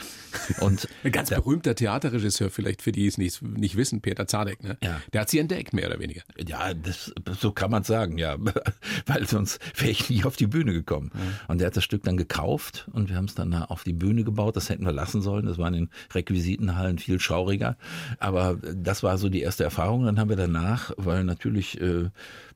Und 0.59 0.87
ein 1.03 1.11
ganz 1.11 1.31
berühmter 1.31 1.73
Theaterregisseur 1.73 2.51
vielleicht 2.51 2.83
für 2.91 2.99
die 2.99 3.07
es 3.07 3.17
nicht, 3.17 3.41
nicht 3.41 3.77
wissen, 3.77 4.01
Peter 4.01 4.27
Zadek, 4.27 4.63
ne? 4.63 4.77
Ja. 4.83 4.99
Der 5.13 5.21
hat 5.21 5.29
sie 5.29 5.39
entdeckt, 5.39 5.73
mehr 5.73 5.87
oder 5.87 5.99
weniger. 5.99 6.21
Ja, 6.45 6.73
das, 6.73 7.13
so 7.39 7.51
kann 7.51 7.71
man 7.71 7.83
sagen, 7.83 8.17
ja. 8.17 8.35
Weil 9.05 9.25
sonst 9.27 9.59
wäre 9.79 9.91
ich 9.91 10.09
nie 10.09 10.25
auf 10.25 10.35
die 10.35 10.47
Bühne 10.47 10.73
gekommen. 10.73 11.11
Ja. 11.13 11.21
Und 11.47 11.59
der 11.59 11.67
hat 11.67 11.77
das 11.77 11.85
Stück 11.85 12.03
dann 12.03 12.17
gekauft 12.17 12.89
und 12.91 13.09
wir 13.09 13.15
haben 13.15 13.25
es 13.25 13.35
dann 13.35 13.53
auf 13.53 13.83
die 13.83 13.93
Bühne 13.93 14.23
gebaut. 14.23 14.57
Das 14.57 14.69
hätten 14.69 14.85
wir 14.85 14.91
lassen 14.91 15.21
sollen. 15.21 15.45
Das 15.45 15.57
war 15.57 15.67
in 15.69 15.73
den 15.73 15.89
Requisitenhallen 16.13 16.99
viel 16.99 17.19
schauriger. 17.19 17.77
Aber 18.19 18.57
das 18.75 19.03
war 19.03 19.17
so 19.17 19.29
die 19.29 19.41
erste 19.41 19.63
Erfahrung. 19.63 20.05
Dann 20.05 20.19
haben 20.19 20.29
wir 20.29 20.35
danach, 20.35 20.91
weil 20.97 21.23
natürlich 21.23 21.79
äh, 21.79 22.09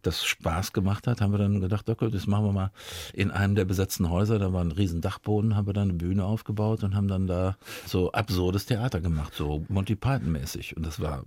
das 0.06 0.26
Spaß 0.26 0.74
gemacht 0.74 1.08
hat, 1.08 1.22
haben 1.22 1.32
wir 1.32 1.38
dann 1.38 1.62
gedacht, 1.62 1.90
okay, 1.90 2.10
das 2.10 2.28
machen 2.28 2.46
wir 2.46 2.52
mal 2.52 2.72
in 3.14 3.32
einem 3.32 3.56
der 3.56 3.66
besetzten 3.66 4.10
Häuser. 4.10 4.40
Da 4.40 4.54
war 4.54 4.64
ein 4.64 4.72
riesen 4.72 5.02
Dachboden, 5.02 5.56
haben 5.56 5.68
wir 5.68 5.74
dann 5.74 5.90
eine 5.90 5.98
Bühne 5.98 6.24
aufgebaut 6.24 6.84
und 6.84 6.96
haben 6.96 7.08
dann 7.08 7.28
da 7.28 7.58
so 7.86 8.12
absurdes 8.12 8.66
Theater 8.66 9.02
gemacht, 9.02 9.34
so 9.36 9.66
Monty 9.70 9.96
Python 9.96 10.32
mäßig. 10.32 10.78
Und 10.78 10.86
das 10.86 11.00
war 11.00 11.24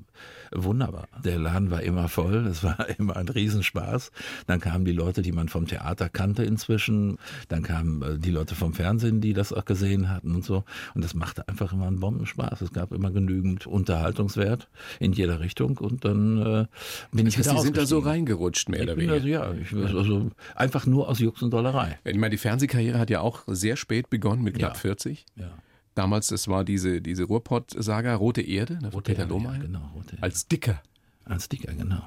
wunderbar. 0.53 1.09
Der 1.25 1.38
Laden 1.38 1.71
war 1.71 1.83
immer 1.83 2.09
voll, 2.09 2.47
es 2.47 2.62
war 2.62 2.88
immer 2.99 3.17
ein 3.17 3.29
Riesenspaß. 3.29 4.11
Dann 4.47 4.61
kamen 4.61 4.85
die 4.85 4.93
Leute, 4.93 5.23
die 5.23 5.33
man 5.33 5.49
vom 5.49 5.67
Theater 5.67 6.09
kannte 6.09 6.45
inzwischen. 6.45 7.19
Dann 7.49 7.62
kamen 7.62 8.03
äh, 8.03 8.19
die 8.19 8.31
Leute 8.31 8.55
vom 8.55 8.73
Fernsehen, 8.73 9.21
die 9.21 9.33
das 9.33 9.53
auch 9.53 9.64
gesehen 9.64 10.09
hatten 10.09 10.35
und 10.35 10.45
so. 10.45 10.64
Und 10.95 11.05
das 11.05 11.14
machte 11.14 11.49
einfach 11.49 11.73
immer 11.73 11.87
einen 11.87 12.01
Bombenspaß. 12.01 12.61
Es 12.62 12.73
gab 12.73 12.93
immer 12.93 13.11
genügend 13.11 13.67
Unterhaltungswert 13.67 14.69
in 15.01 15.12
jeder 15.12 15.41
Richtung. 15.41 15.79
Und 15.79 16.05
dann 16.05 16.38
äh, 16.38 16.67
bin 17.12 17.25
das 17.25 17.35
ich 17.35 17.38
heißt, 17.38 17.51
wieder 17.51 17.61
Sie 17.61 17.64
sind 17.64 17.77
da 17.77 17.87
so 17.87 17.99
reingerutscht, 17.99 18.68
mehr 18.69 18.83
oder 18.83 18.97
weniger. 18.97 19.13
Also, 19.15 19.27
ja, 19.27 19.53
ich, 19.55 19.73
also 19.95 20.31
einfach 20.55 20.87
nur 20.87 21.09
aus 21.09 21.19
Jux 21.19 21.43
und 21.43 21.51
Dollerei. 21.51 21.99
Ich 22.05 22.17
meine, 22.17 22.31
die 22.31 22.39
Fernsehkarriere 22.39 22.99
hat 22.99 23.11
ja 23.11 23.21
auch 23.21 23.43
sehr 23.47 23.77
spät 23.77 24.11
begonnen, 24.11 24.43
mit 24.43 24.59
knapp 24.59 24.75
ja. 24.75 24.81
40. 24.81 25.27
Ja. 25.37 25.51
Damals, 25.95 26.29
das 26.29 26.47
war 26.47 26.65
diese, 26.65 27.03
diese 27.03 27.25
Ruhrpott-Saga, 27.25 28.15
Rote 28.15 28.43
Erde, 28.43 28.79
ne, 28.81 28.93
Rote 28.93 29.11
Peter 29.11 29.23
Erde, 29.23 29.33
Lohmeier. 29.33 29.57
Ja, 29.57 29.63
genau, 29.63 29.91
Rote 29.95 30.13
Erde. 30.13 30.23
Als 30.23 30.47
Dicker. 30.47 30.83
Als 31.25 31.49
Dicker, 31.49 31.73
genau. 31.75 32.03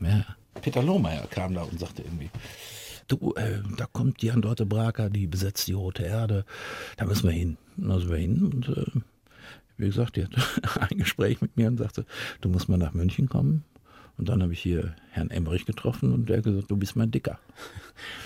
Ja. 0.00 0.24
Peter 0.60 0.82
Lohmeier 0.82 1.26
kam 1.30 1.54
da 1.54 1.62
und 1.62 1.80
sagte 1.80 2.02
irgendwie, 2.02 2.30
du, 3.08 3.32
äh, 3.34 3.60
da 3.76 3.86
kommt 3.86 4.20
die 4.22 4.28
Dorte 4.28 4.66
Braker, 4.66 5.08
die 5.08 5.26
besetzt 5.26 5.66
die 5.66 5.72
Rote 5.72 6.02
Erde, 6.02 6.44
da 6.96 7.06
müssen 7.06 7.24
wir 7.24 7.32
hin. 7.32 7.56
Und 7.76 7.88
da 7.88 7.98
sind 7.98 8.10
wir 8.10 8.18
hin 8.18 8.42
und 8.42 8.68
äh, 8.68 9.00
wie 9.78 9.86
gesagt, 9.86 10.16
die 10.16 10.24
hat 10.24 10.32
ein 10.90 10.98
Gespräch 10.98 11.40
mit 11.40 11.56
mir 11.56 11.68
und 11.68 11.78
sagte, 11.78 12.04
du 12.40 12.48
musst 12.48 12.68
mal 12.68 12.78
nach 12.78 12.94
München 12.94 13.28
kommen. 13.28 13.64
Und 14.18 14.28
dann 14.28 14.42
habe 14.42 14.52
ich 14.52 14.60
hier 14.60 14.94
Herrn 15.10 15.30
Emmerich 15.30 15.64
getroffen 15.64 16.12
und 16.12 16.28
der 16.28 16.38
hat 16.38 16.44
gesagt, 16.44 16.70
du 16.70 16.76
bist 16.76 16.96
mein 16.96 17.10
Dicker. 17.10 17.38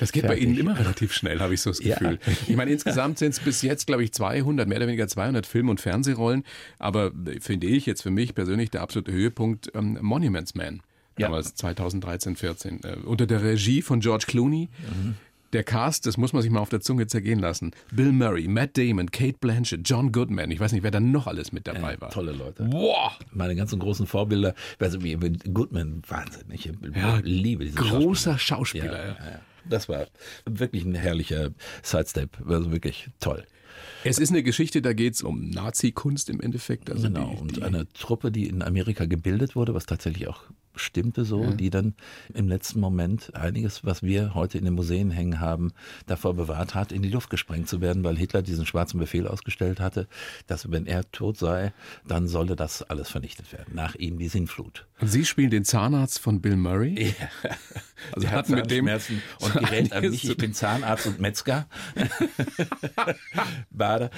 Das 0.01 0.13
geht 0.13 0.23
Fertig. 0.23 0.41
bei 0.41 0.47
Ihnen 0.47 0.59
immer 0.59 0.79
relativ 0.79 1.13
schnell, 1.13 1.41
habe 1.41 1.53
ich 1.53 1.61
so 1.61 1.69
das 1.69 1.81
Gefühl. 1.81 2.19
Ja. 2.25 2.33
Ich 2.47 2.57
meine, 2.57 2.71
insgesamt 2.73 3.19
sind 3.19 3.31
es 3.31 3.41
bis 3.41 3.61
jetzt, 3.61 3.87
glaube 3.87 4.05
ich, 4.05 4.13
200, 4.13 4.67
mehr 4.67 4.79
oder 4.79 4.87
weniger 4.87 5.07
200 5.07 5.45
Film- 5.45 5.69
und 5.69 5.81
Fernsehrollen. 5.81 6.45
Aber 6.79 7.13
finde 7.41 7.67
ich 7.67 7.85
jetzt 7.85 8.03
für 8.03 8.11
mich 8.11 8.35
persönlich 8.35 8.71
der 8.71 8.81
absolute 8.81 9.13
Höhepunkt 9.13 9.73
ähm, 9.75 9.99
Monuments 10.01 10.55
Man. 10.55 10.81
Damals 11.19 11.49
ja. 11.49 11.55
2013, 11.57 12.37
14. 12.37 12.85
Äh, 12.85 12.97
unter 13.05 13.27
der 13.27 13.43
Regie 13.43 13.83
von 13.83 14.01
George 14.01 14.25
Clooney. 14.29 14.69
Mhm. 14.89 15.15
Der 15.53 15.65
Cast, 15.65 16.07
das 16.07 16.17
muss 16.17 16.33
man 16.33 16.43
sich 16.43 16.51
mal 16.51 16.61
auf 16.61 16.69
der 16.69 16.81
Zunge 16.81 17.07
zergehen 17.07 17.39
lassen. 17.39 17.73
Bill 17.93 18.13
Murray, 18.13 18.49
Matt 18.49 18.77
Damon, 18.77 19.11
Kate 19.11 19.39
Blanchett, 19.41 19.89
John 19.89 20.13
Goodman. 20.13 20.51
Ich 20.51 20.61
weiß 20.61 20.73
nicht, 20.73 20.83
wer 20.83 20.91
da 20.91 21.01
noch 21.01 21.27
alles 21.27 21.53
mit 21.53 21.67
dabei 21.67 21.95
ja, 21.95 22.01
war. 22.01 22.11
Tolle 22.11 22.33
Leute. 22.33 22.65
Boah! 22.65 23.13
Meine 23.33 23.55
ganzen 23.55 23.79
großen 23.79 24.07
Vorbilder, 24.07 24.55
also 24.79 25.03
wie 25.03 25.15
Goodman, 25.15 26.03
Wahnsinn. 26.09 26.51
Ich 26.51 26.65
ja, 26.65 27.21
liebe 27.23 27.65
diesen 27.65 27.77
Großer 27.77 28.39
Schauspieler. 28.39 28.85
Schauspieler 28.87 29.07
ja, 29.07 29.31
ja. 29.33 29.41
Das 29.69 29.89
war 29.89 30.07
wirklich 30.45 30.85
ein 30.85 30.95
herrlicher 30.95 31.51
Sidestep. 31.83 32.39
Also 32.49 32.71
wirklich 32.73 33.09
toll. 33.21 33.45
Es 34.05 34.19
ist 34.19 34.31
eine 34.31 34.43
Geschichte, 34.43 34.83
da 34.83 34.93
geht 34.93 35.15
es 35.15 35.23
um 35.23 35.51
Nazi-Kunst 35.51 36.31
im 36.31 36.41
Endeffekt. 36.41 36.91
Also 36.91 37.09
genau, 37.09 37.31
die, 37.33 37.41
und 37.41 37.63
eine 37.63 37.93
Truppe, 37.93 38.31
die 38.31 38.47
in 38.47 38.63
Amerika 38.63 39.07
gebildet 39.07 39.57
wurde, 39.57 39.75
was 39.75 39.87
tatsächlich 39.87 40.29
auch 40.29 40.45
stimmte 40.77 41.25
so, 41.25 41.43
ja. 41.43 41.51
die 41.51 41.71
dann 41.71 41.95
im 42.35 42.49
letzten 42.49 42.81
Moment 42.81 43.35
einiges, 43.35 43.85
was 43.85 44.03
wir 44.03 44.35
heute 44.35 44.59
in 44.59 44.65
den 44.65 44.75
Museen 44.75 45.11
hängen 45.11 45.41
haben, 45.41 45.73
davor 46.07 46.35
bewahrt 46.35 46.75
hat, 46.75 46.93
in 46.93 47.03
die 47.03 47.11
Luft 47.11 47.31
gesprengt 47.31 47.69
zu 47.69 47.81
werden, 47.81 48.05
weil 48.05 48.17
Hitler 48.17 48.43
diesen 48.43 48.67
schwarzen 48.67 48.99
Befehl 48.99 49.27
ausgestellt 49.27 49.81
hatte, 49.81 50.09
dass 50.47 50.71
wenn 50.71 50.87
er 50.87 51.11
tot 51.11 51.39
sei, 51.39 51.73
dann 52.07 52.29
solle 52.29 52.57
das 52.57 52.83
alles 52.83 53.09
vernichtet 53.09 53.53
werden. 53.53 53.75
Nach 53.75 53.95
ihm 53.95 54.19
die 54.19 54.29
Sinnflut. 54.29 54.87
Und 55.01 55.09
Sie 55.09 55.25
spielen 55.25 55.51
den 55.51 55.65
Zahnarzt 55.65 56.19
von 56.19 56.41
Bill 56.41 56.57
Murray? 56.57 57.15
Ja. 57.43 57.51
Also 58.13 58.31
hatten 58.31 58.55
mit 58.55 58.71
dem 58.71 58.87
und 59.41 59.53
gerät 59.55 59.93
an 59.93 60.09
mich, 60.09 60.29
ich 60.29 60.37
bin 60.37 60.53
Zahnarzt 60.53 61.07
und 61.07 61.21
Metzger. 61.21 61.67
Bader 63.71 64.11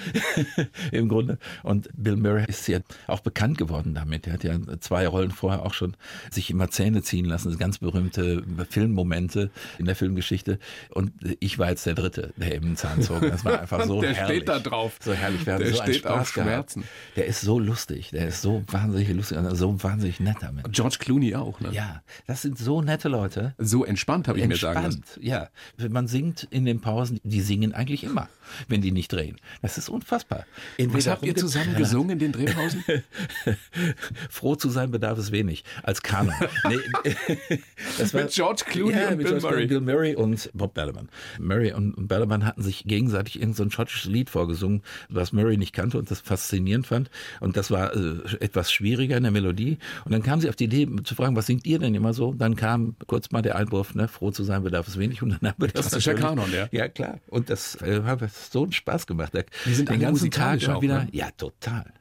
im 0.92 1.08
Grunde. 1.08 1.38
Und 1.62 1.88
Bill 1.94 2.16
Murray 2.16 2.44
ist 2.48 2.66
ja 2.68 2.80
auch 3.06 3.20
bekannt 3.20 3.58
geworden 3.58 3.94
damit. 3.94 4.26
Er 4.26 4.34
hat 4.34 4.44
ja 4.44 4.58
zwei 4.80 5.06
Rollen 5.06 5.30
vorher 5.30 5.64
auch 5.64 5.74
schon 5.74 5.96
sich 6.30 6.50
immer 6.50 6.70
Zähne 6.70 7.02
ziehen 7.02 7.24
lassen. 7.24 7.56
Ganz 7.58 7.78
berühmte 7.78 8.42
Filmmomente 8.68 9.50
in 9.78 9.86
der 9.86 9.96
Filmgeschichte. 9.96 10.58
Und 10.90 11.12
ich 11.40 11.58
war 11.58 11.70
jetzt 11.70 11.86
der 11.86 11.94
Dritte, 11.94 12.32
der 12.36 12.54
eben 12.54 12.76
Zahn 12.76 13.02
zog. 13.02 13.20
Das 13.22 13.44
war 13.44 13.60
einfach 13.60 13.84
so 13.86 14.00
der 14.00 14.14
herrlich. 14.14 14.38
steht 14.38 14.48
da 14.48 14.58
drauf. 14.58 14.98
So 15.00 15.12
herrlich. 15.12 15.46
Wir 15.46 15.54
haben 15.54 15.62
der 15.62 15.70
so 15.70 15.76
steht 15.76 15.86
einen 15.86 15.94
Spaß 15.94 16.20
auf 16.20 16.28
Schmerzen. 16.28 16.80
Gehabt. 16.80 17.16
Der 17.16 17.26
ist 17.26 17.40
so 17.40 17.58
lustig. 17.58 18.10
Der 18.10 18.28
ist 18.28 18.42
so 18.42 18.64
wahnsinnig 18.66 19.08
lustig 19.10 19.38
und 19.38 19.54
so 19.54 19.82
wahnsinnig 19.82 20.20
nett 20.20 20.36
damit. 20.40 20.67
George 20.70 20.96
Clooney 20.98 21.34
auch, 21.34 21.60
ne? 21.60 21.70
Ja, 21.72 22.02
das 22.26 22.42
sind 22.42 22.58
so 22.58 22.82
nette 22.82 23.08
Leute. 23.08 23.54
So 23.58 23.84
entspannt, 23.84 24.28
habe 24.28 24.38
ich 24.38 24.44
Entspannt, 24.44 24.74
mir 24.76 24.82
sagen 24.82 25.02
lassen. 25.02 25.20
ja. 25.20 25.48
Man 25.88 26.06
singt 26.08 26.44
in 26.50 26.64
den 26.64 26.80
Pausen, 26.80 27.20
die 27.22 27.40
singen 27.40 27.72
eigentlich 27.74 28.04
immer, 28.04 28.28
wenn 28.68 28.80
die 28.80 28.92
nicht 28.92 29.12
drehen. 29.12 29.36
Das 29.62 29.78
ist 29.78 29.88
unfassbar. 29.88 30.46
Was 30.78 31.06
habt 31.06 31.24
ihr 31.24 31.34
zusammen 31.36 31.74
gesungen 31.76 32.10
in 32.10 32.18
den 32.18 32.32
Drehpausen? 32.32 32.84
Froh 34.30 34.56
zu 34.56 34.68
sein 34.70 34.90
bedarf 34.90 35.18
es 35.18 35.32
wenig. 35.32 35.64
Als 35.82 36.02
Kanon. 36.02 36.34
Nee, 36.68 36.78
das 37.98 38.12
mit 38.12 38.30
George 38.30 38.62
Clooney 38.66 38.92
ja, 38.92 39.08
und 39.08 39.16
mit 39.18 39.26
Bill 39.26 39.38
George 39.38 39.56
Murray. 39.56 39.66
Bill 39.66 39.80
Murray 39.80 40.14
und 40.14 40.50
Bob 40.54 40.74
Balaban. 40.74 41.08
Murray 41.38 41.72
und 41.72 42.08
Balaban 42.08 42.44
hatten 42.44 42.62
sich 42.62 42.84
gegenseitig 42.84 43.36
irgendein 43.36 43.54
so 43.56 43.62
ein 43.64 43.70
schottisches 43.70 44.04
Lied 44.10 44.30
vorgesungen, 44.30 44.82
was 45.08 45.32
Murray 45.32 45.56
nicht 45.56 45.72
kannte 45.72 45.98
und 45.98 46.10
das 46.10 46.20
faszinierend 46.20 46.86
fand. 46.86 47.10
Und 47.40 47.56
das 47.56 47.70
war 47.70 47.94
äh, 47.94 48.18
etwas 48.40 48.72
schwieriger 48.72 49.16
in 49.16 49.22
der 49.22 49.32
Melodie. 49.32 49.78
Und 50.04 50.12
dann 50.12 50.22
kam 50.22 50.40
sie 50.40 50.48
auf 50.48 50.56
die 50.56 50.64
Idee 50.64 50.88
zu 51.04 51.14
fragen, 51.14 51.36
was 51.36 51.46
singt 51.46 51.66
ihr 51.66 51.78
denn 51.78 51.94
immer 51.94 52.12
so? 52.12 52.34
Dann 52.34 52.56
kam 52.56 52.96
kurz 53.06 53.30
mal 53.30 53.42
der 53.42 53.56
Einwurf, 53.56 53.94
ne, 53.94 54.08
froh 54.08 54.30
zu 54.30 54.44
sein 54.44 54.62
bedarf 54.62 54.88
es 54.88 54.98
wenig. 54.98 55.22
Und 55.22 55.30
dann 55.30 55.50
haben 55.50 55.62
wir 55.62 55.68
das 55.68 55.88
Klassischer 55.88 56.14
natürlich- 56.14 56.28
Kanon, 56.36 56.52
ja. 56.52 56.68
Ja, 56.70 56.88
klar. 56.88 57.18
Und 57.28 57.50
das 57.50 57.76
äh, 57.82 58.02
so 58.50 58.62
einen 58.62 58.72
Spaß 58.72 59.06
gemacht. 59.06 59.32
Die 59.66 59.74
sind 59.74 59.88
den 59.88 60.00
ganzen 60.00 60.30
Tag 60.30 60.66
auch, 60.68 60.82
wieder. 60.82 61.04
ne? 61.04 61.08
Ja, 61.12 61.30
total. 61.32 61.92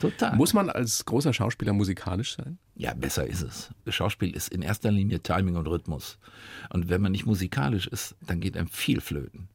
Total. 0.00 0.36
Muss 0.36 0.54
man 0.54 0.70
als 0.70 1.04
großer 1.04 1.32
Schauspieler 1.32 1.72
musikalisch 1.72 2.36
sein? 2.36 2.58
Ja, 2.76 2.94
besser 2.94 3.26
ist 3.26 3.42
es. 3.42 3.70
Schauspiel 3.88 4.30
ist 4.34 4.48
in 4.52 4.62
erster 4.62 4.92
Linie 4.92 5.20
Timing 5.20 5.56
und 5.56 5.66
Rhythmus. 5.66 6.18
Und 6.70 6.88
wenn 6.88 7.00
man 7.00 7.10
nicht 7.10 7.26
musikalisch 7.26 7.88
ist, 7.88 8.14
dann 8.24 8.38
geht 8.40 8.56
einem 8.56 8.68
viel 8.68 9.00
flöten. 9.00 9.48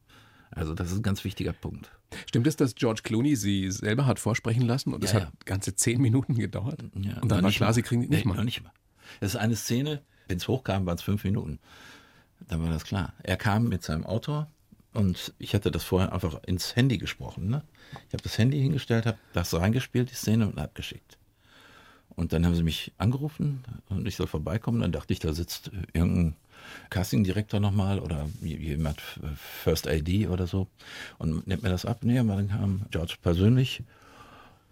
Also 0.51 0.75
das 0.75 0.91
ist 0.91 0.97
ein 0.97 1.01
ganz 1.03 1.23
wichtiger 1.23 1.53
Punkt. 1.53 1.89
Stimmt 2.27 2.45
es, 2.45 2.57
dass 2.57 2.75
George 2.75 3.01
Clooney 3.03 3.35
sie 3.35 3.71
selber 3.71 4.05
hat 4.05 4.19
vorsprechen 4.19 4.63
lassen 4.63 4.93
und 4.93 5.03
es 5.03 5.13
Ja, 5.13 5.21
hat 5.21 5.23
ja. 5.29 5.31
ganze 5.45 5.75
zehn 5.75 6.01
Minuten 6.01 6.35
gedauert? 6.35 6.83
Ja, 6.95 7.19
und 7.21 7.29
dann 7.31 7.43
war 7.43 7.51
klar, 7.51 7.69
mal. 7.69 7.73
sie 7.73 7.81
kriegen 7.81 8.01
die 8.01 8.09
nicht 8.09 8.25
nee, 8.25 8.29
mal. 8.29 8.35
Noch 8.37 8.43
nicht 8.43 8.61
mal. 8.63 8.71
Das 9.21 9.31
ist 9.31 9.35
eine 9.39 9.55
Szene, 9.55 10.01
wenn 10.27 10.37
es 10.37 10.47
hochkam, 10.47 10.85
waren 10.85 10.95
es 10.97 11.01
fünf 11.01 11.23
Minuten. 11.23 11.59
Dann 12.47 12.61
war 12.61 12.69
das 12.69 12.83
klar. 12.83 13.13
Er 13.23 13.37
kam 13.37 13.69
mit 13.69 13.83
seinem 13.83 14.05
Auto 14.05 14.45
und 14.93 15.33
ich 15.39 15.53
hatte 15.53 15.71
das 15.71 15.83
vorher 15.83 16.13
einfach 16.13 16.43
ins 16.43 16.75
Handy 16.75 16.97
gesprochen. 16.97 17.49
Ne? 17.49 17.63
Ich 18.07 18.13
habe 18.13 18.23
das 18.23 18.37
Handy 18.37 18.59
hingestellt, 18.61 19.05
habe 19.05 19.17
das 19.33 19.53
reingespielt, 19.53 20.11
die 20.11 20.15
Szene 20.15 20.47
und 20.47 20.59
abgeschickt. 20.59 21.17
Und 22.15 22.31
dann 22.31 22.45
haben 22.45 22.55
sie 22.55 22.63
mich 22.63 22.91
angerufen 22.97 23.63
und 23.89 24.07
ich 24.07 24.15
soll 24.15 24.27
vorbeikommen. 24.27 24.81
Dann 24.81 24.91
dachte 24.91 25.13
ich, 25.13 25.19
da 25.19 25.33
sitzt 25.33 25.71
irgendein 25.93 26.35
Casting-Direktor 26.89 27.59
nochmal 27.59 27.99
oder 27.99 28.29
jemand 28.41 29.01
First 29.35 29.87
AD 29.87 30.27
oder 30.27 30.47
so 30.47 30.67
und 31.17 31.47
nimmt 31.47 31.63
mir 31.63 31.69
das 31.69 31.85
ab. 31.85 31.99
Nee, 32.03 32.19
aber 32.19 32.35
dann 32.35 32.49
kam 32.49 32.85
George 32.91 33.15
persönlich 33.21 33.83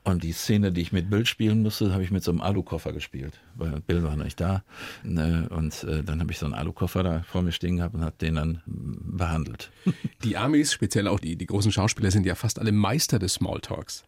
und 0.04 0.24
die 0.24 0.32
Szene, 0.32 0.72
die 0.72 0.82
ich 0.82 0.92
mit 0.92 1.10
Bill 1.10 1.26
spielen 1.26 1.62
musste, 1.62 1.94
habe 1.94 2.04
ich 2.04 2.12
mit 2.12 2.24
so 2.24 2.32
einem 2.32 2.42
Alukoffer 2.42 2.92
gespielt, 2.92 3.40
weil 3.56 3.82
Bill 3.82 4.02
war 4.02 4.16
nicht 4.16 4.40
da. 4.40 4.64
Ne, 5.04 5.48
Und 5.50 5.84
äh, 5.84 6.04
dann 6.04 6.20
habe 6.20 6.32
ich 6.32 6.40
so 6.40 6.46
einen 6.46 6.56
Alukoffer 6.56 7.04
da 7.04 7.24
vor 7.24 7.44
mir 7.44 7.52
stehen 7.52 7.78
gehabt 7.78 7.94
und 7.94 8.04
habe 8.04 8.16
den 8.20 8.36
dann 8.36 8.62
behandelt. 8.66 9.72
Die 10.24 10.38
Amis, 10.38 10.74
speziell 10.74 11.08
auch 11.08 11.20
die, 11.20 11.36
die 11.36 11.46
großen 11.46 11.72
Schauspieler, 11.72 12.10
sind 12.10 12.26
ja 12.26 12.36
fast 12.36 12.60
alle 12.60 12.72
Meister 12.72 13.20
des 13.20 13.36
Smalltalks. 13.36 14.04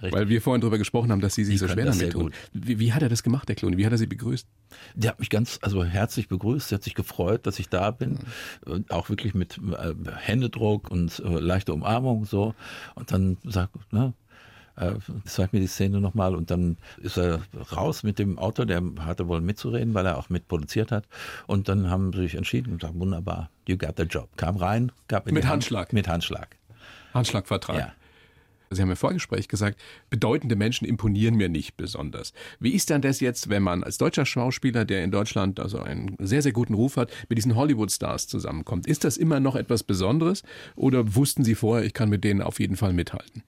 Weil 0.00 0.28
wir 0.28 0.42
vorhin 0.42 0.60
darüber 0.60 0.78
gesprochen 0.78 1.10
haben, 1.10 1.20
dass 1.20 1.34
sie 1.34 1.44
sich 1.44 1.54
Die 1.54 1.58
so 1.58 1.68
schwer 1.68 1.86
damit 1.86 2.12
tun. 2.12 2.32
Wie, 2.52 2.78
wie 2.78 2.92
hat 2.92 3.02
er 3.02 3.08
das 3.08 3.22
gemacht, 3.22 3.48
der 3.48 3.56
Clooney? 3.56 3.78
Wie 3.78 3.86
hat 3.86 3.92
er 3.92 3.98
sie 3.98 4.06
begrüßt? 4.06 4.46
Der 4.94 5.10
hat 5.10 5.20
mich 5.20 5.30
ganz 5.30 5.58
also 5.62 5.84
herzlich 5.84 6.28
begrüßt, 6.28 6.70
der 6.70 6.76
hat 6.76 6.84
sich 6.84 6.94
gefreut, 6.94 7.46
dass 7.46 7.58
ich 7.58 7.68
da 7.68 7.90
bin. 7.90 8.18
Und 8.66 8.90
auch 8.90 9.08
wirklich 9.08 9.34
mit 9.34 9.58
äh, 9.58 9.94
Händedruck 10.16 10.90
und 10.90 11.18
äh, 11.20 11.38
leichter 11.38 11.72
Umarmung 11.72 12.26
so. 12.26 12.54
Und 12.94 13.10
dann 13.10 13.38
sagt, 13.44 13.92
ne, 13.92 14.12
äh, 14.76 14.94
zeig 15.24 15.52
mir 15.52 15.60
die 15.60 15.66
Szene 15.66 16.00
nochmal 16.00 16.34
und 16.34 16.50
dann 16.50 16.76
ist 17.02 17.16
er 17.18 17.40
raus 17.72 18.02
mit 18.02 18.18
dem 18.18 18.38
Auto, 18.38 18.64
der 18.64 18.82
hatte 19.00 19.28
wohl 19.28 19.40
mitzureden, 19.40 19.94
weil 19.94 20.06
er 20.06 20.18
auch 20.18 20.28
mitproduziert 20.28 20.92
hat. 20.92 21.06
Und 21.46 21.68
dann 21.68 21.90
haben 21.90 22.12
sie 22.12 22.20
sich 22.20 22.34
entschieden 22.34 22.72
und 22.72 22.80
gesagt, 22.80 22.98
wunderbar, 22.98 23.50
you 23.66 23.76
got 23.76 23.94
the 23.96 24.04
job. 24.04 24.28
Kam 24.36 24.56
rein, 24.56 24.92
gab 25.08 25.26
mir 25.26 25.32
Mit 25.32 25.42
die 25.42 25.46
Hand- 25.46 25.54
Handschlag. 25.54 25.92
Mit 25.92 26.08
Handschlag. 26.08 26.56
Handschlagvertrag. 27.14 27.76
Ja. 27.78 27.92
Sie 28.68 28.82
haben 28.82 28.90
im 28.90 28.96
Vorgespräch 28.96 29.46
gesagt, 29.46 29.80
bedeutende 30.10 30.56
Menschen 30.56 30.88
imponieren 30.88 31.36
mir 31.36 31.48
nicht 31.48 31.76
besonders. 31.76 32.32
Wie 32.58 32.70
ist 32.72 32.90
denn 32.90 33.00
das 33.00 33.20
jetzt, 33.20 33.48
wenn 33.48 33.62
man 33.62 33.84
als 33.84 33.96
deutscher 33.96 34.26
Schauspieler, 34.26 34.84
der 34.84 35.04
in 35.04 35.12
Deutschland 35.12 35.60
also 35.60 35.78
einen 35.78 36.16
sehr, 36.18 36.42
sehr 36.42 36.50
guten 36.52 36.74
Ruf 36.74 36.96
hat, 36.96 37.12
mit 37.28 37.38
diesen 37.38 37.54
Hollywood-Stars 37.54 38.26
zusammenkommt? 38.26 38.88
Ist 38.88 39.04
das 39.04 39.18
immer 39.18 39.38
noch 39.38 39.54
etwas 39.54 39.84
Besonderes 39.84 40.42
oder 40.74 41.14
wussten 41.14 41.44
Sie 41.44 41.54
vorher, 41.54 41.86
ich 41.86 41.94
kann 41.94 42.08
mit 42.08 42.24
denen 42.24 42.42
auf 42.42 42.58
jeden 42.58 42.76
Fall 42.76 42.92
mithalten? 42.92 43.44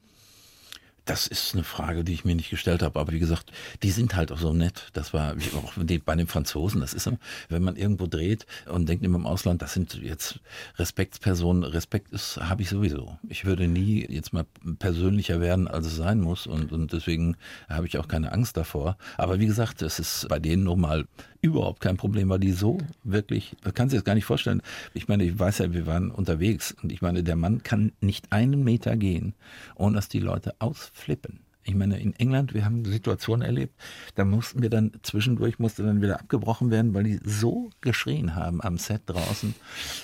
Das 1.08 1.26
ist 1.26 1.54
eine 1.54 1.64
Frage, 1.64 2.04
die 2.04 2.12
ich 2.12 2.26
mir 2.26 2.34
nicht 2.34 2.50
gestellt 2.50 2.82
habe. 2.82 3.00
Aber 3.00 3.12
wie 3.12 3.18
gesagt, 3.18 3.50
die 3.82 3.90
sind 3.90 4.14
halt 4.14 4.30
auch 4.30 4.36
so 4.36 4.52
nett. 4.52 4.90
Das 4.92 5.14
war 5.14 5.34
auch 5.56 5.72
bei 6.04 6.14
den 6.14 6.26
Franzosen. 6.26 6.82
Das 6.82 6.92
ist, 6.92 7.10
wenn 7.48 7.62
man 7.62 7.76
irgendwo 7.76 8.06
dreht 8.06 8.44
und 8.66 8.90
denkt 8.90 9.06
immer 9.06 9.16
im 9.16 9.24
Ausland, 9.24 9.62
das 9.62 9.72
sind 9.72 9.94
jetzt 9.94 10.40
Respektspersonen. 10.76 11.64
Respekt 11.64 12.12
ist, 12.12 12.36
habe 12.36 12.60
ich 12.60 12.68
sowieso. 12.68 13.16
Ich 13.26 13.46
würde 13.46 13.68
nie 13.68 14.06
jetzt 14.06 14.34
mal 14.34 14.44
persönlicher 14.78 15.40
werden, 15.40 15.66
als 15.66 15.86
es 15.86 15.96
sein 15.96 16.20
muss. 16.20 16.46
Und, 16.46 16.72
und 16.72 16.92
deswegen 16.92 17.38
habe 17.70 17.86
ich 17.86 17.96
auch 17.96 18.06
keine 18.06 18.32
Angst 18.32 18.58
davor. 18.58 18.98
Aber 19.16 19.40
wie 19.40 19.46
gesagt, 19.46 19.80
es 19.80 19.98
ist 19.98 20.28
bei 20.28 20.38
denen 20.38 20.64
nun 20.64 20.80
mal 20.80 21.06
überhaupt 21.40 21.80
kein 21.80 21.96
Problem, 21.96 22.28
weil 22.28 22.40
die 22.40 22.52
so 22.52 22.78
wirklich, 23.04 23.56
das 23.62 23.74
du 23.74 23.86
dir 23.86 23.96
jetzt 23.96 24.04
gar 24.04 24.14
nicht 24.14 24.24
vorstellen. 24.24 24.62
Ich 24.94 25.08
meine, 25.08 25.24
ich 25.24 25.38
weiß 25.38 25.58
ja, 25.58 25.72
wir 25.72 25.86
waren 25.86 26.10
unterwegs 26.10 26.74
und 26.82 26.92
ich 26.92 27.00
meine, 27.00 27.22
der 27.22 27.36
Mann 27.36 27.62
kann 27.62 27.92
nicht 28.00 28.32
einen 28.32 28.64
Meter 28.64 28.96
gehen, 28.96 29.34
ohne 29.76 29.96
dass 29.96 30.08
die 30.08 30.18
Leute 30.18 30.54
ausflippen. 30.98 31.47
Ich 31.68 31.74
meine, 31.74 32.00
in 32.00 32.14
England, 32.14 32.54
wir 32.54 32.64
haben 32.64 32.86
Situationen 32.86 33.44
erlebt, 33.44 33.74
da 34.14 34.24
mussten 34.24 34.62
wir 34.62 34.70
dann 34.70 34.92
zwischendurch 35.02 35.58
musste 35.58 35.82
dann 35.82 36.00
wieder 36.00 36.18
abgebrochen 36.18 36.70
werden, 36.70 36.94
weil 36.94 37.04
die 37.04 37.20
so 37.22 37.68
geschrien 37.82 38.34
haben 38.34 38.62
am 38.62 38.78
Set 38.78 39.02
draußen, 39.04 39.54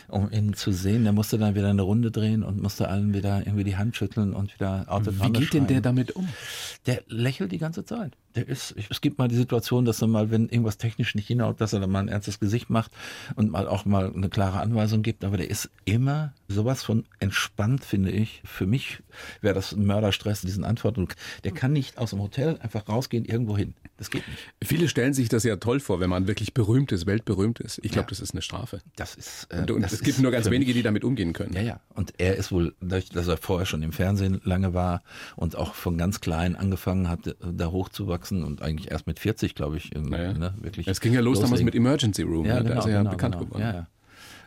um 0.09 0.31
ihn 0.31 0.53
zu 0.53 0.72
sehen. 0.72 1.05
Der 1.05 1.14
musste 1.14 1.38
dann 1.38 1.55
wieder 1.55 1.70
eine 1.70 1.81
Runde 1.81 2.11
drehen 2.11 2.42
und 2.42 2.61
musste 2.61 2.88
allen 2.88 3.14
wieder 3.14 3.38
irgendwie 3.38 3.64
die 3.64 3.79
Hand 3.79 3.96
schütteln 3.96 4.35
und 4.35 4.53
wieder 4.53 4.83
Wie 4.83 4.90
Autogramme 4.90 5.38
geht 5.38 5.55
denn 5.55 5.66
der 5.66 5.81
damit 5.81 6.14
um? 6.14 6.29
Der 6.85 7.03
lächelt 7.09 7.50
die 7.50 7.59
ganze 7.59 7.87
Zeit. 7.87 8.12
Der 8.35 8.46
ist, 8.46 8.74
es 8.90 9.00
gibt 9.00 9.18
mal 9.18 9.29
die 9.29 9.37
Situation, 9.37 9.85
dass 9.85 10.03
er 10.03 10.09
mal, 10.09 10.31
wenn 10.31 10.48
irgendwas 10.48 10.77
technisch 10.77 11.14
nicht 11.14 11.29
hinhaut, 11.29 11.61
dass 11.61 11.72
er 11.72 11.81
dann 11.81 11.90
mal 11.90 12.00
ein 12.00 12.09
ernstes 12.09 12.40
Gesicht 12.40 12.68
macht 12.68 12.90
und 13.37 13.53
mal 13.53 13.68
auch 13.68 13.85
mal 13.85 14.12
eine 14.12 14.29
klare 14.29 14.61
Anweisung 14.61 15.03
gibt. 15.03 15.24
Aber 15.24 15.37
der 15.37 15.48
ist 15.48 15.70
immer 15.85 16.35
sowas 16.48 16.83
von 16.83 17.05
entspannt, 17.20 17.85
finde 17.85 18.11
ich. 18.11 18.42
Für 18.44 18.66
mich 18.66 19.03
wäre 19.40 19.55
das 19.55 19.72
ein 19.72 19.87
Mörderstress, 19.87 20.40
diesen 20.42 20.64
Antworten. 20.64 21.07
Der 21.44 21.53
kann 21.55 21.73
nicht 21.73 21.99
aus 21.99 22.11
dem 22.11 22.21
Hotel 22.21 22.59
einfach 22.61 22.88
rausgehen 22.88 23.25
irgendwo 23.25 23.57
hin. 23.57 23.75
Das 23.97 24.11
geht 24.11 24.27
nicht. 24.29 24.38
Viele 24.62 24.88
stellen 24.88 25.14
sich 25.14 25.29
das 25.29 25.45
ja 25.45 25.57
toll 25.57 25.79
vor, 25.81 26.01
wenn 26.01 26.11
man 26.11 26.27
wirklich 26.27 26.53
berühmt 26.55 26.90
ist, 26.93 27.07
weltberühmt 27.07 27.61
ist. 27.61 27.79
Ich 27.85 27.93
glaube, 27.93 28.07
Ja. 28.07 28.11
das 28.11 28.21
ist 28.21 28.33
eine 28.33 28.43
Strafe. 28.43 28.81
Das 28.97 29.14
ist, 29.14 29.47
äh, 29.51 29.59
Und, 29.61 29.71
und 29.71 29.83
das 29.83 29.93
es 29.93 30.03
gibt 30.03 30.19
nur 30.19 30.33
ganz 30.33 30.51
wenige, 30.51 30.73
die 30.75 30.83
damit 30.83 31.05
umgehen 31.05 31.33
können. 31.33 31.53
Ja, 31.55 31.62
ja. 31.62 31.81
Und 31.95 32.12
er 32.19 32.37
ist 32.37 32.51
wohl, 32.53 32.75
dadurch, 32.81 33.09
dass 33.11 33.29
er 33.29 33.37
vorher 33.37 33.67
schon 33.67 33.83
im 33.83 33.93
Fernsehen 33.93 34.40
lange 34.45 34.75
war 34.75 35.03
und 35.37 35.57
auch 35.57 35.75
von 35.75 35.97
ganz 35.97 36.21
klein 36.21 36.57
angefangen 36.57 37.09
hat, 37.09 37.37
da 37.40 37.71
hochzuwachsen 37.71 38.43
und 38.45 38.62
eigentlich 38.62 38.90
erst 38.90 39.07
mit 39.07 39.19
40, 39.21 39.55
glaube 39.55 39.77
ich, 39.77 39.90
Naja. 39.95 40.33
ne, 40.33 40.55
wirklich. 40.61 40.88
Es 40.88 41.01
ging 41.01 41.12
ja 41.12 41.21
los 41.21 41.38
damals 41.38 41.61
loslegen. 41.61 41.67
mit 41.67 41.75
Emergency 41.75 42.23
Room. 42.23 42.45
Ja, 42.47 42.55
ne? 42.55 42.62
genau, 42.62 42.75
da 42.75 42.79
ist 42.81 42.87
er 42.87 42.93
ja 42.93 42.99
genau, 42.99 43.11
bekannt 43.11 43.35
genau. 43.37 43.45
geworden. 43.47 43.62
Ja, 43.62 43.73
ja. 43.75 43.87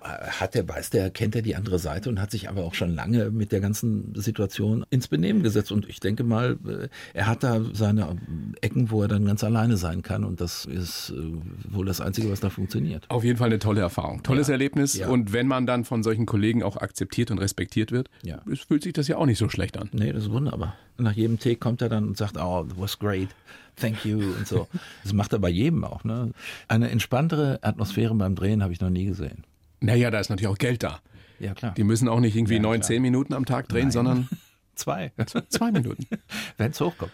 Hat 0.02 0.56
er, 0.56 0.68
weiß 0.68 0.90
der, 0.90 1.10
kennt 1.10 1.36
er 1.36 1.42
die 1.42 1.56
andere 1.56 1.80
Seite 1.80 2.10
und 2.10 2.20
hat 2.22 2.32
sich 2.32 2.50
aber 2.50 2.64
auch 2.64 2.74
schon 2.74 2.94
lange 2.94 3.32
mit 3.32 3.52
der 3.52 3.60
ganzen 3.60 4.14
Situation 4.16 4.86
ins 4.90 5.08
Benehmen 5.08 5.44
gesetzt. 5.44 5.72
Und 5.72 5.88
ich 5.90 6.00
denke 6.00 6.24
mal, 6.24 6.58
äh, 6.68 6.88
er 7.14 7.28
hat 7.28 7.44
da 7.44 7.62
seine 7.74 8.16
Ecken, 8.62 8.92
wo 8.92 9.02
er 9.02 9.08
dann 9.08 9.26
ganz 9.26 9.44
alleine 9.44 9.78
sein 9.78 10.02
kann. 10.02 10.24
Und 10.24 10.42
das 10.42 10.66
ist 10.66 11.10
äh, 11.12 11.74
wohl 11.74 11.86
das 11.86 12.02
Einzige, 12.02 12.32
was 12.32 12.40
da 12.40 12.50
funktioniert. 12.50 13.06
Auf 13.10 13.24
jeden 13.24 13.38
Fall 13.38 13.48
eine 13.48 13.60
tolle 13.60 13.82
Erfahrung. 13.82 14.24
Tolles 14.24 14.48
Ja. 14.48 14.54
Erlebnis. 14.54 14.94
Ja. 14.96 15.08
Und 15.10 15.34
wenn 15.34 15.48
man 15.48 15.66
dann 15.66 15.86
von 15.86 16.04
solchen 16.04 16.26
Kollegen 16.26 16.64
auch 16.64 16.78
akzeptiert 16.78 17.32
und 17.32 17.40
respektiert 17.40 17.92
wird, 17.92 18.10
Ja. 18.24 18.42
fühlt 18.68 18.84
sich 18.84 18.94
das 18.94 19.08
ja 19.08 19.18
auch 19.18 19.26
nicht 19.26 19.38
so 19.40 19.50
schlecht 19.50 19.78
an. 19.78 19.90
Nee, 19.94 20.12
das 20.14 20.24
ist 20.24 20.32
wunderbar. 20.32 20.76
Nach 20.98 21.12
jedem 21.14 21.40
Take 21.40 21.58
kommt 21.58 21.82
er 21.82 21.90
dann 21.90 22.08
und 22.08 22.18
sagt, 22.18 22.38
oh, 22.38 22.64
that 22.64 22.80
was 22.80 22.98
great, 22.98 23.30
thank 23.76 24.04
you 24.06 24.18
und 24.20 24.48
so. 24.48 24.68
Das 25.04 25.14
macht 25.14 25.32
er 25.34 25.40
bei 25.40 25.50
jedem 25.50 25.84
auch. 25.84 26.04
Ne? 26.04 26.32
Eine 26.68 26.90
entspanntere 26.90 27.60
Atmosphäre 27.62 28.14
beim 28.16 28.36
Drehen 28.36 28.64
habe 28.64 28.74
ich 28.74 28.82
noch 28.82 28.90
nie 28.90 29.06
gesehen. 29.06 29.44
Naja, 29.80 30.12
da 30.12 30.20
ist 30.20 30.30
natürlich 30.30 30.48
auch 30.48 30.58
Geld 30.58 30.84
da. 30.84 31.00
Ja, 31.40 31.54
klar. 31.54 31.74
Die 31.76 31.84
müssen 31.84 32.08
auch 32.08 32.20
nicht 32.20 32.36
irgendwie 32.36 32.56
Ja, 32.56 32.62
neun, 32.62 32.82
zehn 32.82 33.02
Minuten 33.02 33.34
am 33.34 33.46
Tag 33.46 33.68
drehen, 33.70 33.84
Nein. 33.84 33.92
sondern 33.92 34.30
Zwei, 34.76 35.12
zwei 35.50 35.72
Minuten. 35.72 36.06
wenn 36.58 36.72
es 36.72 36.80
hochkommt. 36.80 37.12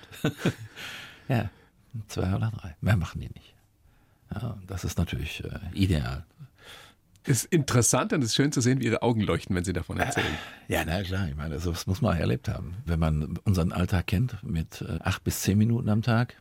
ja, 1.29 1.49
zwei 2.09 2.35
oder 2.35 2.51
drei. 2.51 2.75
Mehr 2.81 2.97
machen 2.97 3.21
die 3.21 3.29
nicht. 3.29 3.53
Ja, 4.33 4.57
das 4.67 4.83
ist 4.83 4.97
natürlich 4.97 5.43
äh, 5.45 5.49
ideal. 5.73 6.25
Ist 7.25 7.45
interessant 7.45 8.11
und 8.11 8.21
es 8.21 8.31
ist 8.31 8.35
schön 8.35 8.51
zu 8.51 8.59
sehen, 8.59 8.81
wie 8.81 8.85
ihre 8.87 9.01
Augen 9.01 9.21
leuchten, 9.21 9.55
wenn 9.55 9.63
sie 9.63 9.71
davon 9.71 9.97
erzählen. 9.97 10.27
Ja, 10.67 10.83
na 10.85 11.01
klar, 11.03 11.29
ich 11.29 11.35
meine, 11.37 11.55
das 11.55 11.87
muss 11.87 12.01
man 12.01 12.15
auch 12.15 12.19
erlebt 12.19 12.49
haben. 12.49 12.75
Wenn 12.85 12.99
man 12.99 13.37
unseren 13.45 13.71
Alltag 13.71 14.07
kennt 14.07 14.43
mit 14.43 14.81
äh, 14.81 14.99
acht 15.01 15.23
bis 15.23 15.41
zehn 15.41 15.57
Minuten 15.57 15.87
am 15.87 16.01
Tag, 16.01 16.35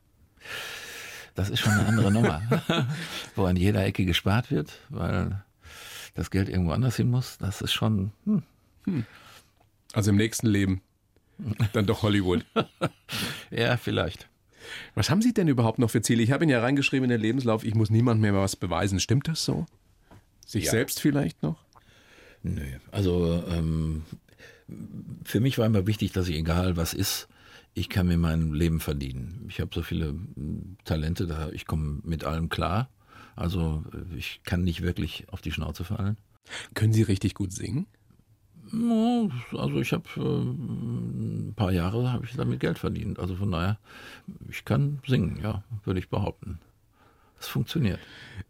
das 1.37 1.51
ist 1.51 1.61
schon 1.61 1.73
eine 1.73 1.87
andere 1.87 2.11
Nummer, 2.11 2.43
wo 3.37 3.45
an 3.45 3.55
jeder 3.55 3.85
Ecke 3.85 4.05
gespart 4.05 4.51
wird, 4.51 4.73
weil 4.89 5.41
das 6.15 6.31
Geld 6.31 6.49
irgendwo 6.49 6.73
anders 6.73 6.97
hin 6.97 7.11
muss. 7.11 7.39
Das 7.39 7.61
ist 7.63 7.73
schon, 7.73 8.13
hm, 8.25 8.43
Also 9.93 10.11
im 10.11 10.17
nächsten 10.17 10.47
Leben 10.47 10.83
dann 11.73 11.87
doch 11.87 12.03
Hollywood. 12.03 12.45
ja, 13.51 13.77
vielleicht. 13.77 14.29
Was 14.95 15.11
haben 15.11 15.23
Sie 15.23 15.35
denn 15.35 15.49
überhaupt 15.49 15.79
noch 15.79 15.91
für 15.91 16.03
Ziele? 16.03 16.23
Ich 16.23 16.31
habe 16.31 16.45
Ihnen 16.45 16.51
ja 16.53 16.61
reingeschrieben 16.61 17.05
in 17.05 17.11
den 17.11 17.21
Lebenslauf, 17.21 17.65
ich 17.65 17.75
muss 17.75 17.91
niemandem 17.91 18.23
mehr 18.23 18.35
was 18.41 18.55
beweisen. 18.57 19.01
Stimmt 19.01 19.27
das 19.29 19.45
so? 19.45 19.67
Sich 20.47 20.65
Ja. 20.67 20.71
selbst 20.71 21.01
vielleicht 21.01 21.43
noch? 21.43 21.65
Nö, 22.43 22.65
also 22.91 23.43
ähm, 23.49 24.03
für 25.25 25.41
mich 25.41 25.59
war 25.59 25.67
immer 25.67 25.87
wichtig, 25.87 26.13
dass 26.13 26.29
ich, 26.29 26.37
egal 26.37 26.77
was 26.77 26.95
ist, 26.95 27.29
ich 27.75 27.89
kann 27.89 28.07
mir 28.07 28.19
mein 28.19 28.53
Leben 28.53 28.81
verdienen. 28.81 29.47
Ich 29.49 29.61
habe 29.61 29.71
so 29.75 29.83
viele 29.83 30.13
mm, 30.13 30.77
Talente, 30.85 31.27
da 31.27 31.49
ich 31.51 31.67
komme 31.67 32.01
mit 32.05 32.25
allem 32.25 32.49
klar. 32.49 32.89
Also 33.37 33.85
äh, 33.93 34.17
ich 34.17 34.41
kann 34.45 34.63
nicht 34.63 34.83
wirklich 34.83 35.27
auf 35.31 35.41
die 35.41 35.53
Schnauze 35.53 35.85
fallen. 35.85 36.17
Können 36.75 36.93
Sie 36.93 37.03
richtig 37.03 37.35
gut 37.35 37.53
singen? 37.53 37.87
Also 39.53 39.81
ich 39.81 39.93
habe 39.93 40.05
äh, 40.17 40.21
ein 40.21 41.55
paar 41.55 41.73
Jahre 41.73 42.13
habe 42.13 42.25
ich 42.25 42.35
damit 42.35 42.61
Geld 42.61 42.79
verdient. 42.79 43.19
Also 43.19 43.37
von 43.37 43.51
daher, 43.51 43.79
ich 44.49 44.65
kann 44.65 45.01
singen, 45.07 45.41
ja, 45.43 45.63
würde 45.85 46.01
ich 46.01 46.09
behaupten. 46.09 46.59
Es 47.39 47.49
funktioniert. 47.49 47.99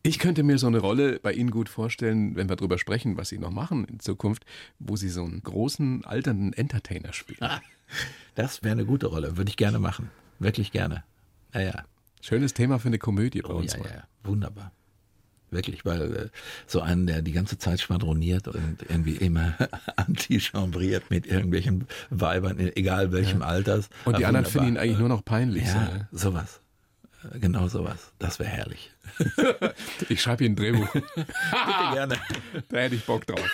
Ich 0.02 0.18
könnte 0.18 0.42
mir 0.42 0.58
so 0.58 0.66
eine 0.66 0.78
Rolle 0.78 1.18
bei 1.18 1.32
Ihnen 1.32 1.50
gut 1.50 1.70
vorstellen, 1.70 2.36
wenn 2.36 2.50
wir 2.50 2.56
darüber 2.56 2.76
sprechen, 2.76 3.16
was 3.16 3.30
Sie 3.30 3.38
noch 3.38 3.50
machen 3.50 3.86
in 3.86 4.00
Zukunft, 4.00 4.44
wo 4.78 4.96
Sie 4.96 5.08
so 5.08 5.24
einen 5.24 5.42
großen, 5.42 6.04
alternden 6.04 6.52
Entertainer 6.52 7.12
spielen. 7.12 7.38
Das 8.34 8.62
wäre 8.62 8.72
eine 8.72 8.86
gute 8.86 9.08
Rolle, 9.08 9.36
würde 9.36 9.50
ich 9.50 9.58
gerne 9.58 9.78
machen. 9.78 10.10
Wirklich 10.38 10.72
gerne. 10.72 11.04
Ja, 11.52 11.60
ja. 11.60 11.84
Schönes 12.22 12.54
Thema 12.54 12.78
für 12.78 12.88
eine 12.88 12.98
Komödie 12.98 13.42
bei 13.42 13.50
Oh, 13.50 13.56
uns. 13.58 13.74
ja, 13.74 13.80
ja, 13.80 13.84
ja. 13.90 14.02
Wunderbar. 14.24 14.72
Wirklich, 15.50 15.84
weil 15.84 16.16
äh, 16.16 16.28
so 16.66 16.80
einen, 16.80 17.06
der 17.06 17.20
die 17.20 17.32
ganze 17.32 17.58
Zeit 17.58 17.80
schwadroniert 17.80 18.48
und 18.48 18.78
irgendwie 18.88 19.16
immer 19.16 19.54
anti-chambriert 19.96 21.10
mit 21.10 21.26
irgendwelchen 21.26 21.86
Weibern, 22.08 22.58
egal 22.58 23.12
welchem 23.12 23.42
Alters. 23.42 23.90
Und 24.06 24.16
die 24.18 24.24
Ah, 24.24 24.28
anderen 24.28 24.46
finden 24.46 24.68
ihn 24.68 24.76
eigentlich 24.78 24.98
nur 24.98 25.10
noch 25.10 25.22
peinlich. 25.24 25.64
Ja, 25.66 25.72
so, 25.72 25.92
ne? 25.92 26.08
sowas. 26.12 26.60
Äh, 27.34 27.38
Genau 27.40 27.68
sowas. 27.68 28.12
Das 28.18 28.38
wäre 28.38 28.48
herrlich. 28.48 28.92
Ich 30.08 30.22
schreibe 30.22 30.44
Ihnen 30.44 30.54
ein 30.54 30.56
Drehbuch. 30.56 30.90
Bitte 30.92 31.92
gerne. 31.92 32.16
Da 32.70 32.78
hätte 32.78 32.94
ich 32.94 33.04
Bock 33.04 33.26
drauf. 33.26 33.44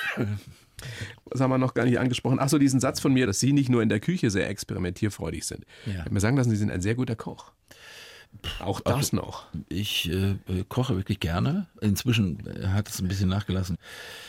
Was 1.26 1.40
haben 1.40 1.50
wir 1.50 1.58
noch 1.58 1.74
gar 1.74 1.84
nicht 1.84 1.98
angesprochen? 1.98 2.38
Achso, 2.38 2.58
diesen 2.58 2.78
Satz 2.80 3.00
von 3.00 3.12
mir, 3.12 3.26
dass 3.26 3.40
Sie 3.40 3.52
nicht 3.52 3.68
nur 3.68 3.82
in 3.82 3.88
der 3.88 3.98
Küche 4.00 4.30
sehr 4.30 4.48
experimentierfreudig 4.48 5.44
sind. 5.44 5.64
Ja. 5.86 5.92
Ich 5.92 5.98
habe 6.00 6.10
mir 6.14 6.20
sagen 6.20 6.36
lassen, 6.36 6.50
Sie 6.50 6.56
sind 6.56 6.70
ein 6.70 6.80
sehr 6.80 6.94
guter 6.94 7.16
Koch. 7.16 7.52
Auch 8.60 8.80
das 8.80 9.12
noch. 9.12 9.46
Ich 9.68 10.10
äh, 10.10 10.32
äh, 10.32 10.64
koche 10.68 10.96
wirklich 10.96 11.20
gerne. 11.20 11.66
Inzwischen 11.80 12.46
äh, 12.46 12.68
hat 12.68 12.88
es 12.88 13.00
ein 13.00 13.08
bisschen 13.08 13.28
nachgelassen. 13.28 13.76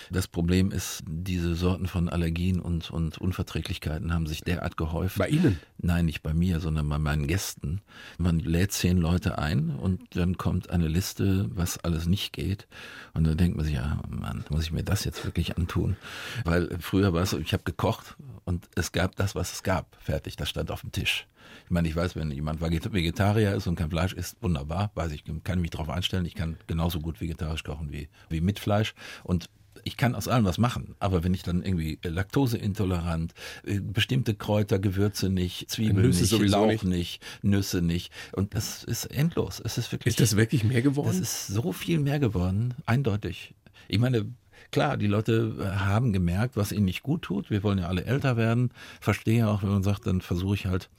Das 0.09 0.27
Problem 0.27 0.71
ist, 0.71 1.03
diese 1.05 1.55
Sorten 1.55 1.87
von 1.87 2.09
Allergien 2.09 2.59
und, 2.59 2.89
und 2.89 3.17
Unverträglichkeiten 3.17 4.13
haben 4.13 4.25
sich 4.25 4.41
derart 4.41 4.77
gehäuft. 4.77 5.17
Bei 5.17 5.27
Ihnen? 5.27 5.59
Nein, 5.77 6.05
nicht 6.05 6.23
bei 6.23 6.33
mir, 6.33 6.59
sondern 6.59 6.89
bei 6.89 6.97
meinen 6.97 7.27
Gästen. 7.27 7.81
Man 8.17 8.39
lädt 8.39 8.71
zehn 8.71 8.97
Leute 8.97 9.37
ein 9.37 9.69
und 9.69 10.01
dann 10.15 10.37
kommt 10.37 10.69
eine 10.69 10.87
Liste, 10.87 11.49
was 11.53 11.77
alles 11.77 12.07
nicht 12.07 12.33
geht. 12.33 12.67
Und 13.13 13.25
dann 13.25 13.37
denkt 13.37 13.57
man 13.57 13.65
sich, 13.65 13.75
ja, 13.75 14.01
Mann, 14.09 14.43
muss 14.49 14.63
ich 14.63 14.71
mir 14.71 14.83
das 14.83 15.03
jetzt 15.03 15.23
wirklich 15.25 15.57
antun? 15.57 15.97
Weil 16.45 16.77
früher 16.79 17.13
war 17.13 17.23
es 17.23 17.31
so, 17.31 17.37
ich 17.37 17.53
habe 17.53 17.63
gekocht 17.63 18.17
und 18.45 18.67
es 18.75 18.91
gab 18.91 19.15
das, 19.15 19.35
was 19.35 19.53
es 19.53 19.63
gab. 19.63 19.95
Fertig, 19.99 20.35
das 20.35 20.49
stand 20.49 20.71
auf 20.71 20.81
dem 20.81 20.91
Tisch. 20.91 21.27
Ich 21.65 21.71
meine, 21.71 21.87
ich 21.87 21.95
weiß, 21.95 22.15
wenn 22.15 22.31
jemand 22.31 22.61
Veget- 22.61 22.91
Vegetarier 22.93 23.53
ist 23.55 23.67
und 23.67 23.75
kein 23.75 23.89
Fleisch 23.89 24.13
isst, 24.13 24.37
wunderbar, 24.41 24.91
weiß 24.95 25.11
ich, 25.11 25.23
kann 25.43 25.61
mich 25.61 25.71
darauf 25.71 25.89
einstellen. 25.89 26.25
Ich 26.25 26.35
kann 26.35 26.57
genauso 26.67 26.99
gut 26.99 27.21
vegetarisch 27.21 27.63
kochen 27.63 27.91
wie, 27.91 28.09
wie 28.29 28.41
mit 28.41 28.59
Fleisch. 28.59 28.93
Und 29.23 29.49
ich 29.85 29.95
kann 29.95 30.13
aus 30.15 30.27
allem 30.27 30.43
was 30.43 30.57
machen, 30.57 30.95
aber 30.99 31.23
wenn 31.23 31.33
ich 31.33 31.43
dann 31.43 31.63
irgendwie 31.63 31.97
laktoseintolerant, 32.03 33.33
äh, 33.65 33.79
bestimmte 33.79 34.35
Kräuter, 34.35 34.79
Gewürze 34.79 35.29
nicht, 35.29 35.69
Zwiebeln 35.69 36.05
Nüsse 36.07 36.37
nicht, 36.37 36.49
Lauch 36.51 36.67
nicht. 36.67 36.83
nicht. 36.83 37.23
Nüsse 37.43 37.81
nicht 37.81 38.11
und 38.33 38.55
das 38.55 38.83
ist 38.83 39.05
endlos. 39.05 39.61
Es 39.63 39.77
ist 39.77 39.91
wirklich 39.91 40.13
Ist 40.13 40.19
das 40.19 40.35
wirklich 40.35 40.63
mehr 40.63 40.81
geworden? 40.81 41.07
das 41.07 41.19
ist 41.19 41.47
so 41.47 41.71
viel 41.71 41.99
mehr 41.99 42.19
geworden, 42.19 42.73
eindeutig. 42.85 43.53
Ich 43.87 43.99
meine, 43.99 44.25
klar, 44.71 44.97
die 44.97 45.07
Leute 45.07 45.55
äh, 45.59 45.65
haben 45.79 46.13
gemerkt, 46.13 46.57
was 46.57 46.71
ihnen 46.71 46.85
nicht 46.85 47.03
gut 47.03 47.21
tut. 47.23 47.49
Wir 47.49 47.63
wollen 47.63 47.79
ja 47.79 47.87
alle 47.87 48.03
älter 48.05 48.37
werden. 48.37 48.71
Verstehe 48.99 49.47
auch, 49.47 49.63
wenn 49.63 49.69
man 49.69 49.83
sagt, 49.83 50.05
dann 50.07 50.21
versuche 50.21 50.55
ich 50.55 50.65
halt 50.65 50.89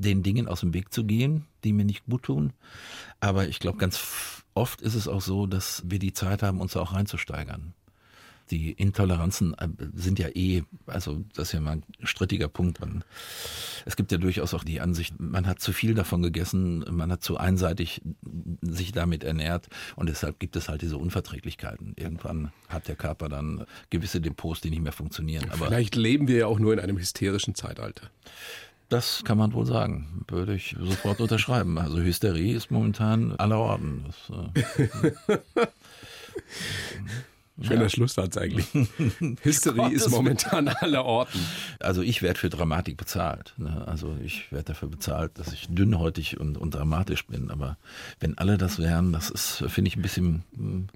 den 0.00 0.22
Dingen 0.22 0.48
aus 0.48 0.60
dem 0.60 0.74
Weg 0.74 0.92
zu 0.92 1.04
gehen, 1.04 1.46
die 1.64 1.72
mir 1.72 1.84
nicht 1.84 2.06
gut 2.06 2.24
tun. 2.24 2.52
Aber 3.20 3.48
ich 3.48 3.58
glaube, 3.58 3.78
ganz 3.78 4.00
oft 4.54 4.80
ist 4.80 4.94
es 4.94 5.08
auch 5.08 5.20
so, 5.20 5.46
dass 5.46 5.82
wir 5.86 5.98
die 5.98 6.12
Zeit 6.12 6.42
haben, 6.42 6.60
uns 6.60 6.76
auch 6.76 6.92
reinzusteigern. 6.92 7.74
Die 8.50 8.72
Intoleranzen 8.72 9.54
äh, 9.54 9.68
sind 9.94 10.18
ja 10.18 10.26
eh, 10.34 10.64
also 10.86 11.22
das 11.34 11.48
ist 11.48 11.52
ja 11.52 11.60
mal 11.60 11.76
ein 11.76 11.84
strittiger 12.02 12.48
Punkt. 12.48 12.80
Man, 12.80 13.04
es 13.86 13.94
gibt 13.94 14.10
ja 14.10 14.18
durchaus 14.18 14.54
auch 14.54 14.64
die 14.64 14.80
Ansicht, 14.80 15.20
man 15.20 15.46
hat 15.46 15.60
zu 15.60 15.72
viel 15.72 15.94
davon 15.94 16.20
gegessen, 16.20 16.84
man 16.90 17.12
hat 17.12 17.22
zu 17.22 17.36
einseitig 17.36 18.02
sich 18.60 18.90
damit 18.90 19.22
ernährt 19.22 19.68
und 19.94 20.08
deshalb 20.08 20.40
gibt 20.40 20.56
es 20.56 20.68
halt 20.68 20.82
diese 20.82 20.98
Unverträglichkeiten. 20.98 21.94
Irgendwann 21.96 22.50
hat 22.68 22.88
der 22.88 22.96
Körper 22.96 23.28
dann 23.28 23.66
gewisse 23.90 24.20
Depots, 24.20 24.60
die 24.62 24.70
nicht 24.70 24.82
mehr 24.82 24.90
funktionieren. 24.90 25.48
Aber 25.50 25.66
Vielleicht 25.66 25.94
leben 25.94 26.26
wir 26.26 26.38
ja 26.38 26.46
auch 26.46 26.58
nur 26.58 26.72
in 26.72 26.80
einem 26.80 26.98
hysterischen 26.98 27.54
Zeitalter. 27.54 28.10
Das 28.90 29.24
kann 29.24 29.38
man 29.38 29.52
wohl 29.52 29.64
sagen, 29.66 30.24
würde 30.28 30.54
ich 30.54 30.76
sofort 30.78 31.20
unterschreiben. 31.20 31.78
Also 31.78 31.98
Hysterie 31.98 32.54
ist 32.54 32.70
momentan 32.70 33.34
aller 33.36 33.58
Orten. 33.58 34.04
Das, 34.06 34.76
äh, 35.28 35.66
Schöner 37.62 37.88
Schlusssatz 37.88 38.36
eigentlich. 38.36 38.66
Hysterie 39.42 39.92
ist 39.92 40.08
momentan 40.10 40.68
aller 40.68 41.04
Orten. 41.04 41.38
Also 41.78 42.02
ich 42.02 42.22
werde 42.22 42.38
für 42.38 42.48
Dramatik 42.48 42.96
bezahlt. 42.96 43.54
Ne? 43.58 43.84
Also 43.86 44.16
ich 44.24 44.50
werde 44.52 44.66
dafür 44.66 44.88
bezahlt, 44.88 45.38
dass 45.38 45.52
ich 45.52 45.68
dünnhäutig 45.68 46.40
und, 46.40 46.56
und 46.56 46.74
dramatisch 46.74 47.26
bin. 47.26 47.50
Aber 47.50 47.76
wenn 48.20 48.38
alle 48.38 48.58
das 48.58 48.78
wären, 48.78 49.12
das 49.12 49.30
ist, 49.30 49.64
finde 49.68 49.88
ich, 49.88 49.96
ein 49.96 50.02
bisschen 50.02 50.44
hm, 50.56 50.88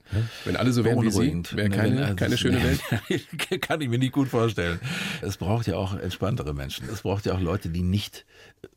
Wenn 0.44 0.56
alle 0.56 0.72
so 0.72 0.84
wären 0.84 1.02
wie 1.02 1.10
Sie, 1.10 1.56
wäre 1.56 1.68
Ne, 1.68 1.76
keine, 1.76 2.02
also 2.04 2.16
keine 2.16 2.38
schöne 2.38 2.62
Welt. 2.62 2.80
Kann 3.62 3.80
ich 3.80 3.88
mir 3.88 3.98
nicht 3.98 4.12
gut 4.12 4.28
vorstellen. 4.28 4.78
Es 5.22 5.36
braucht 5.36 5.66
ja 5.66 5.76
auch 5.76 5.94
entspanntere 5.94 6.54
Menschen. 6.54 6.88
Es 6.88 7.02
braucht 7.02 7.26
ja 7.26 7.34
auch 7.34 7.40
Leute, 7.40 7.68
die 7.68 7.82
nicht 7.82 8.24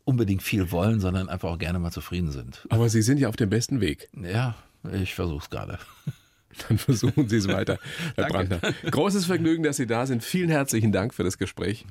unbedingt 0.04 0.44
viel 0.44 0.72
wollen, 0.72 1.00
sondern 1.00 1.30
einfach 1.30 1.50
auch 1.50 1.58
gerne 1.58 1.80
mal 1.80 1.92
zufrieden 1.92 2.32
sind. 2.32 2.66
Aber 2.70 2.90
Sie 2.90 3.02
sind 3.02 3.20
ja 3.20 3.30
auf 3.30 3.36
dem 3.36 3.50
besten 3.50 3.82
Weg. 3.82 4.10
Ja, 4.14 4.56
ich 4.94 5.14
versuche 5.14 5.44
es 5.44 5.50
gerade. 5.50 5.80
Dann 6.68 6.78
versuchen 6.78 7.28
Sie 7.30 7.38
es 7.38 7.48
weiter, 7.48 7.80
Herr. 8.16 8.28
Brandner. 8.28 8.60
Großes 8.90 9.26
Vergnügen, 9.26 9.64
dass 9.64 9.78
Sie 9.78 9.88
da 9.88 10.06
sind. 10.06 10.24
Vielen 10.24 10.50
herzlichen 10.50 10.92
Dank 10.92 11.14
für 11.14 11.24
das 11.24 11.38
Gespräch. 11.38 11.86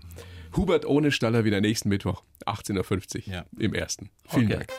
Hubert 0.57 0.87
ohne 0.87 1.11
Staller 1.13 1.45
wieder 1.45 1.61
nächsten 1.61 1.89
Mittwoch, 1.89 2.23
18.50 2.47 3.27
Uhr 3.29 3.33
Ja. 3.35 3.45
im 3.59 3.75
ersten. 3.75 4.11
Vielen 4.29 4.47
Okay. 4.53 4.65
Dank. 4.67 4.73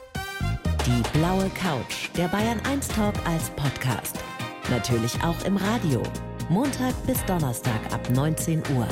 Die 0.86 1.18
blaue 1.20 1.50
Couch, 1.50 2.10
der 2.18 2.28
Bayern 2.30 2.60
1 2.66 2.88
Talk 2.88 3.14
als 3.28 3.50
Podcast. 3.52 4.18
Natürlich 4.70 5.22
auch 5.24 5.44
im 5.46 5.58
Radio. 5.58 6.02
Montag 6.50 6.94
bis 7.06 7.24
Donnerstag 7.26 7.80
ab 7.94 8.10
19 8.10 8.64
Uhr. 8.76 8.88